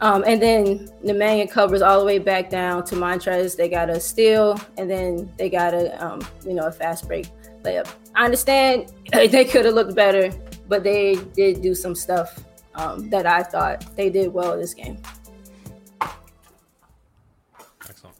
Um, 0.00 0.24
and 0.26 0.42
then 0.42 0.88
Nemanja 1.02 1.50
covers 1.50 1.80
all 1.80 1.98
the 1.98 2.04
way 2.04 2.18
back 2.18 2.50
down 2.50 2.84
to 2.84 2.96
Montrez. 2.96 3.56
They 3.56 3.68
got 3.68 3.88
a 3.88 3.98
steal, 3.98 4.60
and 4.76 4.90
then 4.90 5.32
they 5.38 5.48
got 5.48 5.72
a 5.72 6.04
um, 6.04 6.20
you 6.44 6.52
know 6.52 6.66
a 6.66 6.72
fast 6.72 7.06
break 7.06 7.26
layup. 7.62 7.88
I 8.14 8.24
understand 8.24 8.92
they 9.12 9.44
could 9.44 9.64
have 9.64 9.74
looked 9.74 9.94
better, 9.94 10.30
but 10.68 10.84
they 10.84 11.16
did 11.34 11.62
do 11.62 11.74
some 11.74 11.94
stuff 11.94 12.44
um, 12.74 13.08
that 13.10 13.26
I 13.26 13.42
thought 13.42 13.96
they 13.96 14.10
did 14.10 14.32
well 14.32 14.52
in 14.52 14.60
this 14.60 14.74
game. 14.74 14.98
Excellent. 17.88 18.16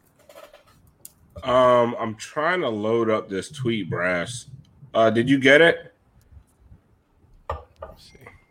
Um, 1.42 1.94
I'm 1.98 2.14
trying 2.14 2.62
to 2.62 2.70
load 2.70 3.10
up 3.10 3.28
this 3.28 3.50
tweet, 3.50 3.90
Brass. 3.90 4.46
Uh, 4.94 5.10
did 5.10 5.28
you 5.28 5.38
get 5.38 5.60
it? 5.60 5.92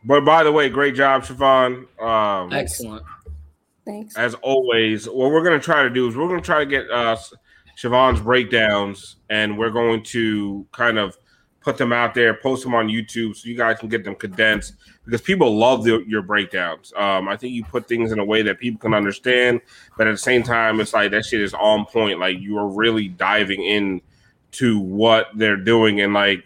But 0.08 0.24
by 0.24 0.44
the 0.44 0.52
way, 0.52 0.70
great 0.70 0.94
job, 0.94 1.24
Siobhan. 1.24 1.88
Um, 2.00 2.54
Excellent. 2.54 3.04
Thanks. 3.86 4.16
As 4.16 4.34
always, 4.36 5.08
what 5.08 5.32
we're 5.32 5.44
going 5.44 5.60
to 5.60 5.64
try 5.64 5.84
to 5.84 5.90
do 5.90 6.08
is 6.08 6.16
we're 6.16 6.28
going 6.28 6.42
to 6.42 6.46
try 6.46 6.60
to 6.60 6.66
get 6.66 6.90
uh, 6.90 7.16
Siobhan's 7.78 8.22
breakdowns, 8.22 9.18
and 9.30 9.58
we're 9.58 9.70
going 9.70 10.04
to 10.04 10.66
kind 10.72 10.98
of 10.98 11.18
put 11.62 11.78
them 11.78 11.92
out 11.92 12.14
there, 12.14 12.34
post 12.34 12.64
them 12.64 12.76
on 12.76 12.88
YouTube, 12.88 13.36
so 13.36 13.48
you 13.48 13.56
guys 13.56 13.80
can 13.80 13.90
get 13.90 14.04
them 14.04 14.16
condensed 14.16 14.76
because 15.04 15.22
people 15.22 15.56
love 15.56 15.84
the, 15.84 16.04
your 16.08 16.22
breakdowns. 16.22 16.94
Um, 16.96 17.28
I 17.28 17.38
think 17.38 17.54
you 17.54 17.64
put 17.64 17.88
things 17.88 18.12
in 18.12 18.20
a 18.20 18.26
way 18.26 18.42
that 18.44 18.60
people 18.60 18.80
can 18.80 18.94
understand, 18.94 19.62
but 19.98 20.08
at 20.08 20.12
the 20.12 20.18
same 20.18 20.44
time, 20.44 20.80
it's 20.80 20.94
like 20.94 21.12
that 21.12 21.26
shit 21.26 21.42
is 21.42 21.54
on 21.54 21.86
point. 21.86 22.20
Like 22.20 22.40
you 22.40 22.58
are 22.58 22.68
really 22.68 23.08
diving 23.08 23.64
in 23.64 24.02
to 24.52 24.80
what 24.80 25.28
they're 25.36 25.58
doing, 25.58 26.02
and 26.02 26.14
like 26.14 26.44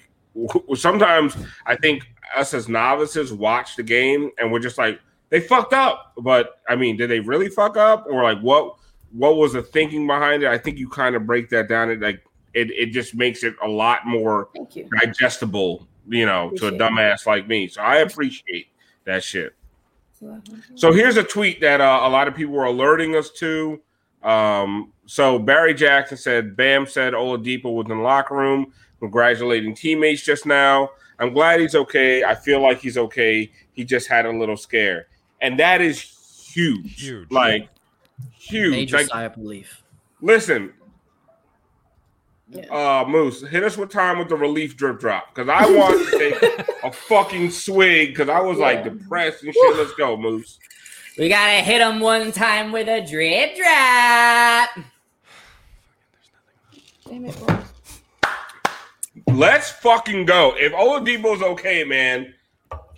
sometimes 0.76 1.36
I 1.66 1.76
think 1.76 2.08
us 2.36 2.54
as 2.54 2.70
novices 2.70 3.34
watch 3.34 3.76
the 3.76 3.84
game 3.84 4.30
and 4.38 4.52
we're 4.52 4.60
just 4.60 4.78
like 4.78 5.00
they 5.30 5.40
fucked 5.40 5.74
up. 5.74 6.14
But 6.18 6.62
I 6.68 6.76
mean, 6.76 6.98
did 6.98 7.10
they 7.10 7.20
really 7.20 7.50
fuck 7.50 7.78
up, 7.78 8.06
or 8.08 8.24
like 8.24 8.40
what? 8.40 8.76
What 9.12 9.38
was 9.38 9.54
the 9.54 9.64
thinking 9.64 10.06
behind 10.06 10.44
it? 10.44 10.50
I 10.50 10.58
think 10.60 10.78
you 10.78 10.88
kind 10.88 11.16
of 11.16 11.26
break 11.26 11.50
that 11.50 11.68
down. 11.68 11.90
It 11.90 12.00
like 12.00 12.24
it, 12.54 12.70
it 12.72 12.92
just 12.92 13.16
makes 13.16 13.44
it 13.44 13.56
a 13.64 13.68
lot 13.68 14.06
more 14.06 14.50
digestible, 15.04 15.88
you 16.08 16.26
know, 16.26 16.52
to 16.58 16.68
a 16.68 16.72
dumbass 16.72 17.26
like 17.26 17.48
me. 17.48 17.68
So 17.68 17.82
I 17.82 17.98
appreciate 17.98 18.68
that 19.06 19.24
shit. 19.24 19.56
So 20.76 20.92
here's 20.92 21.18
a 21.18 21.24
tweet 21.24 21.62
that 21.62 21.82
uh, 21.82 22.02
a 22.04 22.10
lot 22.10 22.28
of 22.28 22.36
people 22.36 22.54
were 22.54 22.66
alerting 22.66 23.16
us 23.16 23.32
to. 23.32 23.82
Um, 24.22 24.92
so 25.06 25.40
Barry 25.40 25.74
Jackson 25.74 26.18
said, 26.18 26.58
Bam 26.58 26.86
said 26.86 27.14
Oladipo 27.14 27.74
was 27.74 27.86
in 27.90 27.98
the 27.98 28.04
locker 28.04 28.36
room, 28.36 28.74
congratulating 29.00 29.74
teammates 29.74 30.24
just 30.24 30.46
now. 30.46 30.90
I'm 31.20 31.34
glad 31.34 31.62
he's 31.62 31.76
okay. 31.76 32.24
I 32.24 32.36
feel 32.36 32.62
like 32.62 32.80
he's 32.80 32.98
okay. 32.98 33.52
He 33.72 33.86
just 33.86 34.08
had 34.08 34.26
a 34.26 34.32
little 34.32 34.58
scare. 34.58 35.08
And 35.42 35.60
that 35.60 35.82
is 35.82 36.00
huge. 36.54 37.02
Huge. 37.02 37.32
Like, 37.32 37.70
huge. 38.38 38.72
Major 38.72 38.98
Like, 38.98 39.08
sigh 39.08 39.24
of 39.24 39.38
relief. 39.38 39.82
listen, 40.22 40.74
uh, 42.72 43.06
Moose, 43.08 43.48
hit 43.48 43.64
us 43.64 43.78
with 43.78 43.90
time 43.92 44.18
with 44.18 44.28
the 44.28 44.36
relief 44.36 44.76
drip 44.76 45.00
drop 45.00 45.34
because 45.34 45.48
I 45.50 45.70
want 45.70 46.10
to 46.10 46.18
take 46.18 46.68
a 46.84 46.92
fucking 46.92 47.52
swig 47.52 48.10
because 48.10 48.28
I 48.28 48.40
was 48.40 48.58
like 48.58 48.84
depressed 48.84 49.44
and 49.44 49.54
shit. 49.54 49.78
Let's 49.78 49.94
go, 49.94 50.18
Moose. 50.18 50.58
We 51.18 51.30
gotta 51.30 51.62
hit 51.62 51.80
him 51.82 52.00
one 52.00 52.32
time 52.32 52.72
with 52.72 52.88
a 52.88 53.06
drip 53.06 53.56
drop. 53.56 54.70
Damn 57.08 57.26
it, 57.26 57.38
bro. 57.46 57.60
Let's 59.36 59.70
fucking 59.70 60.26
go. 60.26 60.56
If 60.58 60.74
Oladipo's 60.74 61.42
okay, 61.44 61.84
man, 61.84 62.34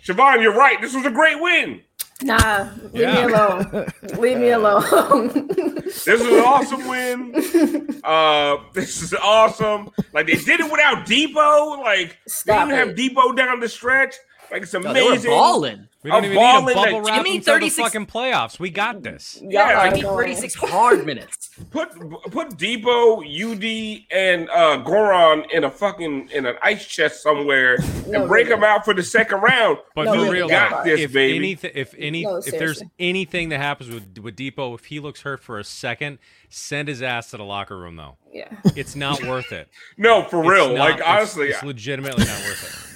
Siobhan, 0.02 0.40
you're 0.40 0.54
right. 0.54 0.80
This 0.80 0.94
was 0.94 1.04
a 1.04 1.10
great 1.10 1.38
win. 1.40 1.82
Nah, 2.22 2.68
leave 2.92 2.94
Yeah. 3.02 3.26
me 3.26 3.32
alone. 3.32 3.86
leave 4.18 4.38
me 4.38 4.50
alone. 4.58 5.48
This 5.84 6.06
is 6.06 6.20
an 6.26 6.38
awesome 6.40 6.88
win. 6.88 8.00
Uh, 8.04 8.56
this 8.72 9.02
is 9.02 9.14
awesome. 9.14 9.90
Like 10.12 10.26
they 10.26 10.34
did 10.36 10.60
it 10.60 10.70
without 10.70 11.06
Dipo. 11.06 11.78
Like 11.82 12.18
Stop 12.28 12.68
they 12.68 12.74
didn't 12.76 12.88
have 12.88 12.98
it. 12.98 13.14
Dipo 13.14 13.36
down 13.36 13.60
the 13.60 13.68
stretch. 13.68 14.14
Like 14.50 14.62
it's 14.62 14.74
amazing. 14.74 14.94
they 14.94 15.02
were 15.02 15.08
amazing. 15.10 15.30
balling. 15.30 15.88
We 16.02 16.10
don't 16.10 16.24
A 16.24 16.26
even 16.26 16.36
ball 16.36 16.62
need 16.62 16.72
a 16.72 16.74
bubble 16.74 17.00
wrap 17.02 17.14
Give 17.14 17.22
me 17.24 17.36
until 17.36 17.54
the 17.54 17.68
36 17.68 17.78
fucking 17.92 18.06
playoffs. 18.06 18.58
We 18.58 18.70
got 18.70 19.02
this. 19.02 19.40
Yeah, 19.40 19.68
Give 19.90 19.92
like, 19.92 19.94
me 19.94 20.02
36 20.02 20.54
hard 20.56 21.06
minutes. 21.06 21.50
put 21.70 21.90
put 22.32 22.48
Dipo, 22.58 23.22
UD, 23.22 24.04
and 24.10 24.50
uh, 24.50 24.82
Goran 24.84 25.48
in 25.52 25.62
a 25.64 25.70
fucking 25.70 26.30
in 26.30 26.46
an 26.46 26.56
ice 26.62 26.84
chest 26.84 27.22
somewhere 27.22 27.76
No, 28.08 28.20
and 28.22 28.28
break 28.28 28.46
really. 28.48 28.56
them 28.60 28.64
out 28.64 28.84
for 28.84 28.94
the 28.94 29.02
second 29.04 29.42
round. 29.42 29.78
But 29.94 30.06
No, 30.06 30.24
for 30.24 30.32
real, 30.32 30.48
got 30.48 30.70
part. 30.72 30.84
this, 30.86 31.00
if 31.00 31.12
baby. 31.12 31.36
anything, 31.36 31.70
if 31.74 31.94
any, 31.96 32.24
No, 32.24 32.38
if 32.38 32.58
there's 32.58 32.82
anything 32.98 33.50
that 33.50 33.60
happens 33.60 33.90
with 33.90 34.18
with 34.18 34.34
Dipo, 34.36 34.74
if 34.74 34.86
he 34.86 34.98
looks 34.98 35.22
hurt 35.22 35.40
for 35.40 35.60
a 35.60 35.64
second, 35.64 36.18
send 36.48 36.88
his 36.88 37.00
ass 37.00 37.30
to 37.30 37.36
the 37.36 37.44
locker 37.44 37.78
room. 37.78 37.94
Though 37.94 38.16
yeah. 38.32 38.48
it's 38.74 38.96
not 38.96 39.22
worth 39.26 39.52
it. 39.52 39.68
No, 39.96 40.24
for 40.24 40.40
It's 40.40 40.50
real. 40.50 40.68
not- 40.74 40.78
like 40.78 40.94
it's- 40.94 41.08
honestly, 41.08 41.48
it's, 41.50 41.62
legitimately 41.62 42.24
not 42.24 42.40
worth 42.42 42.88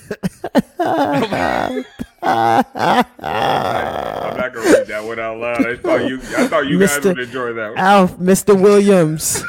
I'm 2.26 2.64
not 4.36 4.54
gonna 4.54 4.70
read 4.70 4.86
that 4.88 5.04
one 5.04 5.18
out 5.18 5.38
loud. 5.38 5.66
I 5.66 5.76
thought 5.76 6.08
you, 6.08 6.18
I 6.36 6.46
thought 6.48 6.66
you 6.66 6.78
guys 6.78 6.98
Mr. 6.98 7.04
would 7.06 7.20
enjoy 7.20 7.52
that. 7.54 7.70
One. 7.70 7.78
Alf, 7.78 8.16
Mr. 8.18 8.60
Williams. 8.60 9.42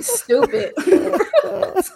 Stupid. 0.00 0.72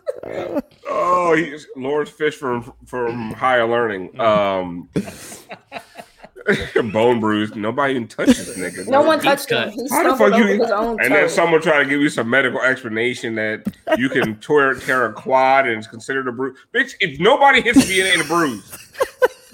Oh, 0.91 1.35
he's 1.35 1.67
Lawrence 1.77 2.11
Fish 2.11 2.35
from 2.35 2.73
from 2.87 3.33
Higher 3.33 3.67
Learning. 3.67 4.19
Um, 4.21 4.89
bone 6.93 7.21
bruise. 7.21 7.55
Nobody 7.55 7.95
even 7.95 8.09
touched 8.09 8.37
this 8.39 8.57
nigga. 8.57 8.89
no 8.89 9.03
one 9.03 9.21
touched 9.21 9.51
him. 9.51 9.71
He 9.71 9.87
How 9.91 10.11
the 10.11 10.17
fuck 10.17 10.39
you? 10.39 10.47
his 10.47 10.71
own 10.71 10.99
And 11.01 11.15
then 11.15 11.29
someone 11.29 11.61
try 11.61 11.83
to 11.83 11.89
give 11.89 12.01
you 12.01 12.09
some 12.09 12.29
medical 12.29 12.61
explanation 12.61 13.35
that 13.37 13.67
you 13.99 14.09
can 14.09 14.37
tear, 14.41 14.75
tear 14.75 15.07
a 15.07 15.13
quad 15.13 15.67
and 15.67 15.79
it's 15.79 15.87
considered 15.87 16.27
a 16.29 16.33
bruise. 16.33 16.59
Bitch, 16.75 16.95
if 17.01 17.21
nobody 17.21 17.61
hits 17.61 17.87
me, 17.89 18.01
it 18.01 18.13
ain't 18.15 18.23
a 18.23 18.29
bruise. 18.29 18.71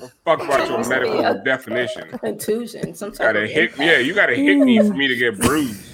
The 0.08 0.12
fuck 0.24 0.42
about 0.42 0.68
your 0.68 0.88
medical 0.88 1.24
a- 1.24 1.42
definition? 1.44 2.18
contusion. 2.18 2.94
Some 2.94 3.10
type 3.12 3.26
Gotta 3.28 3.42
of 3.44 3.50
hit. 3.50 3.62
impact. 3.72 3.80
Yeah, 3.80 3.98
you 3.98 4.14
gotta 4.14 4.34
hit 4.34 4.56
me 4.58 4.78
for 4.78 4.94
me 4.94 5.08
to 5.08 5.16
get 5.16 5.38
bruised. 5.38 5.90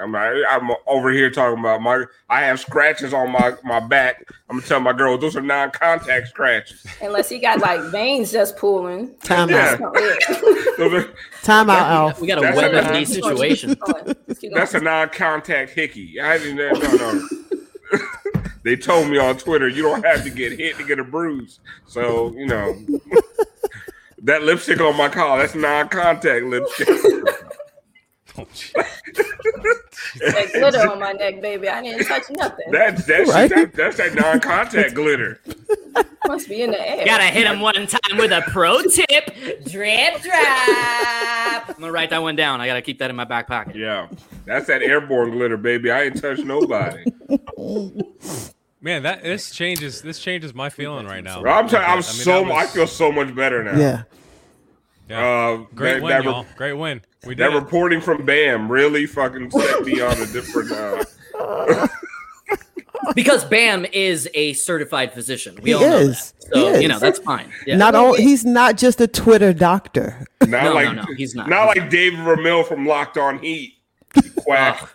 I'm 0.00 0.14
I'm 0.16 0.70
over 0.88 1.10
here 1.12 1.30
talking 1.30 1.60
about 1.60 1.80
my. 1.80 2.04
I 2.28 2.40
have 2.40 2.58
scratches 2.58 3.14
on 3.14 3.30
my 3.30 3.54
my 3.62 3.78
back. 3.78 4.24
I'm 4.50 4.56
gonna 4.56 4.66
tell 4.66 4.80
my 4.80 4.92
girl 4.92 5.16
those 5.16 5.36
are 5.36 5.40
non-contact 5.40 6.28
scratches. 6.28 6.84
Unless 7.00 7.28
he 7.28 7.38
got 7.38 7.60
like 7.60 7.80
veins 7.92 8.32
just 8.32 8.56
pulling. 8.56 9.14
Time 9.18 9.48
Yeah. 9.50 9.56
out. 9.56 9.78
That's 9.78 9.80
not 9.80 9.96
it. 9.96 10.76
Those 10.78 11.04
are, 11.04 11.14
Time 11.42 11.70
out, 11.70 11.86
Alf. 11.90 12.20
We 12.20 12.26
got 12.26 12.38
a 12.38 12.40
That's 12.40 12.56
wet 12.56 12.74
a 12.74 12.82
knee 12.88 12.98
nice- 13.00 13.14
situation. 13.14 13.68
Keep 13.70 13.80
going. 13.80 14.04
Keep 14.04 14.40
going. 14.40 14.54
that's 14.54 14.74
a 14.74 14.80
non-contact 14.80 15.70
hickey. 15.70 16.20
I 16.20 16.38
didn't. 16.38 16.56
No, 16.56 16.72
no. 16.72 17.28
they 18.64 18.76
told 18.76 19.08
me 19.08 19.18
on 19.18 19.36
Twitter 19.36 19.68
you 19.68 19.82
don't 19.82 20.04
have 20.04 20.24
to 20.24 20.30
get 20.30 20.58
hit 20.58 20.76
to 20.78 20.84
get 20.84 20.98
a 20.98 21.04
bruise. 21.04 21.60
So 21.86 22.32
you 22.36 22.46
know 22.46 22.74
that 24.22 24.42
lipstick 24.42 24.80
on 24.80 24.96
my 24.96 25.08
collar. 25.08 25.40
That's 25.42 25.54
non-contact 25.54 26.44
lipstick. 26.46 26.88
Oh, 28.36 28.44
that 30.18 30.50
glitter 30.52 30.90
on 30.90 30.98
my 30.98 31.12
neck, 31.12 31.40
baby. 31.40 31.68
I 31.68 31.80
didn't 31.82 32.04
touch 32.06 32.24
nothing. 32.30 32.66
That's 32.72 33.04
that's 33.06 33.30
Right. 33.30 33.48
that, 33.48 33.72
that's 33.74 33.96
that 33.98 34.14
non-contact 34.14 34.92
glitter. 34.94 35.40
must 36.26 36.48
be 36.48 36.62
in 36.62 36.72
the 36.72 36.80
air. 36.88 37.04
Gotta 37.04 37.24
hit 37.26 37.46
him 37.46 37.60
one 37.60 37.86
time 37.86 38.16
with 38.18 38.32
a 38.32 38.42
pro 38.48 38.82
tip. 38.82 39.64
Drip 39.70 40.20
drop. 40.22 41.68
I'm 41.68 41.74
gonna 41.78 41.92
write 41.92 42.10
that 42.10 42.22
one 42.22 42.34
down. 42.34 42.60
I 42.60 42.66
gotta 42.66 42.82
keep 42.82 42.98
that 42.98 43.08
in 43.08 43.14
my 43.14 43.22
back 43.24 43.46
pocket. 43.46 43.76
Yeah, 43.76 44.08
that's 44.46 44.66
that 44.66 44.82
airborne 44.82 45.30
glitter, 45.30 45.56
baby. 45.56 45.92
I 45.92 46.04
ain't 46.04 46.20
touched 46.20 46.42
nobody. 46.44 47.04
Man, 48.84 49.04
that 49.04 49.22
this 49.22 49.50
changes 49.50 50.02
this 50.02 50.18
changes 50.18 50.52
my 50.52 50.68
feeling 50.68 51.06
right 51.06 51.24
now. 51.24 51.40
Bro, 51.40 51.52
I'm 51.54 51.68
telling. 51.68 51.86
I 51.86 51.92
I'm 51.92 51.94
mean, 51.96 52.02
so. 52.02 52.44
that 52.44 52.52
I 52.52 52.66
feel 52.66 52.86
so 52.86 53.10
much 53.10 53.34
better 53.34 53.64
now. 53.64 53.78
Yeah. 53.78 54.02
yeah. 55.08 55.26
Uh, 55.26 55.56
great 55.74 55.94
that, 55.94 56.02
win, 56.02 56.08
that, 56.10 56.18
re- 56.18 56.24
y'all. 56.26 56.46
Great 56.54 56.72
win. 56.74 57.00
We 57.24 57.34
that 57.36 57.50
it. 57.50 57.54
reporting 57.54 58.02
from 58.02 58.26
Bam 58.26 58.70
really 58.70 59.06
fucking 59.06 59.50
set 59.52 59.84
me 59.84 60.02
on 60.02 60.12
a 60.20 60.26
different. 60.26 60.70
Uh, 60.70 61.88
Because 63.14 63.44
Bam 63.44 63.84
is 63.92 64.28
a 64.32 64.54
certified 64.54 65.12
physician. 65.12 65.58
We 65.62 65.70
He 65.70 65.74
all 65.74 65.80
know 65.82 65.96
is. 65.98 66.32
that. 66.32 66.54
So, 66.54 66.74
He 66.76 66.82
you 66.82 66.88
know, 66.88 66.98
that's 66.98 67.18
fine. 67.18 67.52
Yeah. 67.66 67.76
Not 67.76 67.94
all, 67.94 68.14
he's 68.14 68.46
not 68.46 68.78
just 68.78 68.98
a 68.98 69.06
Twitter 69.06 69.52
doctor. 69.52 70.26
not 70.40 70.48
No, 70.50 70.62
no, 70.62 70.72
like 70.74 70.96
no, 70.96 71.04
he's 71.14 71.34
not. 71.34 71.50
Not 71.50 71.74
He's 71.74 71.82
like 71.82 71.90
David 71.90 72.20
Ramil 72.20 72.66
from 72.66 72.86
Locked 72.86 73.18
On 73.18 73.38
Heat. 73.40 73.74
Quack. 74.36 74.93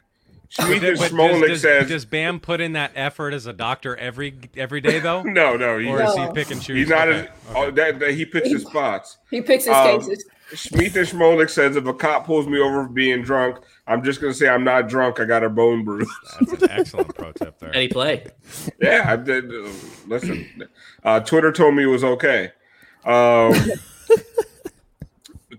Schmeeth 0.52 0.98
But 0.98 1.12
Smolnik 1.12 1.48
does, 1.48 1.62
says 1.62 1.88
does 1.88 2.06
Bam 2.06 2.40
put 2.40 2.60
in 2.60 2.74
that 2.74 2.92
effort 2.96 3.34
as 3.36 3.46
a 3.46 3.54
doctor 3.54 3.96
every 3.96 4.34
every 4.58 4.82
day 4.82 5.00
though? 5.00 5.22
no, 5.24 5.56
no. 5.56 5.78
He, 5.78 5.88
Or 5.88 6.02
is 6.02 6.14
he 6.16 6.26
No. 6.26 6.32
pick 6.32 6.50
and 6.50 6.60
choose? 6.62 6.78
he's 6.78 6.90
not. 6.90 7.08
Okay, 7.08 7.20
A, 7.20 7.22
okay. 7.22 7.32
oh, 7.56 7.72
that, 7.72 8.00
that 8.00 8.14
he 8.16 8.26
picks 8.26 8.50
his 8.50 8.64
spots. 8.64 9.18
He 9.30 9.42
picks 9.42 9.66
his 9.66 9.76
Um, 9.76 10.00
cases. 10.00 10.26
Schmeeth 10.52 10.96
and 10.96 11.08
Schmolik 11.08 11.52
says 11.52 11.76
if 11.76 11.86
a 11.86 11.94
cop 11.94 12.26
pulls 12.26 12.48
me 12.48 12.60
over 12.60 12.86
for 12.86 12.90
being 12.90 13.22
drunk, 13.22 13.58
I'm 13.86 14.04
just 14.04 14.20
gonna 14.20 14.34
say 14.34 14.50
I'm 14.50 14.64
not 14.64 14.90
drunk. 14.90 15.20
I 15.20 15.26
got 15.26 15.44
a 15.44 15.50
bone 15.50 15.84
bruise. 15.86 16.10
That's 16.40 16.64
an 16.64 16.72
excellent 16.72 17.14
pro 17.16 17.32
tip 17.34 17.60
there. 17.60 17.76
Any 17.76 17.88
play. 17.88 18.26
yeah, 18.82 19.06
I 19.08 19.16
did. 19.18 19.54
Uh, 19.54 19.70
listen, 20.08 20.48
uh, 21.04 21.20
Twitter 21.20 21.52
told 21.52 21.76
me 21.76 21.84
it 21.84 21.86
was 21.86 22.04
okay. 22.04 22.52
Um, 23.06 23.54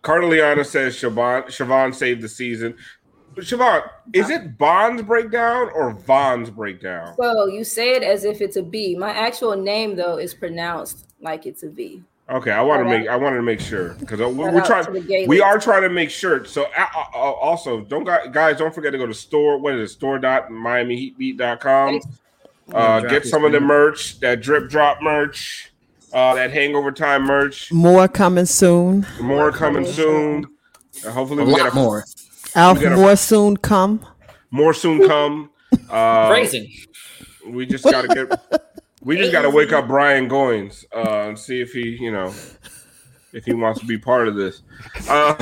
Cardeliana 0.03 0.65
says 0.65 0.97
Siobhan, 0.97 1.45
Siobhan 1.47 1.95
saved 1.95 2.23
the 2.23 2.29
season. 2.29 2.77
Siobhan, 3.37 3.89
is 4.13 4.29
it 4.31 4.59
Bond's 4.59 5.03
breakdown 5.03 5.71
or 5.75 5.93
Vaughn's 5.93 6.51
breakdown? 6.51 7.15
So 7.17 7.47
you 7.47 7.63
say 7.65 7.93
it 7.93 8.03
as 8.03 8.25
if 8.25 8.41
it's 8.41 8.57
a 8.57 8.63
B. 8.63 8.97
My 8.97 9.11
actual 9.11 9.55
name 9.57 9.97
though 9.97 10.19
is 10.19 10.35
pronounced 10.35 11.07
like 11.21 11.47
it's 11.47 11.63
a 11.63 11.71
V. 11.71 12.03
Okay, 12.29 12.51
I 12.53 12.61
want 12.63 12.85
to 12.85 12.89
make 12.89 13.09
I 13.09 13.17
wanted 13.17 13.37
to 13.37 13.43
make 13.43 13.61
sure 13.61 13.95
because 13.95 14.21
we, 14.21 14.27
Shout 14.27 14.55
we're 14.55 14.65
trying 14.65 14.85
to 14.85 15.27
we 15.27 15.41
are 15.41 15.59
trying 15.59 15.83
to 15.83 15.89
make 15.89 16.11
sure. 16.11 16.45
So 16.45 16.67
uh, 16.77 16.87
uh, 16.95 17.05
uh, 17.13 17.17
also 17.17 17.81
don't 17.81 18.05
guys 18.33 18.59
don't 18.59 18.75
forget 18.75 18.93
to 18.93 18.99
go 18.99 19.07
to 19.07 19.15
store 19.15 19.59
what 19.59 19.75
is 19.75 19.91
it 19.91 19.95
store.miamiheatbeat.com. 19.95 22.01
Uh, 22.73 23.01
Drop 23.01 23.11
get 23.11 23.27
some 23.27 23.45
of 23.45 23.51
the 23.51 23.59
merch, 23.59 24.21
that 24.21 24.41
drip 24.41 24.71
drop 24.71 25.03
merch, 25.03 25.73
uh, 26.13 26.37
that 26.37 26.53
hangover 26.53 26.93
time 26.93 27.25
merch. 27.25 27.73
More 27.73 28.07
coming 28.07 28.47
soon. 28.47 29.05
More 29.21 29.51
coming 29.51 29.85
soon. 29.85 30.47
Uh, 31.05 31.11
hopefully 31.11 31.43
A 31.43 31.47
we 31.47 31.55
get 31.55 31.73
a, 31.73 31.75
more. 31.75 32.05
Alf, 32.55 32.79
We 32.79 32.85
gotta- 32.85 32.97
more 32.97 33.17
soon 33.17 33.57
come. 33.57 34.05
More 34.51 34.75
soon 34.75 35.07
come. 35.07 35.51
Uh, 35.89 36.29
Phrasing. 36.29 36.69
We 37.47 37.67
just 37.67 37.85
gotta 37.85 38.09
get. 38.09 38.63
We 39.03 39.17
just 39.17 39.33
gotta 39.33 39.49
wake 39.51 39.73
up 39.73 39.87
Brian 39.89 40.29
Goins 40.29 40.85
uh, 40.95 41.29
and 41.29 41.39
see 41.39 41.61
if 41.61 41.73
he, 41.73 41.97
you 42.01 42.11
know, 42.13 42.35
if 43.33 43.45
he 43.45 43.55
wants 43.55 43.81
to 43.81 43.87
be 43.87 43.97
part 43.99 44.29
of 44.29 44.35
this. 44.35 44.63
Uh, 45.09 45.35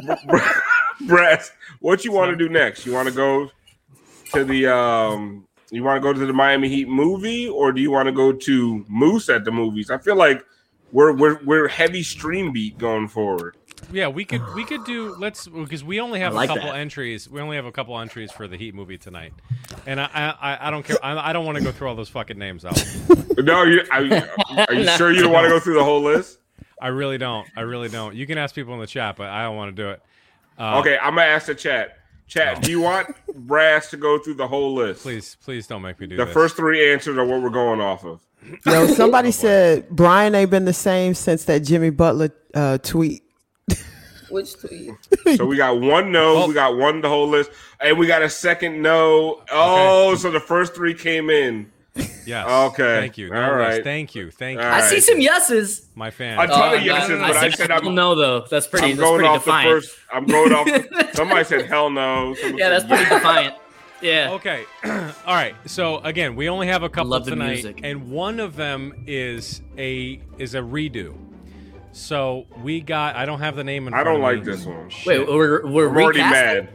Brett, 1.06 1.50
what 1.80 2.04
you 2.04 2.12
want 2.12 2.30
to 2.30 2.36
do 2.36 2.48
next? 2.48 2.86
You 2.86 2.92
want 2.92 3.08
to 3.08 3.14
go 3.14 3.50
to 4.32 4.44
the 4.44 4.66
um, 4.66 5.46
you 5.70 5.82
want 5.82 5.96
to 5.96 6.00
go 6.00 6.12
to 6.12 6.26
the 6.26 6.32
Miami 6.32 6.68
Heat 6.68 6.88
movie, 6.88 7.48
or 7.48 7.72
do 7.72 7.80
you 7.80 7.90
want 7.90 8.06
to 8.06 8.12
go 8.12 8.32
to 8.32 8.84
Moose 8.88 9.28
at 9.28 9.44
the 9.44 9.50
movies? 9.50 9.90
I 9.90 9.98
feel 9.98 10.16
like 10.16 10.44
we're 10.92 11.12
we're 11.12 11.42
we're 11.44 11.68
heavy 11.68 12.02
stream 12.02 12.52
beat 12.52 12.78
going 12.78 13.08
forward. 13.08 13.56
Yeah, 13.92 14.08
we 14.08 14.24
could 14.24 14.42
we 14.54 14.64
could 14.64 14.84
do 14.84 15.14
let's 15.16 15.46
because 15.46 15.84
we 15.84 16.00
only 16.00 16.20
have 16.20 16.34
like 16.34 16.50
a 16.50 16.54
couple 16.54 16.70
that. 16.70 16.78
entries. 16.78 17.28
We 17.28 17.40
only 17.40 17.56
have 17.56 17.66
a 17.66 17.72
couple 17.72 17.98
entries 17.98 18.32
for 18.32 18.48
the 18.48 18.56
Heat 18.56 18.74
movie 18.74 18.98
tonight, 18.98 19.32
and 19.86 20.00
I 20.00 20.08
I, 20.40 20.68
I 20.68 20.70
don't 20.70 20.82
care. 20.84 20.96
I, 21.04 21.30
I 21.30 21.32
don't 21.32 21.44
want 21.46 21.58
to 21.58 21.64
go 21.64 21.72
through 21.72 21.88
all 21.88 21.94
those 21.94 22.08
fucking 22.08 22.38
names 22.38 22.64
out. 22.64 22.82
No, 23.38 23.64
you, 23.64 23.82
I, 23.92 23.98
are 24.66 24.74
you 24.74 24.84
No. 24.86 24.96
sure 24.96 25.12
you 25.12 25.20
don't 25.20 25.30
want 25.30 25.44
to 25.44 25.50
go 25.50 25.60
through 25.60 25.74
the 25.74 25.84
whole 25.84 26.02
list? 26.02 26.38
I 26.80 26.88
really 26.88 27.18
don't. 27.18 27.46
I 27.54 27.60
really 27.60 27.90
don't. 27.90 28.14
You 28.16 28.26
can 28.26 28.38
ask 28.38 28.54
people 28.54 28.72
in 28.72 28.80
the 28.80 28.86
chat, 28.86 29.16
but 29.16 29.28
I 29.28 29.42
don't 29.42 29.56
want 29.56 29.76
to 29.76 29.82
do 29.82 29.90
it. 29.90 30.02
Uh, 30.58 30.78
okay, 30.80 30.96
I'm 30.96 31.14
gonna 31.14 31.26
ask 31.26 31.46
the 31.46 31.54
chat. 31.54 31.98
Chat, 32.26 32.62
do 32.62 32.70
you 32.70 32.80
want 32.80 33.14
Brass 33.46 33.90
to 33.90 33.98
go 33.98 34.18
through 34.18 34.34
the 34.34 34.48
whole 34.48 34.74
list? 34.74 35.02
Please, 35.02 35.36
please 35.44 35.66
don't 35.66 35.82
make 35.82 36.00
me 36.00 36.06
do 36.06 36.16
that. 36.16 36.22
The 36.22 36.26
this. 36.26 36.34
first 36.34 36.56
three 36.56 36.90
answers 36.92 37.18
are 37.18 37.24
what 37.26 37.42
we're 37.42 37.50
going 37.50 37.80
off 37.80 38.04
of. 38.04 38.20
Yo, 38.64 38.86
somebody 38.86 39.30
said 39.32 39.88
Brian 39.90 40.34
ain't 40.34 40.50
been 40.50 40.64
the 40.64 40.72
same 40.72 41.14
since 41.14 41.44
that 41.44 41.60
Jimmy 41.60 41.90
Butler 41.90 42.30
uh, 42.54 42.78
tweet. 42.78 43.22
Which 44.30 44.58
tweet? 44.60 44.90
So 45.36 45.46
we 45.46 45.56
got 45.56 45.80
one 45.80 46.10
no, 46.12 46.46
we 46.46 46.54
got 46.54 46.76
one 46.76 47.00
the 47.00 47.08
whole 47.08 47.28
list, 47.28 47.50
and 47.80 47.98
we 47.98 48.06
got 48.06 48.22
a 48.22 48.28
second 48.30 48.82
no. 48.82 49.42
Oh, 49.50 50.14
so 50.16 50.30
the 50.30 50.40
first 50.40 50.74
three 50.74 50.94
came 50.94 51.30
in. 51.30 51.70
Yes. 52.26 52.46
Okay. 52.46 53.00
Thank 53.00 53.16
you. 53.16 53.28
All 53.32 53.40
No 53.40 53.52
right. 53.54 53.82
Thank 53.82 54.14
you. 54.14 54.30
Thank 54.30 54.58
you. 54.60 54.66
All 54.66 54.70
I 54.72 54.80
see 54.82 55.00
some 55.00 55.18
yeses. 55.20 55.86
My 55.94 56.10
fan. 56.10 56.38
A 56.38 56.46
ton 56.46 56.74
Uh, 56.74 56.76
of 56.76 56.82
yeses, 56.82 57.20
I 57.22 57.28
but 57.28 57.36
I 57.36 57.40
said 57.50 57.54
said 57.56 57.70
I'm 57.70 57.94
no 57.94 58.14
though. 58.14 58.40
That's 58.50 58.66
pretty. 58.66 58.90
I'm 58.90 58.96
that's 58.96 59.00
going 59.08 59.20
pretty 59.20 59.28
off 59.34 59.44
defiant. 59.44 59.68
the 59.68 59.74
first. 59.80 59.98
I'm 60.12 60.26
going 60.26 60.52
off. 60.52 61.12
somebody 61.14 61.44
said 61.44 61.66
hell 61.66 61.88
no. 61.88 62.34
Someone 62.34 62.58
Yeah, 62.58 62.68
that's 62.68 62.82
said 62.82 62.88
pretty 62.88 63.02
yes. 63.04 63.22
defiant. 63.22 63.54
Yeah. 64.02 64.30
Okay. 64.32 64.64
All 64.84 65.34
right. 65.34 65.54
So 65.64 65.98
again, 66.00 66.36
we 66.36 66.50
only 66.50 66.66
have 66.66 66.82
a 66.82 66.88
couple 66.90 67.12
love 67.12 67.24
the 67.24 67.30
tonight, 67.30 67.52
music. 67.54 67.80
and 67.82 68.10
one 68.10 68.40
of 68.40 68.56
them 68.56 69.04
is 69.06 69.62
a 69.78 70.20
is 70.38 70.54
a 70.54 70.58
redo. 70.60 71.16
So 71.96 72.46
we 72.62 72.82
got. 72.82 73.16
I 73.16 73.24
don't 73.24 73.38
have 73.38 73.56
the 73.56 73.64
name 73.64 73.88
in. 73.88 73.94
I 73.94 74.04
don't 74.04 74.16
of 74.16 74.20
like 74.22 74.40
me. 74.40 74.44
this 74.44 74.66
one. 74.66 74.90
Wait, 75.06 75.26
we're 75.26 75.66
we're 75.66 75.88
I'm 75.88 75.96
already 75.96 76.18
recasting? 76.18 76.64
mad. 76.66 76.68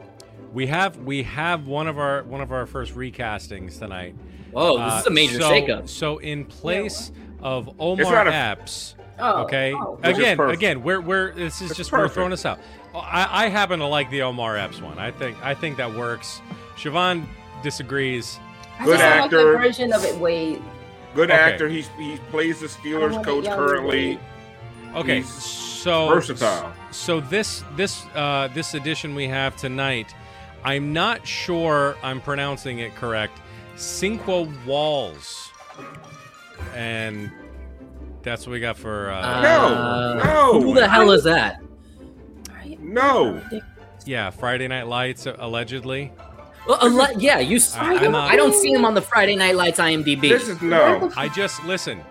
We 0.52 0.66
have 0.68 0.98
we 0.98 1.22
have 1.24 1.68
one 1.68 1.88
of 1.88 2.00
our 2.00 2.24
one 2.24 2.42
of 2.42 2.52
our 2.52 2.66
first 2.66 2.96
recastings 2.96 3.78
tonight. 3.78 4.16
Whoa, 4.52 4.80
this 4.80 5.02
is 5.02 5.06
a 5.06 5.10
uh, 5.10 5.14
major 5.14 5.40
so, 5.40 5.52
shakeup. 5.52 5.88
So 5.88 6.18
in 6.18 6.46
place 6.46 7.12
of 7.40 7.70
Omar 7.80 8.12
not 8.12 8.28
a- 8.28 8.34
Epps, 8.34 8.96
Oh, 9.20 9.44
okay. 9.44 9.74
oh. 9.76 10.00
Again, 10.02 10.40
again, 10.40 10.82
we're 10.82 11.00
we're 11.00 11.34
this 11.34 11.62
is 11.62 11.70
It's 11.70 11.78
just 11.78 11.92
we're 11.92 12.10
throwing 12.10 12.34
us 12.34 12.44
out. 12.44 12.60
I, 12.96 13.46
I 13.46 13.50
happen 13.50 13.78
to 13.80 13.86
like 13.86 14.10
the 14.10 14.24
Omar 14.24 14.58
Epps 14.58 14.82
one. 14.82 14.98
I 14.98 15.12
think 15.12 15.38
I 15.44 15.54
think 15.54 15.78
that 15.78 15.94
works. 15.94 16.42
Siobhan 16.76 17.28
disagrees. 17.62 18.40
I 18.80 18.86
Good 18.86 18.98
just 18.98 19.04
don't 19.04 19.12
like 19.12 19.24
actor. 19.26 19.52
the 19.52 19.58
version 19.60 19.94
of 19.94 20.04
it. 20.04 20.18
Wade. 20.18 20.62
Good 21.14 21.30
Okay. 21.30 21.40
actor. 21.40 21.70
He's 21.70 21.90
he 22.00 22.18
plays 22.32 22.60
the 22.62 22.68
Steelers 22.68 23.24
coach 23.24 23.46
it 23.46 23.50
young 23.50 23.58
currently. 23.58 24.08
Wade. 24.16 24.20
Okay, 24.96 25.18
He's 25.18 25.30
so 25.30 26.08
versatile. 26.10 26.72
So 26.92 27.22
this 27.22 27.64
this 27.76 28.06
uh, 28.16 28.50
this 28.54 28.74
edition 28.74 29.16
we 29.16 29.28
have 29.28 29.56
tonight, 29.56 30.14
I'm 30.64 30.94
not 30.94 31.26
sure 31.26 31.96
I'm 32.04 32.20
pronouncing 32.22 32.80
it 32.80 32.96
correct. 32.96 33.40
Sinqua 33.78 34.48
Walls, 34.66 35.50
and 36.76 37.32
that's 38.22 38.46
what 38.46 38.52
we 38.54 38.60
got 38.60 38.78
for. 38.78 39.10
Uh, 39.12 39.42
No, 39.42 40.22
no. 40.24 40.62
Who 40.62 40.74
the 40.76 40.88
hell 40.88 41.12
is 41.12 41.24
that? 41.24 41.62
No. 42.80 43.42
yeah, 44.06 44.30
Friday 44.30 44.68
Night 44.68 44.88
Lights 44.88 45.26
uh, 45.26 45.36
allegedly. 45.40 46.12
Well, 46.68 46.78
alle- 46.82 47.20
yeah, 47.20 47.40
you. 47.40 47.56
s- 47.56 47.76
I- 47.76 47.96
I, 47.96 48.06
I'm 48.06 48.12
not- 48.12 48.36
don't 48.36 48.54
see 48.54 48.72
him 48.72 48.86
on 48.86 48.94
the 48.94 49.02
Friday 49.02 49.36
Night 49.36 49.56
Lights 49.56 49.80
IMDb. 49.80 50.22
This 50.22 50.48
is 50.50 50.62
no. 50.62 51.12
I 51.16 51.30
just 51.30 51.64
listen. 51.66 52.02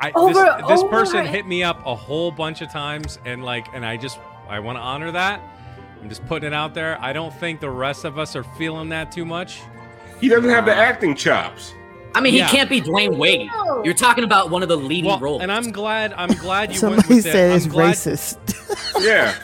I, 0.00 0.08
I 0.08 0.12
Over- 0.14 0.32
this, 0.32 0.68
this 0.68 0.80
over- 0.80 0.88
person 0.88 1.26
hit 1.26 1.46
me 1.46 1.62
up 1.62 1.84
a 1.86 1.94
whole 1.94 2.30
bunch 2.30 2.60
of 2.62 2.70
times, 2.72 3.18
and 3.24 3.44
like, 3.44 3.66
and 3.74 3.84
I 3.84 3.96
just 3.96 4.18
I 4.48 4.58
want 4.60 4.76
to 4.78 4.82
honor 4.82 5.12
that. 5.12 5.40
I'm 6.02 6.08
just 6.08 6.24
putting 6.26 6.46
it 6.46 6.54
out 6.54 6.72
there. 6.74 6.98
I 7.00 7.12
don't 7.12 7.34
think 7.34 7.60
the 7.60 7.68
rest 7.70 8.04
of 8.06 8.18
us 8.18 8.34
are 8.34 8.42
feeling 8.42 8.88
that 8.88 9.12
too 9.12 9.24
much. 9.26 9.60
He 10.20 10.28
doesn't 10.28 10.48
have 10.48 10.64
the 10.64 10.74
acting 10.74 11.14
chops. 11.14 11.74
I 12.14 12.20
mean, 12.20 12.34
Yeah. 12.34 12.48
he 12.48 12.56
can't 12.56 12.68
be 12.70 12.80
Dwyane 12.80 13.16
Wade. 13.18 13.48
You're 13.84 13.94
talking 13.94 14.24
about 14.24 14.50
one 14.50 14.62
of 14.62 14.68
the 14.68 14.76
leading 14.76 15.04
Well, 15.10 15.20
roles. 15.20 15.42
and 15.42 15.52
I'm 15.52 15.70
glad. 15.70 16.12
I'm 16.14 16.30
glad 16.32 16.74
you 16.74 16.80
went 16.88 17.02
Somebody 17.02 17.14
with 17.16 17.24
said 17.24 17.52
it. 17.52 17.56
it's 17.56 17.66
glad, 17.66 17.94
racist. 17.94 18.38
Yeah. 19.04 19.34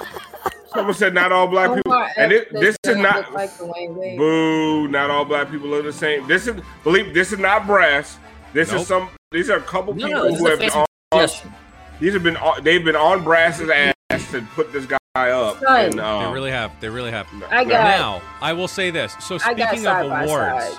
Someone 0.75 0.95
said 0.95 1.15
not 1.15 1.31
all 1.33 1.47
black 1.47 1.75
people. 1.75 1.93
Omar 1.93 2.11
And 2.17 2.33
it, 2.33 2.53
this 2.53 2.71
is 2.71 2.79
doesn't 2.83 3.03
not 3.03 3.33
like 3.33 3.51
Wade. 3.61 4.19
boo. 4.19 4.89
Not 4.89 5.11
all 5.11 5.25
black 5.25 5.51
people 5.51 5.75
are 5.75 5.83
the 5.83 5.93
same. 5.93 6.27
This 6.27 6.47
is 6.47 6.61
believe. 6.83 7.15
This 7.15 7.33
is 7.33 7.39
not 7.39 7.67
brass. 7.67 8.19
This 8.53 8.71
Nope. 8.73 8.81
is 8.81 8.87
some. 8.87 9.09
These 9.37 9.51
are 9.51 9.59
a 9.59 9.63
couple 9.63 9.93
no, 9.95 10.07
people 10.07 10.23
no, 10.23 10.31
this 10.31 10.41
who 10.41 10.47
is 10.47 10.49
a 10.49 10.51
have 10.51 10.59
been 10.59 10.71
on. 10.71 10.87
suggestion. 11.13 11.53
These 12.01 12.15
have 12.15 12.23
been. 12.23 12.37
on- 12.39 12.65
They've 12.65 12.85
been 12.85 12.97
on 12.97 13.23
brass's 13.23 13.69
ass 13.69 14.31
to 14.31 14.41
put 14.55 14.73
this 14.73 14.87
guy 14.87 14.97
up. 15.15 15.61
Son. 15.61 15.85
And, 15.85 15.95
They 15.95 16.03
um, 16.03 16.33
really 16.33 16.51
have. 16.51 16.73
They 16.81 16.89
really 16.89 17.11
have. 17.11 17.27
I 17.51 17.65
got. 17.65 17.85
Now, 17.85 18.23
I 18.41 18.55
will 18.55 18.67
say 18.67 18.91
this. 18.91 19.15
So 19.21 19.37
speaking 19.37 19.87
of 19.87 20.07
awards, 20.11 20.79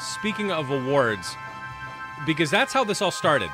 speaking 0.00 0.50
of 0.50 0.70
awards, 0.70 1.36
because 2.24 2.50
that's 2.50 2.72
how 2.72 2.84
this 2.84 3.02
all 3.02 3.10
started. 3.10 3.50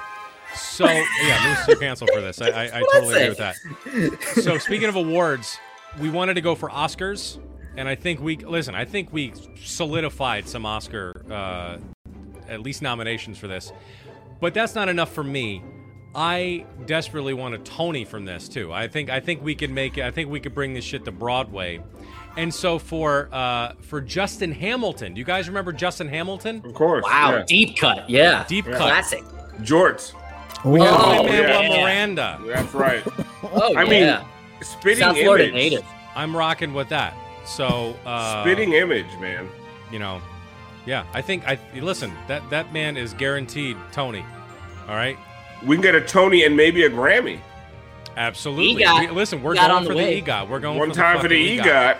So 0.54 0.86
yeah, 0.86 1.56
Moose, 1.58 1.68
you're 1.68 1.76
canceled 1.76 2.10
for 2.14 2.20
this. 2.20 2.40
I, 2.40 2.50
I, 2.50 2.64
I 2.78 2.82
totally 2.92 3.16
agree 3.16 3.28
with 3.28 3.38
that. 3.38 4.42
So 4.42 4.58
speaking 4.58 4.88
of 4.88 4.94
awards, 4.94 5.58
we 6.00 6.08
wanted 6.08 6.34
to 6.34 6.40
go 6.40 6.54
for 6.54 6.70
Oscars, 6.70 7.38
and 7.76 7.88
I 7.88 7.96
think 7.96 8.20
we 8.20 8.36
listen. 8.36 8.76
I 8.76 8.84
think 8.84 9.12
we 9.12 9.32
solidified 9.60 10.48
some 10.48 10.64
Oscar, 10.64 11.24
uh, 11.30 11.78
at 12.48 12.60
least 12.60 12.82
nominations 12.82 13.38
for 13.38 13.48
this, 13.48 13.72
but 14.40 14.54
that's 14.54 14.74
not 14.74 14.88
enough 14.88 15.12
for 15.12 15.24
me. 15.24 15.62
I 16.14 16.64
desperately 16.86 17.34
want 17.34 17.54
a 17.54 17.58
Tony 17.58 18.04
from 18.04 18.24
this 18.24 18.48
too. 18.48 18.72
I 18.72 18.88
think 18.88 19.10
I 19.10 19.20
think 19.20 19.42
we 19.42 19.54
could 19.54 19.70
make 19.70 19.98
it. 19.98 20.04
I 20.04 20.10
think 20.10 20.30
we 20.30 20.40
could 20.40 20.54
bring 20.54 20.74
this 20.74 20.84
shit 20.84 21.04
to 21.04 21.12
Broadway. 21.12 21.80
And 22.36 22.52
so 22.52 22.78
for 22.78 23.28
uh, 23.32 23.72
for 23.80 24.00
Justin 24.00 24.52
Hamilton, 24.52 25.14
do 25.14 25.18
you 25.18 25.24
guys 25.24 25.48
remember 25.48 25.72
Justin 25.72 26.08
Hamilton? 26.08 26.62
of 26.64 26.72
course. 26.74 27.04
Wow, 27.04 27.36
yeah. 27.38 27.44
deep 27.46 27.76
cut. 27.76 28.08
Yeah. 28.08 28.44
Deep 28.48 28.64
cut. 28.64 28.76
Classic. 28.76 29.22
Jorts. 29.60 30.12
We 30.64 30.78
got 30.80 31.18
Oh, 31.18 31.22
Lin-Manuel 31.22 31.62
yeah. 31.62 31.82
Miranda. 31.82 32.40
That's 32.46 32.74
right. 32.74 33.04
Oh, 33.50 33.76
I 33.76 33.84
mean, 33.84 34.02
yeah. 34.02 34.24
spitting 34.62 34.98
South 34.98 35.16
Florida 35.16 35.44
image. 35.44 35.54
native. 35.54 35.84
I'm 36.16 36.36
rocking 36.36 36.74
with 36.74 36.88
that. 36.88 37.14
So 37.46 37.96
uh, 38.04 38.42
Spitting 38.42 38.72
image, 38.72 39.06
man. 39.20 39.48
you 39.92 40.00
know, 40.00 40.20
yeah. 40.88 41.04
I 41.12 41.20
think 41.22 41.46
I 41.46 41.58
listen. 41.76 42.10
That 42.26 42.48
that 42.50 42.72
man 42.72 42.96
is 42.96 43.12
guaranteed 43.14 43.76
Tony. 43.92 44.24
All 44.88 44.94
right. 44.96 45.18
We 45.66 45.76
can 45.76 45.82
get 45.82 45.94
a 45.94 46.00
Tony 46.00 46.44
and 46.44 46.56
maybe 46.56 46.84
a 46.84 46.90
Grammy. 46.90 47.40
Absolutely. 48.16 48.82
EGOT. 48.82 49.00
We- 49.10 49.14
listen, 49.14 49.42
we're 49.42 49.54
Got 49.54 49.68
going 49.68 49.76
on 49.76 49.84
the 49.84 49.90
for 49.90 49.96
way. 49.96 50.20
the 50.20 50.22
EGOT. 50.30 50.48
We're 50.48 50.60
going 50.60 50.78
One 50.78 50.88
for 50.90 50.96
time 50.96 51.20
for 51.20 51.28
the 51.28 51.56
fucking 51.58 51.70
EGOT. 51.72 51.96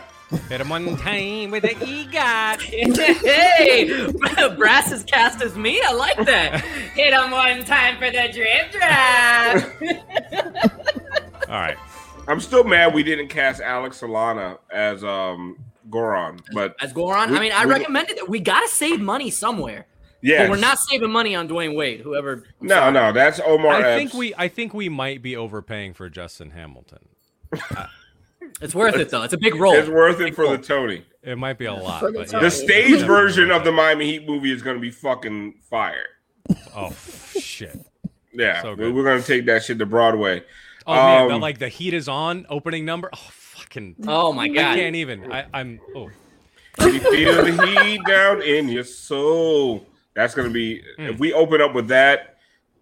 Hit 0.49 0.61
him 0.61 0.69
one 0.69 0.97
time 0.97 1.51
with 1.51 1.63
the 1.63 1.69
EGOT. 1.75 2.61
hey, 3.25 4.55
Brass 4.57 4.93
is 4.93 5.03
cast 5.05 5.41
as 5.43 5.57
me. 5.57 5.81
I 5.83 5.93
like 5.93 6.19
that. 6.27 6.61
Hit 6.95 7.13
him 7.15 7.31
one 7.31 7.65
time 7.65 7.97
for 7.99 8.11
the 8.11 8.29
drip 8.33 8.71
drop. 8.73 9.65
All 11.49 11.61
right. 11.61 11.77
I'm 12.27 12.41
still 12.41 12.65
mad 12.65 12.93
we 12.95 13.03
didn't 13.03 13.29
cast 13.29 13.61
Alex 13.63 14.01
Solana 14.01 14.59
as 14.71 15.03
um 15.03 15.57
Goran, 15.91 16.41
but 16.53 16.75
As 16.81 16.93
Goran, 16.93 17.31
We- 17.31 17.37
I 17.37 17.41
mean, 17.41 17.53
I 17.53 17.67
we- 17.67 17.73
recommended 17.73 18.19
it. 18.19 18.29
We 18.29 18.41
got 18.41 18.61
to 18.61 18.69
save 18.69 19.01
money 19.01 19.31
somewhere. 19.31 19.87
yeah, 20.23 20.43
But 20.45 20.51
we're 20.51 20.57
not 20.61 20.79
saving 20.79 21.11
money 21.11 21.35
on 21.35 21.49
Dwyane 21.49 21.77
Wade, 21.77 22.01
whoever. 22.01 22.45
I'm 22.61 22.67
No, 22.67 22.75
sorry. 22.75 22.93
no, 22.93 23.13
that's 23.13 23.41
Omar. 23.41 23.73
I 23.75 23.83
Epps. 23.83 23.99
think 23.99 24.15
we 24.15 24.35
I 24.37 24.49
think 24.49 24.75
we 24.75 24.89
might 24.89 25.23
be 25.23 25.37
overpaying 25.37 25.95
for 25.95 26.09
Justin 26.09 26.51
Hamilton. 26.51 27.09
It's 28.61 28.75
worth 28.75 28.97
it, 28.97 29.11
though. 29.11 29.23
It's 29.23 29.35
a 29.35 29.39
big 29.39 29.55
role. 29.55 29.75
It's 29.75 29.89
worth 29.89 30.21
it 30.21 30.35
for 30.35 30.49
the 30.49 30.59
Tony. 30.59 31.05
It 31.23 31.37
might 31.39 31.59
be 31.59 31.67
a 31.67 31.75
lot. 31.75 32.03
The 32.03 32.13
But 32.13 32.33
yeah. 32.33 32.41
The 32.41 32.51
stage 32.51 33.03
version 33.03 33.51
of 33.53 33.63
the 33.63 33.71
Miami 33.71 34.07
Heat 34.07 34.27
movie 34.27 34.51
is 34.53 34.63
going 34.63 34.75
to 34.77 34.81
be 34.81 34.91
fucking 34.91 35.55
fire. 35.71 36.07
Oh 36.75 36.93
shit. 37.39 37.79
Yeah, 38.33 38.63
So 38.63 38.71
we- 38.71 38.77
good. 38.77 38.95
we're 38.95 39.05
going 39.05 39.21
to 39.21 39.27
take 39.27 39.47
that 39.47 39.65
shit 39.65 39.79
to 39.79 39.87
Broadway. 39.87 40.43
Oh 40.87 40.95
man, 40.95 41.29
the, 41.29 41.35
Um, 41.35 41.41
like 41.41 41.59
the 41.59 41.69
heat 41.69 41.95
is 41.95 42.09
on 42.09 42.47
opening 42.49 42.85
number. 42.85 43.11
Oh 43.13 43.31
fucking. 43.69 43.97
Oh 44.07 44.33
my 44.33 44.49
god! 44.49 44.59
I 44.59 44.63
god. 44.63 44.77
can't 44.77 44.97
even. 44.97 45.33
I, 45.33 45.47
I'm. 45.53 45.81
Oh. 45.95 46.11
You 46.81 47.01
feel 47.01 47.45
the 47.45 47.83
heat 47.83 48.01
down 48.07 48.41
in 48.43 48.69
your 48.69 48.85
soul. 48.85 49.87
That's 50.15 50.35
going 50.35 50.47
to 50.49 50.55
be 50.55 50.83
Mm. 50.99 51.11
if 51.13 51.19
we 51.19 51.33
open 51.33 51.61
up 51.61 51.75
with 51.75 51.89
that. 51.89 52.35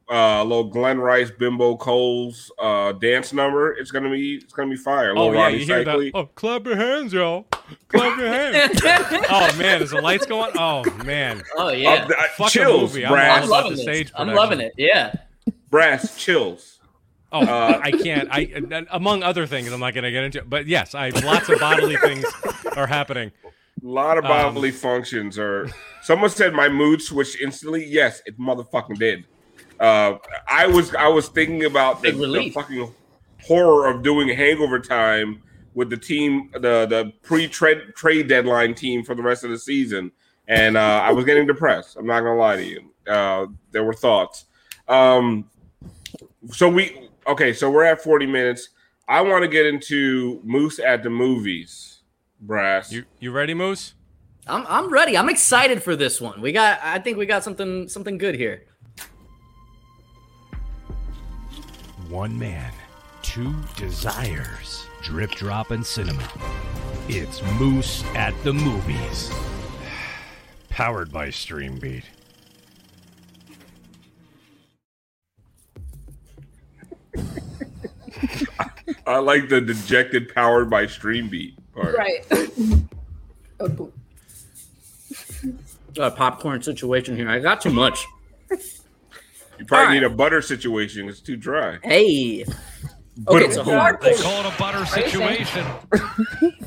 Uh, 0.08 0.44
little 0.44 0.62
Glen 0.62 1.00
Rice, 1.00 1.32
Bimbo 1.32 1.76
Coles 1.78 2.52
uh, 2.60 2.92
dance 2.92 3.32
number. 3.32 3.72
It's 3.72 3.90
gonna 3.90 4.08
be 4.08 4.36
it's 4.36 4.52
gonna 4.52 4.70
be 4.70 4.76
fire. 4.76 5.10
Oh 5.16 5.26
Little 5.26 5.34
yeah, 5.34 5.48
Rony 5.50 5.58
you 5.58 5.66
hear 5.66 5.84
Seikaly. 5.84 6.12
that? 6.12 6.18
Oh, 6.18 6.26
clap 6.26 6.64
your 6.64 6.76
hands, 6.76 7.12
y'all. 7.12 7.42
Clap 7.88 8.16
your 8.16 8.28
hands. 8.28 8.80
oh 8.84 9.56
man, 9.58 9.82
is 9.82 9.90
the 9.90 10.00
lights 10.00 10.24
going? 10.24 10.52
Oh 10.56 10.84
man. 11.04 11.42
Oh 11.56 11.70
yeah. 11.70 12.06
Uh, 12.08 12.12
uh, 12.16 12.22
Fuck 12.36 12.46
a 12.46 12.50
chills, 12.50 12.92
movie. 12.92 13.04
I'm 13.04 13.14
I'm 13.42 13.48
loving 13.48 13.70
the 13.72 13.76
this. 13.78 13.82
stage 13.84 14.12
I'm 14.14 14.28
loving 14.32 14.60
it. 14.60 14.74
Yeah. 14.78 15.12
Brass 15.70 16.16
chills. 16.16 16.75
Oh, 17.32 17.42
Uh, 17.44 17.80
I 17.82 17.90
can't. 17.90 18.28
I 18.30 18.86
among 18.90 19.22
other 19.22 19.46
things, 19.46 19.70
I'm 19.72 19.80
not 19.80 19.94
going 19.94 20.04
to 20.04 20.10
get 20.12 20.24
into. 20.24 20.38
it. 20.38 20.48
But 20.50 20.66
yes, 20.66 20.94
I 20.94 21.08
lots 21.10 21.48
of 21.48 21.58
bodily 21.60 21.96
things 21.96 22.24
are 22.76 22.86
happening. 22.86 23.32
A 23.82 23.86
lot 23.86 24.16
of 24.16 24.24
Um, 24.24 24.30
bodily 24.30 24.70
functions 24.70 25.38
are. 25.38 25.68
Someone 26.02 26.30
said 26.30 26.54
my 26.54 26.68
mood 26.68 27.02
switched 27.02 27.40
instantly. 27.40 27.84
Yes, 27.84 28.22
it 28.26 28.38
motherfucking 28.38 28.98
did. 28.98 29.24
Uh, 29.78 30.14
I 30.48 30.66
was 30.66 30.94
I 30.94 31.08
was 31.08 31.28
thinking 31.28 31.64
about 31.64 32.00
the, 32.02 32.12
the 32.12 32.50
fucking 32.50 32.90
horror 33.42 33.88
of 33.88 34.02
doing 34.02 34.28
Hangover 34.28 34.78
Time 34.78 35.42
with 35.74 35.90
the 35.90 35.96
team, 35.96 36.50
the 36.54 36.86
the 36.86 37.12
pre 37.22 37.48
trade 37.48 37.92
trade 37.96 38.28
deadline 38.28 38.74
team 38.74 39.02
for 39.04 39.14
the 39.14 39.22
rest 39.22 39.44
of 39.44 39.50
the 39.50 39.58
season, 39.58 40.12
and 40.48 40.76
uh, 40.76 40.80
I 41.04 41.12
was 41.12 41.24
getting 41.26 41.46
depressed. 41.46 41.96
I'm 41.98 42.06
not 42.06 42.20
gonna 42.20 42.36
lie 42.38 42.56
to 42.56 42.64
you. 42.64 42.90
Uh, 43.06 43.46
there 43.72 43.84
were 43.84 43.92
thoughts. 43.94 44.46
Um, 44.88 45.50
So 46.52 46.68
we 46.68 47.05
okay. 47.26 47.52
So 47.52 47.70
we're 47.70 47.84
at 47.84 48.00
forty 48.00 48.26
minutes. 48.26 48.70
I 49.08 49.20
want 49.20 49.42
to 49.42 49.48
get 49.48 49.66
into 49.66 50.40
Moose 50.44 50.78
at 50.78 51.02
the 51.02 51.10
movies. 51.10 52.00
Brass. 52.40 52.92
You 52.92 53.04
you 53.20 53.30
ready, 53.30 53.54
Moose? 53.54 53.94
I'm 54.46 54.64
I'm 54.68 54.92
ready. 54.92 55.16
I'm 55.16 55.28
excited 55.28 55.82
for 55.82 55.96
this 55.96 56.20
one. 56.20 56.40
We 56.40 56.52
got 56.52 56.80
I 56.82 56.98
think 56.98 57.16
we 57.16 57.26
got 57.26 57.42
something 57.42 57.88
something 57.88 58.18
good 58.18 58.34
here. 58.34 58.64
One 62.08 62.38
man, 62.38 62.72
two 63.22 63.54
desires. 63.76 64.86
Drip 65.02 65.32
drop 65.32 65.72
and 65.72 65.84
cinema. 65.84 66.22
It's 67.08 67.42
Moose 67.58 68.04
at 68.14 68.34
the 68.44 68.52
movies. 68.52 69.32
Powered 70.68 71.10
by 71.10 71.28
Streambeat. 71.28 72.04
I 79.06 79.18
like 79.18 79.48
the 79.48 79.60
dejected, 79.60 80.34
powered 80.34 80.70
by 80.70 80.86
Streambeat 80.86 81.54
part. 81.74 81.96
Right. 81.96 82.24
Oh, 83.58 83.68
boo. 83.68 83.90
A 85.98 86.10
popcorn 86.10 86.60
situation 86.60 87.16
here. 87.16 87.26
I 87.26 87.38
got 87.38 87.62
too 87.62 87.70
much. 87.70 88.04
You 88.50 88.58
probably 89.64 89.86
All 89.86 89.92
need 89.94 90.02
a 90.02 90.10
butter 90.10 90.42
situation. 90.42 91.08
It's 91.08 91.20
too 91.20 91.36
dry. 91.38 91.78
Hey. 91.82 92.44
But- 93.16 93.42
Okay, 93.42 93.50
so 93.50 93.62
hard. 93.64 94.02
They 94.02 94.14
call 94.14 94.44
it 94.44 94.54
a 94.54 94.58
butter 94.58 94.84
situation. 94.84 95.64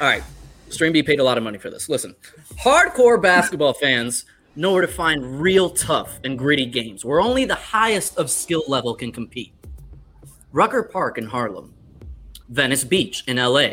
All 0.00 0.06
right. 0.06 0.22
Stream 0.68 0.92
Streambeat 0.92 1.06
paid 1.06 1.18
a 1.18 1.24
lot 1.24 1.36
of 1.36 1.42
money 1.44 1.58
for 1.58 1.70
this. 1.70 1.88
Listen, 1.88 2.14
hardcore 2.60 3.20
basketball 3.20 3.72
fans 3.74 4.24
know 4.56 4.72
where 4.72 4.82
to 4.82 4.88
find 4.88 5.40
real 5.40 5.70
tough 5.70 6.20
and 6.24 6.38
gritty 6.38 6.66
games 6.66 7.04
where 7.04 7.20
only 7.20 7.44
the 7.44 7.54
highest 7.54 8.16
of 8.18 8.30
skill 8.30 8.62
level 8.68 8.94
can 8.94 9.12
compete. 9.12 9.52
Rucker 10.52 10.84
Park 10.84 11.18
in 11.18 11.26
Harlem, 11.26 11.74
Venice 12.48 12.84
Beach 12.84 13.24
in 13.26 13.36
LA, 13.38 13.68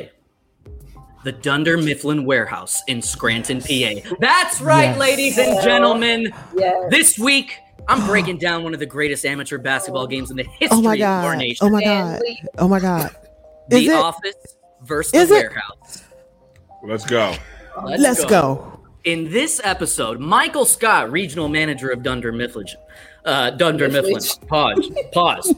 the 1.23 1.31
Dunder 1.31 1.77
Mifflin 1.77 2.25
Warehouse 2.25 2.81
in 2.87 3.01
Scranton, 3.01 3.61
PA. 3.61 4.15
That's 4.19 4.59
right, 4.61 4.85
Yes. 4.85 4.97
ladies 4.97 5.37
and 5.37 5.61
gentlemen. 5.63 6.33
Yes. 6.55 6.87
This 6.89 7.19
week, 7.19 7.59
I'm 7.87 8.05
breaking 8.07 8.39
down 8.39 8.63
one 8.63 8.73
of 8.73 8.79
the 8.79 8.85
greatest 8.87 9.23
amateur 9.25 9.59
basketball 9.59 10.07
games 10.07 10.31
in 10.31 10.37
the 10.37 10.43
history 10.43 10.69
Oh 10.71 10.81
my 10.81 10.95
of 10.95 11.01
our 11.01 11.33
god. 11.33 11.37
nation. 11.37 11.67
Oh 11.67 11.69
my 11.69 11.83
god. 11.83 12.17
Stanley. 12.19 12.43
Oh 12.57 12.67
my 12.67 12.79
god. 12.79 13.15
the 13.69 13.77
Is 13.77 13.87
it? 13.89 13.95
Office 13.95 14.35
versus 14.83 15.13
Is 15.13 15.29
the 15.29 15.35
it? 15.35 15.49
Warehouse. 15.51 16.03
Let's 16.83 17.05
go. 17.05 17.35
Let's 17.85 18.25
go. 18.25 18.80
In 19.03 19.31
this 19.31 19.59
episode, 19.63 20.19
Michael 20.19 20.63
Scott, 20.63 21.11
regional 21.11 21.49
manager 21.49 21.89
of 21.89 22.03
Dunder 22.03 22.31
Mifflin, 22.31 22.67
uh, 23.25 23.49
Dunder 23.49 23.89
Mifflin, 23.89 24.21
pause, 24.47 24.91
pause, 25.11 25.55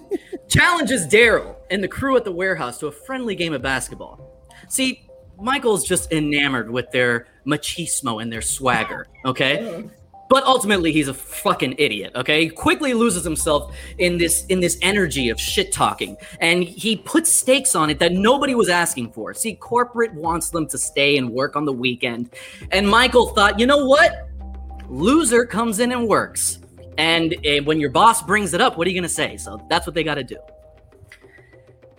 challenges 0.48 1.06
Darryl 1.08 1.56
and 1.70 1.84
the 1.84 1.88
crew 1.90 2.16
at 2.16 2.24
the 2.24 2.32
warehouse 2.32 2.78
to 2.80 2.88
a 2.88 2.92
friendly 2.92 3.36
game 3.36 3.52
of 3.52 3.62
basketball. 3.62 4.40
See, 4.70 5.10
Michael's 5.38 5.84
just 5.86 6.14
enamored 6.14 6.72
with 6.72 6.90
their 6.92 7.28
machismo 7.46 8.22
and 8.22 8.32
their 8.32 8.42
swagger, 8.42 9.08
okay? 9.26 9.90
But 10.30 10.44
ultimately, 10.46 10.92
he's 10.92 11.10
a 11.10 11.14
fucking 11.14 11.76
idiot. 11.78 12.14
Okay, 12.16 12.46
he 12.46 12.50
quickly 12.50 12.94
loses 12.94 13.24
himself 13.24 13.76
in 13.98 14.18
this 14.18 14.46
in 14.46 14.60
this 14.60 14.78
energy 14.82 15.30
of 15.30 15.40
shit 15.40 15.72
talking, 15.72 16.18
and 16.40 16.64
he 16.64 16.96
puts 16.96 17.32
stakes 17.32 17.76
on 17.76 17.90
it 17.90 18.00
that 18.00 18.14
nobody 18.14 18.56
was 18.56 18.70
asking 18.70 19.12
for. 19.12 19.34
See, 19.34 19.56
corporate 19.56 20.14
wants 20.14 20.50
them 20.50 20.68
to 20.70 20.78
stay 20.78 21.18
and 21.18 21.30
work 21.30 21.56
on 21.56 21.66
the 21.66 21.74
weekend, 21.74 22.32
and 22.72 22.88
Michael 22.88 23.28
thought, 23.28 23.60
you 23.60 23.68
know 23.68 23.86
what? 23.86 24.30
Loser 24.90 25.46
comes 25.46 25.80
in 25.80 25.92
and 25.92 26.08
works, 26.08 26.60
and 26.98 27.36
eh, 27.44 27.60
when 27.60 27.80
your 27.80 27.90
boss 27.90 28.22
brings 28.24 28.54
it 28.54 28.62
up, 28.62 28.78
what 28.78 28.88
are 28.88 28.90
you 28.90 28.96
gonna 28.96 29.10
say? 29.10 29.38
So 29.38 29.64
that's 29.70 29.86
what 29.86 29.94
they 29.94 30.04
got 30.04 30.16
to 30.16 30.24
do. 30.24 30.38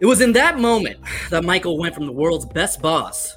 It 0.00 0.06
was 0.06 0.20
in 0.20 0.32
that 0.32 0.58
moment 0.58 0.98
that 1.30 1.44
Michael 1.44 1.78
went 1.78 1.94
from 1.94 2.06
the 2.06 2.12
world's 2.12 2.44
best 2.44 2.82
boss 2.82 3.36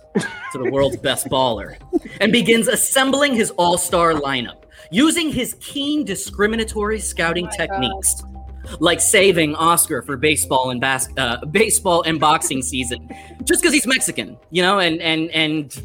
to 0.52 0.58
the 0.58 0.72
world's 0.72 0.98
best 0.98 1.28
baller 1.28 1.78
and 2.20 2.32
begins 2.32 2.68
assembling 2.68 3.36
his 3.36 3.52
all 3.52 3.78
star 3.78 4.14
lineup 4.14 4.64
using 4.92 5.32
his 5.32 5.56
keen 5.60 6.04
discriminatory 6.04 7.00
scouting 7.00 7.48
techniques. 7.50 8.24
Like 8.82 9.00
saving 9.00 9.56
Oscar 9.56 10.02
for 10.02 10.18
baseball 10.18 10.72
and 10.72 10.82
bas- 10.82 11.08
uh, 11.16 11.46
baseball 11.46 12.02
and 12.02 12.20
boxing 12.20 12.62
season, 12.62 13.10
just 13.46 13.62
because 13.62 13.74
he's 13.74 13.88
Mexican, 13.88 14.38
you 14.52 14.62
know, 14.62 14.80
and 14.80 15.02
and 15.02 15.30
and 15.32 15.82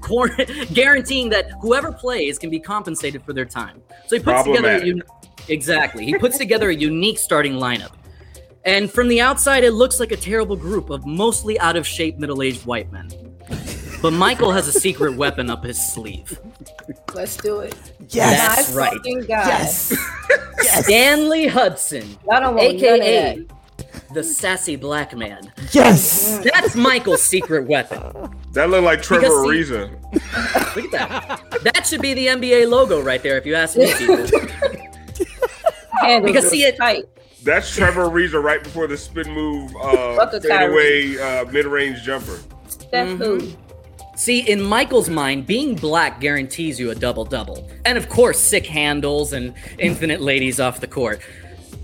cor- 0.00 0.36
guaranteeing 0.72 1.28
that 1.28 1.52
whoever 1.60 1.92
plays 1.92 2.36
can 2.36 2.50
be 2.50 2.58
compensated 2.58 3.22
for 3.22 3.32
their 3.32 3.44
time. 3.44 3.80
So 4.08 4.16
he 4.16 4.22
puts 4.22 4.42
together 4.42 4.70
a 4.70 4.82
un- 4.82 5.02
exactly. 5.48 6.04
He 6.06 6.18
puts 6.18 6.36
together 6.36 6.70
a 6.70 6.74
unique 6.74 7.18
starting 7.18 7.52
lineup. 7.52 7.92
And 8.64 8.90
from 8.90 9.06
the 9.06 9.20
outside, 9.20 9.62
it 9.62 9.72
looks 9.72 10.00
like 10.00 10.10
a 10.10 10.16
terrible 10.16 10.56
group 10.56 10.90
of 10.90 11.06
mostly 11.06 11.56
out 11.60 11.76
of 11.76 11.86
shape 11.86 12.18
middle 12.18 12.42
aged 12.42 12.66
white 12.66 12.90
men. 12.90 13.10
But 14.04 14.12
Michael 14.12 14.52
has 14.52 14.68
a 14.68 14.72
secret 14.72 15.16
weapon 15.16 15.48
up 15.48 15.64
his 15.64 15.80
sleeve. 15.94 16.38
Let's 17.14 17.38
do 17.38 17.60
it. 17.60 17.74
Yes. 18.10 18.54
That's 18.56 18.74
My 18.74 18.80
right. 18.82 18.92
fucking 18.98 19.20
God. 19.20 19.46
Yes. 20.58 20.84
Stanley 20.84 21.46
Hudson, 21.46 22.06
Y'all 22.30 22.40
don't 22.40 22.54
want 22.54 22.74
none 22.82 22.94
of 22.96 23.00
aka 23.00 23.46
the 24.12 24.22
sassy 24.22 24.76
black 24.76 25.16
man. 25.16 25.50
Yes. 25.72 26.38
That's 26.44 26.76
Michael's 26.76 27.22
secret 27.22 27.66
weapon. 27.66 27.98
That 28.52 28.68
looked 28.68 28.84
like 28.84 29.00
Trevor 29.00 29.22
Because 29.22 29.68
see- 29.68 29.72
Ariza. 29.72 30.76
Look 30.76 30.84
at 30.94 31.08
that. 31.08 31.60
That 31.62 31.86
should 31.86 32.02
be 32.02 32.12
the 32.12 32.26
NBA 32.26 32.68
logo 32.68 33.00
right 33.00 33.22
there, 33.22 33.38
if 33.38 33.46
you 33.46 33.54
ask 33.54 33.74
me. 33.74 33.90
people. 33.94 34.16
Handles 36.02 36.30
Because 36.30 36.50
see 36.50 36.64
it- 36.64 36.76
tight. 36.76 37.04
That's 37.42 37.74
Trevor 37.74 38.02
Ariza 38.10 38.42
right 38.42 38.62
before 38.62 38.86
the 38.86 38.98
spin 38.98 39.30
move, 39.32 39.74
uh, 39.76 40.26
fadeaway 40.30 41.16
uh, 41.18 41.46
mid 41.50 41.64
range 41.64 42.02
jumper. 42.02 42.38
That's 42.92 43.18
who. 43.18 43.50
See, 44.16 44.40
in 44.40 44.62
Michael's 44.62 45.10
mind, 45.10 45.46
being 45.46 45.74
black 45.74 46.20
guarantees 46.20 46.78
you 46.78 46.90
a 46.90 46.94
double 46.94 47.24
double. 47.24 47.68
And 47.84 47.98
of 47.98 48.08
course, 48.08 48.38
sick 48.38 48.66
handles 48.66 49.32
and 49.32 49.54
infinite 49.78 50.20
ladies 50.20 50.60
off 50.60 50.80
the 50.80 50.86
court. 50.86 51.20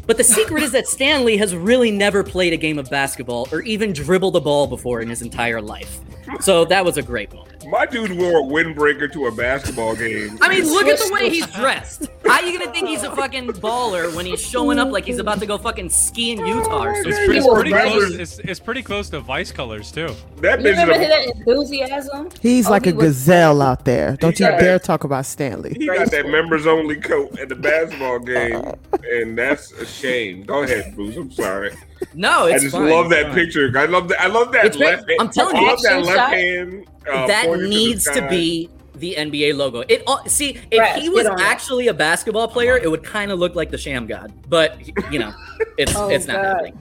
But 0.06 0.16
the 0.16 0.24
secret 0.24 0.62
is 0.62 0.72
that 0.72 0.86
Stanley 0.86 1.36
has 1.36 1.54
really 1.54 1.90
never 1.90 2.24
played 2.24 2.52
a 2.52 2.56
game 2.56 2.78
of 2.78 2.88
basketball 2.90 3.48
or 3.52 3.62
even 3.62 3.92
dribbled 3.92 4.36
a 4.36 4.40
ball 4.40 4.66
before 4.66 5.00
in 5.00 5.08
his 5.08 5.22
entire 5.22 5.60
life. 5.60 6.00
So 6.40 6.64
that 6.66 6.84
was 6.84 6.96
a 6.96 7.02
great 7.02 7.32
moment. 7.32 7.49
My 7.66 7.84
dude 7.86 8.12
wore 8.12 8.40
a 8.40 8.42
windbreaker 8.42 9.12
to 9.12 9.26
a 9.26 9.32
basketball 9.32 9.94
game. 9.94 10.38
I 10.40 10.48
mean, 10.48 10.64
look 10.64 10.86
at 10.86 10.98
the 10.98 11.11
way 11.12 11.28
he's 11.28 11.46
dressed. 11.54 12.08
How 12.26 12.40
you 12.40 12.58
gonna 12.58 12.72
think 12.72 12.88
he's 12.88 13.02
a 13.02 13.14
fucking 13.14 13.48
baller 13.54 14.14
when 14.14 14.24
he's 14.24 14.40
showing 14.40 14.78
up 14.78 14.90
like 14.90 15.04
he's 15.04 15.18
about 15.18 15.40
to 15.40 15.46
go 15.46 15.58
fucking 15.58 15.90
ski 15.90 16.32
in 16.32 16.46
Utah 16.46 16.84
or 16.84 16.88
oh, 16.88 16.92
It's 16.92 17.02
something? 17.02 17.24
pretty, 17.26 17.38
it's 17.38 17.48
pretty 17.48 17.70
close. 17.72 18.14
It's, 18.14 18.38
it's 18.38 18.61
pretty 18.61 18.82
close 18.82 19.11
to 19.11 19.20
Vice 19.20 19.52
colors 19.52 19.92
too. 19.92 20.14
that 20.38 20.61
You 20.62 20.70
remember 20.70 20.94
is 20.94 21.00
a, 21.00 21.08
that 21.08 21.26
enthusiasm? 21.36 22.28
He's 22.40 22.66
Oh, 22.66 22.70
like 22.70 22.84
he 22.86 22.92
a 22.92 22.94
was- 22.94 23.06
gazelle 23.06 23.61
out 23.62 23.84
there. 23.84 24.16
Don't 24.16 24.38
you 24.40 24.46
dare 24.46 24.61
that- 24.78 24.84
talk 24.84 25.04
about 25.04 25.26
Stanley. 25.26 25.74
he 25.78 25.86
got 25.86 26.11
that 26.12 26.26
members 26.28 26.66
only 26.66 26.96
coat 26.96 27.38
at 27.38 27.48
the 27.50 27.56
basketball 27.56 28.20
game, 28.20 28.62
and 29.11 29.36
that's 29.36 29.72
a 29.72 29.84
shame. 29.84 30.44
Go 30.44 30.62
ahead, 30.62 30.94
Bruce. 30.94 31.16
I'm 31.16 31.30
sorry. 31.30 31.72
No, 32.14 32.46
I 32.46 32.58
just 32.58 32.72
fine, 32.74 32.90
love 32.90 33.08
that 33.11 33.26
fine. 33.26 33.34
picture. 33.34 33.72
I 33.76 33.84
love 33.86 34.08
that. 34.08 34.20
I 34.20 34.26
love 34.26 34.50
that 34.52 34.64
It's 34.66 34.76
left. 34.76 35.08
hand- 35.08 35.20
I'm 35.20 35.28
telling 35.30 35.56
I 35.56 35.61
you. 35.61 35.66
love 35.68 35.82
that 35.82 36.02
left 36.04 36.16
shot. 36.18 36.32
hand. 36.32 36.86
Uh, 37.11 37.26
that 37.26 37.44
pointing 37.46 37.70
to 37.70 37.76
needs 37.76 38.04
to 38.04 38.26
be 38.28 38.68
the 38.96 39.14
NBA 39.16 39.54
logo. 39.56 39.82
It 39.88 40.02
all 40.06 40.22
see 40.26 40.58
if 40.70 40.78
Right, 40.80 41.00
he 41.00 41.08
was 41.08 41.22
get 41.22 41.32
on 41.32 41.40
it. 41.40 41.44
actually 41.44 41.88
a 41.88 41.94
basketball 41.94 42.48
player, 42.48 42.76
it 42.76 42.90
would 42.90 43.02
kind 43.04 43.30
of 43.30 43.38
look 43.38 43.54
like 43.54 43.70
the 43.70 43.76
Shammgod. 43.76 44.32
But 44.48 44.78
you 45.12 45.18
know, 45.20 45.32
it's 45.78 45.94
Oh, 45.96 46.08
it's 46.08 46.26
not 46.26 46.42
God. 46.42 46.44
happening. 46.56 46.78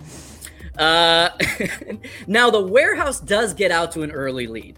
Uh, 0.77 1.29
now 2.27 2.49
the 2.49 2.61
warehouse 2.61 3.19
does 3.19 3.53
get 3.53 3.71
out 3.71 3.91
to 3.93 4.01
an 4.03 4.11
early 4.11 4.47
lead. 4.47 4.77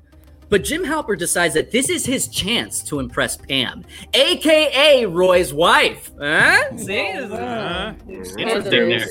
But 0.49 0.66
Jim 0.66 0.84
Halpert 0.84 1.18
decides 1.18 1.54
that 1.54 1.72
this 1.72 1.89
is 1.89 2.06
his 2.06 2.28
chance 2.28 2.84
to 2.84 2.99
impress 2.99 3.38
Pam, 3.38 3.86
aka 4.14 5.06
Roy's 5.06 5.54
wife. 5.54 6.12
Huh? 6.20 6.76
See? 6.78 7.10
Uh, 7.12 7.93
Interesting 8.10 8.89
there. 8.89 9.08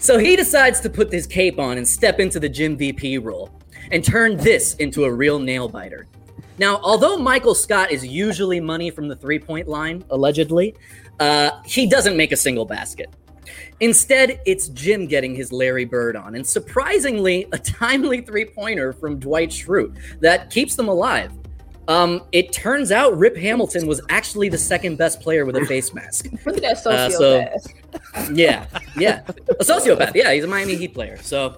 So 0.00 0.16
he 0.18 0.36
decides 0.36 0.80
to 0.80 0.90
put 0.90 1.12
his 1.12 1.26
cape 1.26 1.58
on 1.58 1.76
and 1.76 1.86
step 1.86 2.20
into 2.20 2.38
the 2.38 2.48
gym 2.48 2.76
VP 2.76 3.18
role 3.18 3.50
and 3.90 4.04
turn 4.04 4.36
this 4.36 4.74
into 4.76 5.04
a 5.04 5.12
real 5.12 5.38
nail 5.38 5.68
biter. 5.68 6.06
Now, 6.58 6.80
although 6.82 7.16
Michael 7.16 7.54
Scott 7.54 7.90
is 7.90 8.06
usually 8.06 8.60
money 8.60 8.90
from 8.90 9.08
the 9.08 9.16
three 9.16 9.38
point 9.38 9.68
line, 9.68 10.04
allegedly, 10.10 10.74
uh, 11.20 11.62
he 11.64 11.86
doesn't 11.86 12.16
make 12.16 12.32
a 12.32 12.36
single 12.36 12.64
basket. 12.64 13.14
Instead, 13.80 14.40
it's 14.44 14.68
Jim 14.68 15.06
getting 15.06 15.34
his 15.34 15.52
Larry 15.52 15.84
Bird 15.84 16.16
on, 16.16 16.34
and 16.34 16.46
surprisingly, 16.46 17.46
a 17.52 17.58
timely 17.58 18.20
three 18.20 18.44
pointer 18.44 18.92
from 18.92 19.18
Dwight 19.18 19.50
Schrute 19.50 19.96
that 20.20 20.50
keeps 20.50 20.74
them 20.74 20.88
alive. 20.88 21.32
Um, 21.88 22.22
it 22.32 22.52
turns 22.52 22.92
out 22.92 23.16
Rip 23.18 23.36
Hamilton 23.36 23.86
was 23.86 24.00
actually 24.10 24.48
the 24.50 24.58
second 24.58 24.96
best 24.96 25.20
player 25.20 25.44
with 25.46 25.56
a 25.56 25.64
face 25.66 25.92
mask. 25.94 26.26
Look 26.46 26.62
at 26.62 26.62
that 26.62 26.86
Uh, 26.86 27.10
so- 27.10 28.32
Yeah, 28.32 28.66
yeah. 28.96 29.22
A 29.48 29.64
sociopath. 29.64 30.14
Yeah, 30.14 30.32
he's 30.32 30.44
a 30.44 30.46
Miami 30.46 30.76
Heat 30.76 30.92
player. 30.94 31.16
So 31.22 31.56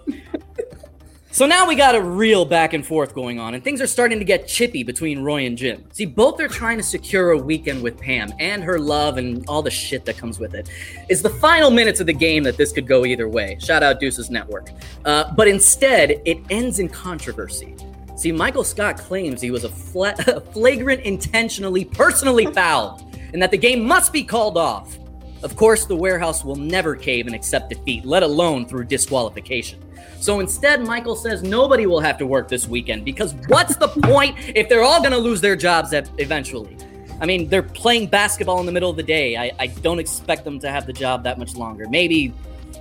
So 1.33 1.47
now 1.47 1.67
we 1.69 1.77
got 1.77 1.95
a 1.95 2.01
real 2.03 2.45
back 2.45 2.73
and 2.75 2.85
forth 2.85 3.15
going 3.15 3.39
on, 3.39 3.55
and 3.55 3.63
things 3.63 3.81
are 3.81 3.87
starting 3.87 4.19
to 4.19 4.25
get 4.25 4.49
chippy 4.49 4.83
between 4.83 5.21
Roy 5.23 5.47
and 5.47 5.57
Jim. 5.57 5.85
See, 5.93 6.05
both 6.05 6.41
are 6.41 6.49
trying 6.49 6.77
to 6.79 6.83
secure 6.83 7.31
a 7.31 7.39
weekend 7.39 7.83
with 7.85 7.97
Pam 8.01 8.33
and 8.41 8.65
her 8.65 8.81
love 8.81 9.17
and 9.17 9.45
all 9.49 9.63
the 9.63 9.71
shit 9.71 10.05
that 10.07 10.17
comes 10.19 10.41
with 10.41 10.55
it. 10.55 10.69
It's 11.09 11.23
the 11.23 11.31
final 11.31 11.71
minutes 11.71 12.01
of 12.01 12.07
the 12.07 12.13
game 12.13 12.43
that 12.43 12.57
this 12.57 12.73
could 12.73 12.87
go 12.87 13.05
either 13.05 13.29
way. 13.29 13.57
Shout 13.61 13.85
out 13.85 14.01
Deuces 14.01 14.29
Network. 14.29 14.71
Uh, 15.05 15.33
but 15.35 15.47
instead, 15.47 16.21
it 16.25 16.39
ends 16.51 16.81
in 16.81 16.89
controversy. 16.89 17.77
See, 18.21 18.33
Michael 18.33 18.65
Scott 18.65 18.99
claims 18.99 19.41
he 19.41 19.51
was 19.51 19.65
a, 19.65 19.71
fla- 19.71 20.15
flagrant, 20.53 21.01
intentionally, 21.05 21.87
personally 21.87 22.45
fouled, 22.45 23.17
and 23.33 23.41
that 23.41 23.51
the 23.51 23.57
game 23.57 23.83
must 23.83 24.13
be 24.13 24.23
called 24.23 24.59
off. 24.59 24.99
Of 25.43 25.57
course, 25.57 25.87
the 25.87 25.97
warehouse 25.97 26.45
will 26.45 26.57
never 26.57 26.95
cave 26.95 27.25
and 27.25 27.35
accept 27.35 27.71
defeat, 27.71 28.05
let 28.05 28.23
alone 28.23 28.67
through 28.67 28.85
disqualification. 28.85 29.83
So 30.21 30.41
instead, 30.41 30.85
Michael 30.85 31.17
says 31.17 31.43
nobody 31.43 31.87
will 31.87 32.01
have 32.01 32.19
to 32.19 32.27
work 32.27 32.49
this 32.49 32.69
weekend 32.69 33.07
because 33.07 33.33
what's 33.47 33.77
the 33.77 33.89
point 33.89 34.37
if 34.55 34.69
they're 34.69 34.85
all 34.85 35.01
going 35.01 35.13
to 35.13 35.19
lose 35.19 35.41
their 35.41 35.57
jobs 35.57 35.95
eventually? 35.95 36.77
I 37.23 37.25
mean, 37.25 37.49
they're 37.49 37.63
playing 37.63 38.09
basketball 38.09 38.61
in 38.61 38.67
the 38.67 38.73
middle 38.73 38.91
of 38.91 38.99
the 38.99 39.03
day. 39.03 39.39
I, 39.39 39.51
I 39.59 39.69
don't 39.69 39.99
expect 39.99 40.45
them 40.45 40.59
to 40.59 40.71
have 40.71 40.85
the 40.85 40.93
job 40.93 41.25
that 41.25 41.39
much 41.39 41.57
longer. 41.57 41.89
Maybe 41.89 42.35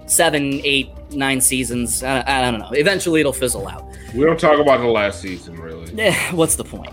seven, 0.05 0.59
eight, 0.65 0.89
nine 1.11 1.39
seasons. 1.39 2.03
I, 2.03 2.25
I 2.27 2.51
don't 2.51 2.59
know. 2.59 2.71
Eventually, 2.71 3.21
it'll 3.21 3.31
fizzle 3.31 3.69
out. 3.69 3.88
We 4.13 4.25
don't 4.25 4.39
talk 4.39 4.59
about 4.59 4.79
the 4.81 4.87
last 4.87 5.21
season, 5.21 5.55
really. 5.55 5.79
Eh, 5.99 6.31
what's 6.31 6.55
the 6.55 6.63
point? 6.63 6.91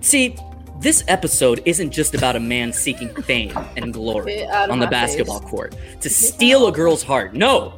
See, 0.00 0.36
this 0.80 1.04
episode 1.08 1.62
isn't 1.64 1.90
just 1.90 2.14
about 2.14 2.36
a 2.36 2.40
man 2.40 2.72
seeking 2.72 3.08
fame 3.22 3.56
and 3.76 3.92
glory 3.92 4.36
Get 4.36 4.50
out 4.50 4.64
of 4.64 4.72
on 4.72 4.78
the 4.80 4.86
basketball 4.88 5.40
face. 5.40 5.50
court 5.50 5.76
to 6.00 6.10
steal 6.10 6.66
a 6.66 6.72
girl's 6.72 7.02
heart. 7.02 7.34
No, 7.34 7.74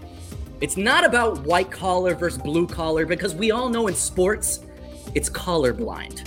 it's 0.61 0.77
not 0.77 1.05
about 1.05 1.45
white 1.45 1.71
collar 1.71 2.15
versus 2.15 2.41
blue 2.41 2.67
collar 2.67 3.05
because 3.07 3.35
we 3.35 3.51
all 3.51 3.69
know 3.69 3.87
in 3.89 3.95
sports, 3.95 4.61
it's 5.15 5.29
colorblind. 5.29 6.27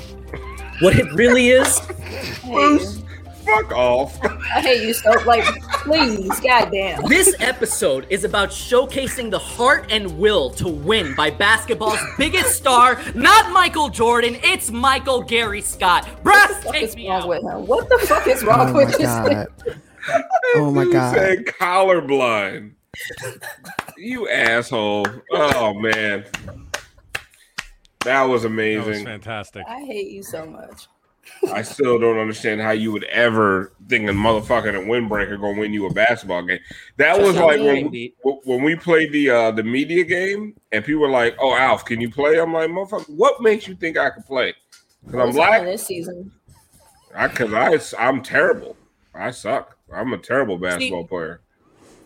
What 0.82 0.96
it 0.98 1.12
really 1.14 1.50
is, 1.50 1.80
Bruce, 2.46 3.02
fuck 3.48 3.72
off. 3.72 4.24
I 4.26 4.62
hate 4.62 4.84
you 4.84 4.94
so 4.94 5.12
like 5.26 5.44
please, 5.84 6.40
goddamn. 6.42 7.04
this 7.08 7.36
episode 7.40 8.06
is 8.10 8.24
about 8.24 8.50
showcasing 8.50 9.32
the 9.32 9.40
heart 9.40 9.88
and 9.92 10.18
will 10.20 10.50
to 10.52 10.68
win 10.68 11.16
by 11.16 11.30
basketball's 11.30 12.00
biggest 12.18 12.56
star, 12.56 13.02
not 13.16 13.52
Michael 13.52 13.90
Jordan, 13.90 14.38
it's 14.44 14.70
Michael 14.72 15.22
Gary 15.22 15.62
Scott. 15.62 16.08
Brass, 16.24 16.64
take 16.72 16.96
me 16.96 17.10
out. 17.10 17.28
with 17.28 17.42
him? 17.44 17.66
What 17.66 17.90
the 17.90 17.98
fuck 18.08 18.28
is 18.28 18.44
wrong 18.44 18.70
Oh 18.70 18.74
with 18.74 18.92
my 18.92 18.98
this? 18.98 19.02
god. 19.02 19.48
Oh 20.56 20.72
my 20.72 20.84
You 20.84 20.94
god. 20.94 21.16
said 21.16 21.46
colorblind. 21.46 22.72
you 23.98 24.28
asshole. 24.30 25.06
Oh 25.32 25.74
man. 25.74 26.26
That 28.06 28.24
was 28.24 28.46
amazing. 28.46 28.84
That 28.84 28.90
was 28.90 29.04
fantastic. 29.04 29.66
I 29.68 29.80
hate 29.82 30.10
you 30.12 30.24
so 30.24 30.46
much. 30.46 30.88
I 31.54 31.62
still 31.62 32.00
don't 32.00 32.18
understand 32.18 32.62
how 32.62 32.72
you 32.72 32.92
would 32.92 33.04
ever 33.06 33.72
think 33.88 34.10
a 34.10 34.12
motherfucking 34.14 34.76
a 34.76 34.80
windbreaker 34.86 35.40
gonna 35.40 35.60
win 35.60 35.74
you 35.74 35.86
a 35.86 35.94
basketball 35.94 36.42
game. 36.44 36.60
That 36.98 37.20
was 37.20 37.36
like 37.36 37.60
when, 37.60 37.90
beat. 37.90 38.16
when 38.24 38.64
we 38.64 38.76
played 38.76 39.12
the 39.12 39.30
uh, 39.30 39.52
the 39.52 39.64
media 39.64 40.04
game 40.04 40.56
and 40.72 40.84
people 40.84 41.02
were 41.02 41.10
like, 41.10 41.36
"Oh, 41.40 41.56
Alf, 41.56 41.86
can 41.86 42.02
you 42.02 42.10
play?" 42.10 42.40
I'm 42.40 42.54
like, 42.54 42.70
"Motherfucker, 42.70 43.10
what 43.10 43.42
makes 43.42 43.68
you 43.68 43.76
think 43.76 43.98
I 43.98 44.10
can 44.10 44.24
play?" 44.24 44.54
Because 45.06 45.30
I'm 45.30 45.34
black. 45.36 45.64
this 45.64 45.86
season. 45.86 46.32
I 47.16 47.28
because 47.28 47.54
I 47.98 48.04
I'm 48.08 48.22
terrible. 48.22 48.76
I 49.14 49.32
suck. 49.32 49.78
I'm 49.94 50.14
a 50.14 50.18
terrible 50.18 50.58
basketball 50.58 51.06
player. 51.06 51.42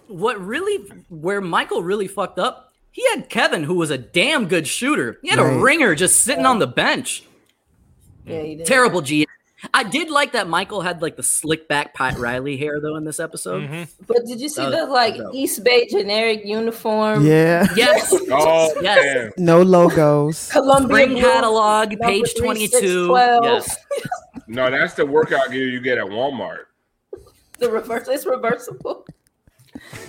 What 0.07 0.39
really, 0.45 0.77
where 1.09 1.41
Michael 1.41 1.83
really 1.83 2.07
fucked 2.07 2.37
up, 2.37 2.73
he 2.91 3.03
had 3.09 3.29
Kevin, 3.29 3.63
who 3.63 3.75
was 3.75 3.89
a 3.89 3.97
damn 3.97 4.47
good 4.47 4.67
shooter. 4.67 5.17
He 5.21 5.29
had 5.29 5.39
Right. 5.39 5.53
a 5.53 5.59
ringer 5.59 5.95
just 5.95 6.21
sitting 6.21 6.45
on 6.45 6.59
the 6.59 6.67
bench. 6.67 7.23
Yeah, 8.25 8.41
you 8.41 8.57
did. 8.57 8.65
Terrible 8.67 9.01
G. 9.01 9.27
I 9.75 9.83
did 9.83 10.09
like 10.09 10.31
that 10.31 10.47
Michael 10.47 10.81
had 10.81 11.03
like 11.03 11.17
the 11.17 11.23
slick 11.23 11.67
back 11.67 11.93
Pat 11.93 12.17
Riley 12.17 12.57
hair 12.57 12.79
though 12.79 12.95
in 12.95 13.03
this 13.03 13.19
episode. 13.19 13.63
Mm-hmm. 13.63 14.03
But 14.07 14.25
did 14.25 14.41
you 14.41 14.49
see 14.49 14.61
That 14.63 14.71
was- 14.71 14.87
the 14.87 14.91
like 14.91 15.17
that. 15.17 15.31
East 15.35 15.63
Bay 15.63 15.87
generic 15.87 16.41
uniform? 16.43 17.23
Yeah. 17.25 17.67
Yes. 17.75 18.11
Oh 18.31 18.73
Yes. 18.81 19.15
man, 19.15 19.31
No 19.37 19.61
logos. 19.61 20.49
Columbia 20.51 20.87
Spring 21.05 21.17
catalog, 21.19 21.89
page 21.99 22.33
22. 22.35 22.69
3612. 22.79 23.43
Yes. 23.43 23.77
no, 24.47 24.71
that's 24.71 24.95
the 24.95 25.05
workout 25.05 25.51
gear 25.51 25.67
you 25.67 25.79
get 25.79 25.99
at 25.99 26.05
Walmart. 26.05 26.65
The 27.59 27.69
reverse, 27.69 28.07
it's 28.07 28.25
reversible. 28.25 29.05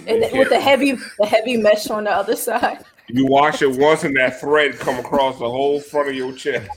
And 0.06 0.22
then 0.22 0.36
with 0.38 0.48
the 0.48 0.58
heavy, 0.60 0.92
the 1.18 1.26
heavy 1.26 1.58
mesh 1.58 1.88
on 1.88 2.04
the 2.04 2.10
other 2.10 2.36
side. 2.36 2.82
You 3.12 3.26
wash 3.26 3.60
it 3.62 3.70
once, 3.70 4.04
and 4.04 4.16
that 4.16 4.40
thread 4.40 4.78
come 4.78 4.98
across 4.98 5.38
the 5.38 5.48
whole 5.50 5.80
front 5.80 6.08
of 6.08 6.14
your 6.14 6.32
chest. 6.32 6.70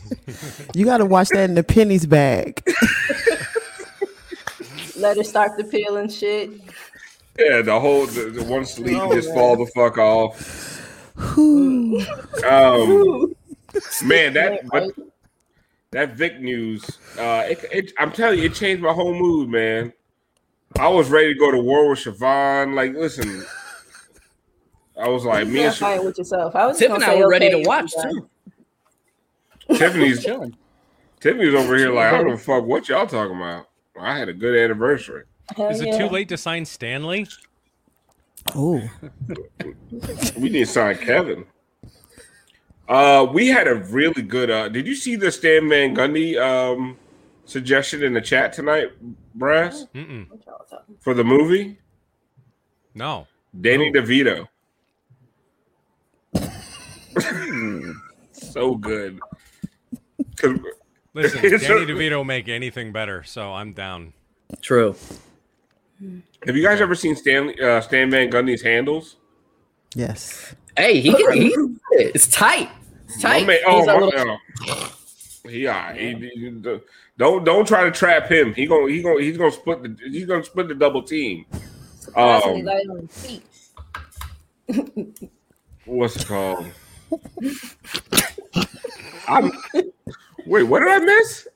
You 0.73 0.83
got 0.86 0.97
to 0.97 1.05
watch 1.05 1.29
that 1.29 1.49
in 1.49 1.55
the 1.55 1.63
pennies 1.63 2.05
bag. 2.05 2.61
Let 4.97 5.17
it 5.17 5.25
start 5.25 5.57
to 5.57 5.63
peel 5.63 5.97
and 5.97 6.11
shit. 6.11 6.51
Yeah, 7.39 7.61
the 7.61 7.79
whole 7.79 8.05
the, 8.05 8.29
the 8.29 8.43
one 8.43 8.65
sleeve 8.65 8.97
Oh, 9.01 9.13
just 9.13 9.27
man. 9.29 9.38
fall 9.38 9.55
the 9.57 9.65
fuck 9.73 9.97
off. 9.97 10.81
Whew. 11.36 11.99
Um, 12.45 13.36
man, 14.03 14.33
that 14.33 14.61
but 14.71 14.89
that 15.91 16.15
Vic 16.15 16.39
news, 16.41 16.83
uh, 17.17 17.43
it, 17.47 17.63
it, 17.71 17.91
I'm 17.97 18.11
telling 18.11 18.39
you, 18.39 18.45
it 18.45 18.53
changed 18.53 18.81
my 18.83 18.91
whole 18.93 19.13
mood, 19.13 19.49
man. 19.49 19.93
I 20.77 20.88
was 20.89 21.09
ready 21.09 21.33
to 21.33 21.39
go 21.39 21.51
to 21.51 21.59
war 21.59 21.89
with 21.89 21.99
Siobhan. 21.99 22.73
Like, 22.73 22.93
listen, 22.93 23.45
I 25.01 25.09
was 25.09 25.25
like, 25.25 25.47
me 25.47 25.59
You're 25.59 25.67
and 25.67 25.75
fighting 25.75 26.03
Sh- 26.03 26.05
with 26.05 26.17
yourself. 26.17 26.55
I 26.55 26.67
was 26.67 26.77
Tip 26.77 26.89
just 26.89 27.01
and 27.01 27.03
I 27.11 27.15
say, 27.15 27.21
were 27.21 27.29
ready 27.29 27.47
okay, 27.47 27.63
to 27.63 27.67
watch 27.67 27.91
too. 28.01 28.29
Tiffany's 29.75 30.23
Chilling. 30.23 30.55
Tiffany's 31.19 31.53
over 31.53 31.75
here 31.77 31.91
like, 31.91 32.13
I 32.13 32.17
don't 32.17 32.27
give 32.29 32.41
fuck 32.43 32.63
what 32.65 32.87
y'all 32.87 33.07
talking 33.07 33.35
about. 33.35 33.67
I 33.99 34.17
had 34.17 34.29
a 34.29 34.33
good 34.33 34.57
anniversary. 34.57 35.23
Hell 35.55 35.69
Is 35.69 35.81
it 35.81 35.87
yeah. 35.87 35.97
too 35.97 36.07
late 36.09 36.29
to 36.29 36.37
sign 36.37 36.65
Stanley? 36.65 37.27
Oh. 38.55 38.81
We 40.37 40.49
need 40.49 40.59
to 40.59 40.65
sign 40.65 40.97
Kevin. 40.97 41.45
Uh, 42.87 43.25
we 43.33 43.47
had 43.47 43.67
a 43.67 43.75
really 43.75 44.21
good. 44.21 44.51
Uh, 44.51 44.69
did 44.69 44.85
you 44.85 44.93
see 44.95 45.15
the 45.15 45.31
Stan 45.31 45.67
Van 45.69 45.95
Gundy 45.95 46.37
um 46.39 46.97
suggestion 47.45 48.03
in 48.03 48.13
the 48.13 48.21
chat 48.21 48.53
tonight, 48.53 48.89
Brass, 49.33 49.87
Mm-mm. 49.95 50.29
What 50.29 50.45
y'all 50.45 50.65
talking- 50.69 50.95
for 50.99 51.13
the 51.13 51.23
movie? 51.23 51.79
No. 52.93 53.27
Danny 53.59 53.91
DeVito. 53.91 54.47
So 58.34 58.76
good. 58.76 59.20
Listen, 61.13 61.39
It's 61.43 61.63
Danny 61.68 61.86
DeVito 61.86 62.26
make 62.26 62.47
anything 62.47 62.91
better, 62.91 63.24
so 63.24 63.53
I'm 63.53 63.74
down. 63.74 64.13
True. 64.61 64.95
Have 66.45 66.55
you 66.57 66.63
guys 66.63 66.82
ever 66.82 66.93
seen 66.95 67.16
Stan 67.16 67.53
uh, 67.61 67.80
Stan 67.82 68.11
Van 68.11 68.30
Gundy's 68.30 68.61
handles? 68.61 69.16
Yes. 69.95 70.53
Hey, 70.78 70.99
he 70.99 71.13
can. 71.13 71.32
He, 71.34 71.55
it's 71.91 72.28
tight. 72.28 72.70
It's 73.05 73.24
My 73.24 73.39
tight. 73.39 73.47
man- 73.47 73.59
oh, 73.66 73.78
He's 73.78 73.88
my- 73.88 73.97
little- 73.97 74.38
oh. 74.68 74.91
he, 75.49 75.68
all 75.68 75.74
right. 75.76 75.95
He- 75.97 76.13
he- 76.36 76.80
don't 77.18 77.45
don't 77.45 77.66
try 77.66 77.86
to 77.86 77.91
trap 77.91 78.30
him. 78.30 78.53
He 78.53 78.66
gonna 78.66 78.91
he 78.91 79.01
gonna 79.01 79.22
he's 79.22 79.38
gonna 79.38 79.51
split 79.51 79.82
the 79.84 79.97
he's 80.11 80.26
gonna 80.26 80.43
split 80.43 80.68
the 80.68 80.76
double 80.76 81.01
team. 81.01 81.45
Um, 82.13 82.63
light 82.66 82.86
on 82.89 83.07
his 83.07 83.41
feet. 84.68 85.30
what's 85.86 86.18
it 86.18 86.28
called? 86.28 86.66
I'm 89.28 89.51
wait. 90.45 90.64
What 90.64 90.80
did 90.80 90.89
I 90.89 90.99
miss? 90.99 91.47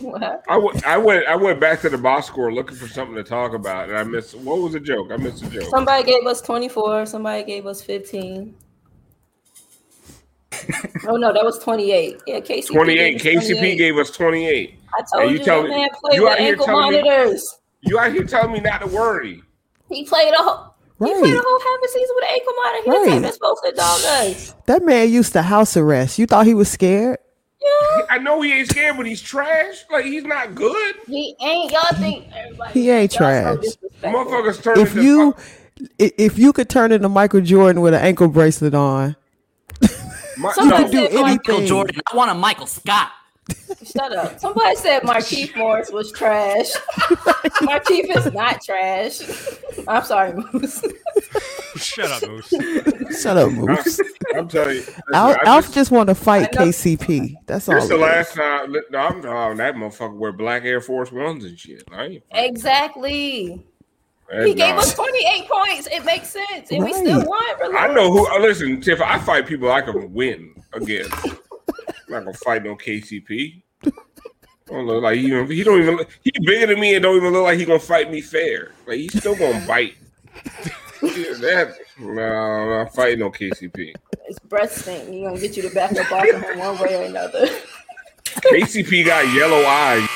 What? 0.00 0.42
I 0.48 0.56
went 0.96 1.26
I 1.26 1.36
went 1.36 1.60
back 1.60 1.80
to 1.82 1.88
the 1.90 1.98
box 1.98 2.26
score 2.26 2.52
looking 2.52 2.76
for 2.76 2.88
something 2.88 3.14
to 3.16 3.24
talk 3.24 3.52
about, 3.54 3.88
and 3.88 3.98
I 3.98 4.04
missed. 4.04 4.34
What 4.36 4.58
was 4.58 4.72
the 4.72 4.80
joke? 4.80 5.10
I 5.10 5.16
missed 5.16 5.42
the 5.42 5.50
joke. 5.50 5.68
Somebody 5.70 6.04
gave 6.04 6.24
us 6.26 6.40
24, 6.40 7.06
somebody 7.06 7.44
gave 7.44 7.66
us 7.66 7.82
15. 7.82 8.54
oh 11.08 11.16
no, 11.16 11.32
that 11.32 11.44
was 11.44 11.58
28. 11.58 12.20
Yeah, 12.26 12.40
KCP. 12.40 12.66
Twenty 12.68 12.98
eight. 12.98 13.20
gave 13.22 13.38
us 13.38 13.44
KCP 13.48 13.58
28. 13.58 13.76
gave 13.78 13.96
us 13.98 14.10
twenty 14.10 14.46
eight. 14.46 14.74
I 14.96 15.02
told 15.12 15.22
And 15.24 15.32
you, 15.32 15.38
you 15.38 15.44
tell 15.44 15.62
me- 15.62 15.68
man 15.70 15.88
played 16.00 16.16
you 16.16 16.24
with 16.24 16.40
ankle 16.40 16.66
telling 16.66 17.02
me- 17.02 17.38
You 17.82 17.98
out 17.98 18.12
here 18.12 18.24
telling 18.24 18.52
me 18.52 18.60
not 18.60 18.80
to 18.80 18.86
worry? 18.86 19.42
He 19.90 20.04
played 20.04 20.32
a 20.34 20.67
whole 20.98 21.08
he 21.08 21.20
played 21.20 21.34
Right. 21.34 21.38
a 21.38 21.42
whole 21.46 21.60
half 21.60 21.80
a 21.84 21.88
season 21.88 22.14
with 22.16 22.24
an 22.24 22.34
ankle 22.34 22.52
monitor. 22.56 22.82
He 22.84 22.90
Right. 22.90 23.12
right. 23.14 23.22
that's 23.22 23.34
supposed 23.36 23.62
to 23.64 23.72
dog 23.72 24.00
us. 24.04 24.54
That 24.66 24.84
man 24.84 25.10
used 25.10 25.32
to 25.34 25.42
house 25.42 25.76
arrest. 25.76 26.18
You 26.18 26.26
thought 26.26 26.46
he 26.46 26.54
was 26.54 26.68
scared? 26.68 27.18
Yeah. 27.60 28.02
I 28.10 28.18
know 28.18 28.40
he 28.40 28.52
ain't 28.52 28.68
scared, 28.68 28.96
but 28.96 29.06
he's 29.06 29.20
trash. 29.20 29.84
Like 29.90 30.04
he's 30.04 30.24
not 30.24 30.54
good. 30.54 30.94
He 31.06 31.34
ain't 31.40 31.72
y'all 31.72 31.82
think 31.98 32.26
everybody 32.34 32.72
He 32.72 32.90
ain't 32.90 33.12
y'all 33.18 33.56
so 33.56 33.56
trash. 33.56 34.12
Motherfuckers 34.14 34.62
turn 34.62 34.78
If 34.78 34.90
into 34.92 35.02
you 35.02 35.34
i- 36.00 36.12
if 36.18 36.38
you 36.38 36.52
could 36.52 36.68
turn 36.68 36.92
into 36.92 37.08
Michael 37.08 37.40
Jordan 37.40 37.82
with 37.82 37.94
an 37.94 38.00
ankle 38.00 38.28
bracelet 38.28 38.74
on, 38.74 39.16
my, 40.38 40.52
Somebody 40.52 40.84
no, 40.84 40.90
do 40.90 40.98
anything. 40.98 41.20
Michael 41.22 41.66
Jordan. 41.66 42.00
I 42.12 42.16
want 42.16 42.30
a 42.30 42.34
Michael 42.34 42.66
Scott. 42.66 43.10
Shut 43.84 44.12
up. 44.12 44.38
Somebody 44.38 44.76
said 44.76 45.02
Markieff 45.02 45.56
Morris 45.56 45.90
was 45.90 46.12
trash. 46.12 46.70
Markieff 47.62 48.16
is 48.16 48.32
not 48.34 48.62
trash. 48.62 49.20
I'm 49.86 50.04
sorry, 50.04 50.32
Moose. 50.52 50.82
Shut 51.76 52.10
up, 52.10 52.28
Moose. 52.28 52.52
Shut 53.22 53.36
up, 53.36 53.50
Moose. 53.52 54.00
I'm 54.34 54.48
telling 54.48 54.74
you, 54.76 54.80
listen, 54.80 55.02
Al, 55.14 55.30
I 55.30 55.38
Alf 55.46 55.64
just- 55.66 55.74
just 55.74 55.90
want 55.90 56.08
to 56.08 56.14
fight 56.14 56.52
KCP. 56.52 57.34
That's 57.46 57.68
all. 57.68 57.76
This 57.76 57.88
the 57.88 57.94
it 57.94 57.96
is. 57.96 58.02
last 58.02 58.34
time. 58.34 58.76
No, 58.90 58.98
I'm 58.98 59.18
oh, 59.24 59.54
that 59.54 59.74
motherfucker 59.74 60.16
wear 60.16 60.32
black 60.32 60.64
Air 60.64 60.80
Force 60.80 61.10
Ones 61.12 61.44
and 61.44 61.58
shit. 61.58 61.84
I 61.92 62.04
ain't. 62.04 62.22
Exactly. 62.32 63.64
That's 64.30 64.46
He 64.46 64.54
gave 64.54 64.74
not- 64.74 64.84
us 64.84 64.94
28 64.94 65.48
points. 65.48 65.88
It 65.90 66.04
makes 66.04 66.28
sense. 66.30 66.70
And 66.70 66.84
we 66.84 66.92
still 66.92 67.20
Right. 67.20 67.26
won. 67.60 67.76
I 67.76 67.86
know 67.94 68.12
who. 68.12 68.26
uh, 68.30 68.38
Listen, 68.40 68.80
Tiff. 68.80 69.00
I 69.00 69.18
fight 69.18 69.46
people 69.46 69.70
I 69.72 69.80
can 69.80 70.12
win 70.12 70.54
against. 70.74 71.14
I'm 72.08 72.14
not 72.14 72.24
gonna 72.24 72.36
fight 72.38 72.64
no 72.64 72.74
KCP. 72.74 73.62
Don't 74.66 74.86
look 74.86 75.02
like 75.02 75.16
he, 75.18 75.26
even- 75.26 75.50
he 75.50 75.62
don't 75.62 75.80
even. 75.80 75.96
look- 75.96 76.10
He 76.22 76.32
bigger 76.44 76.66
than 76.66 76.80
me 76.80 76.94
and 76.94 77.02
don't 77.02 77.16
even 77.16 77.32
look 77.32 77.44
like 77.44 77.58
he 77.58 77.64
gonna 77.64 77.78
fight 77.78 78.10
me 78.10 78.20
fair. 78.20 78.72
Like 78.86 78.96
he's 78.98 79.18
still 79.18 79.34
gonna 79.36 79.64
bite. 79.66 79.94
That 81.00 81.74
no, 81.98 82.22
I'm 82.22 82.68
not 82.84 82.94
fighting 82.94 83.20
no 83.20 83.30
KCP. 83.30 83.94
It's 84.26 84.38
breath 84.40 84.72
stink. 84.76 85.08
He 85.08 85.22
gonna 85.22 85.38
get 85.38 85.56
you 85.56 85.62
to 85.62 85.70
back 85.74 85.92
up 85.92 86.10
off 86.12 86.28
of 86.28 86.42
him 86.42 86.58
one 86.58 86.78
way 86.78 86.96
or 86.96 87.04
another. 87.04 87.46
KCP 88.26 89.04
got 89.06 89.32
yellow 89.34 89.64
eyes. 89.64 90.08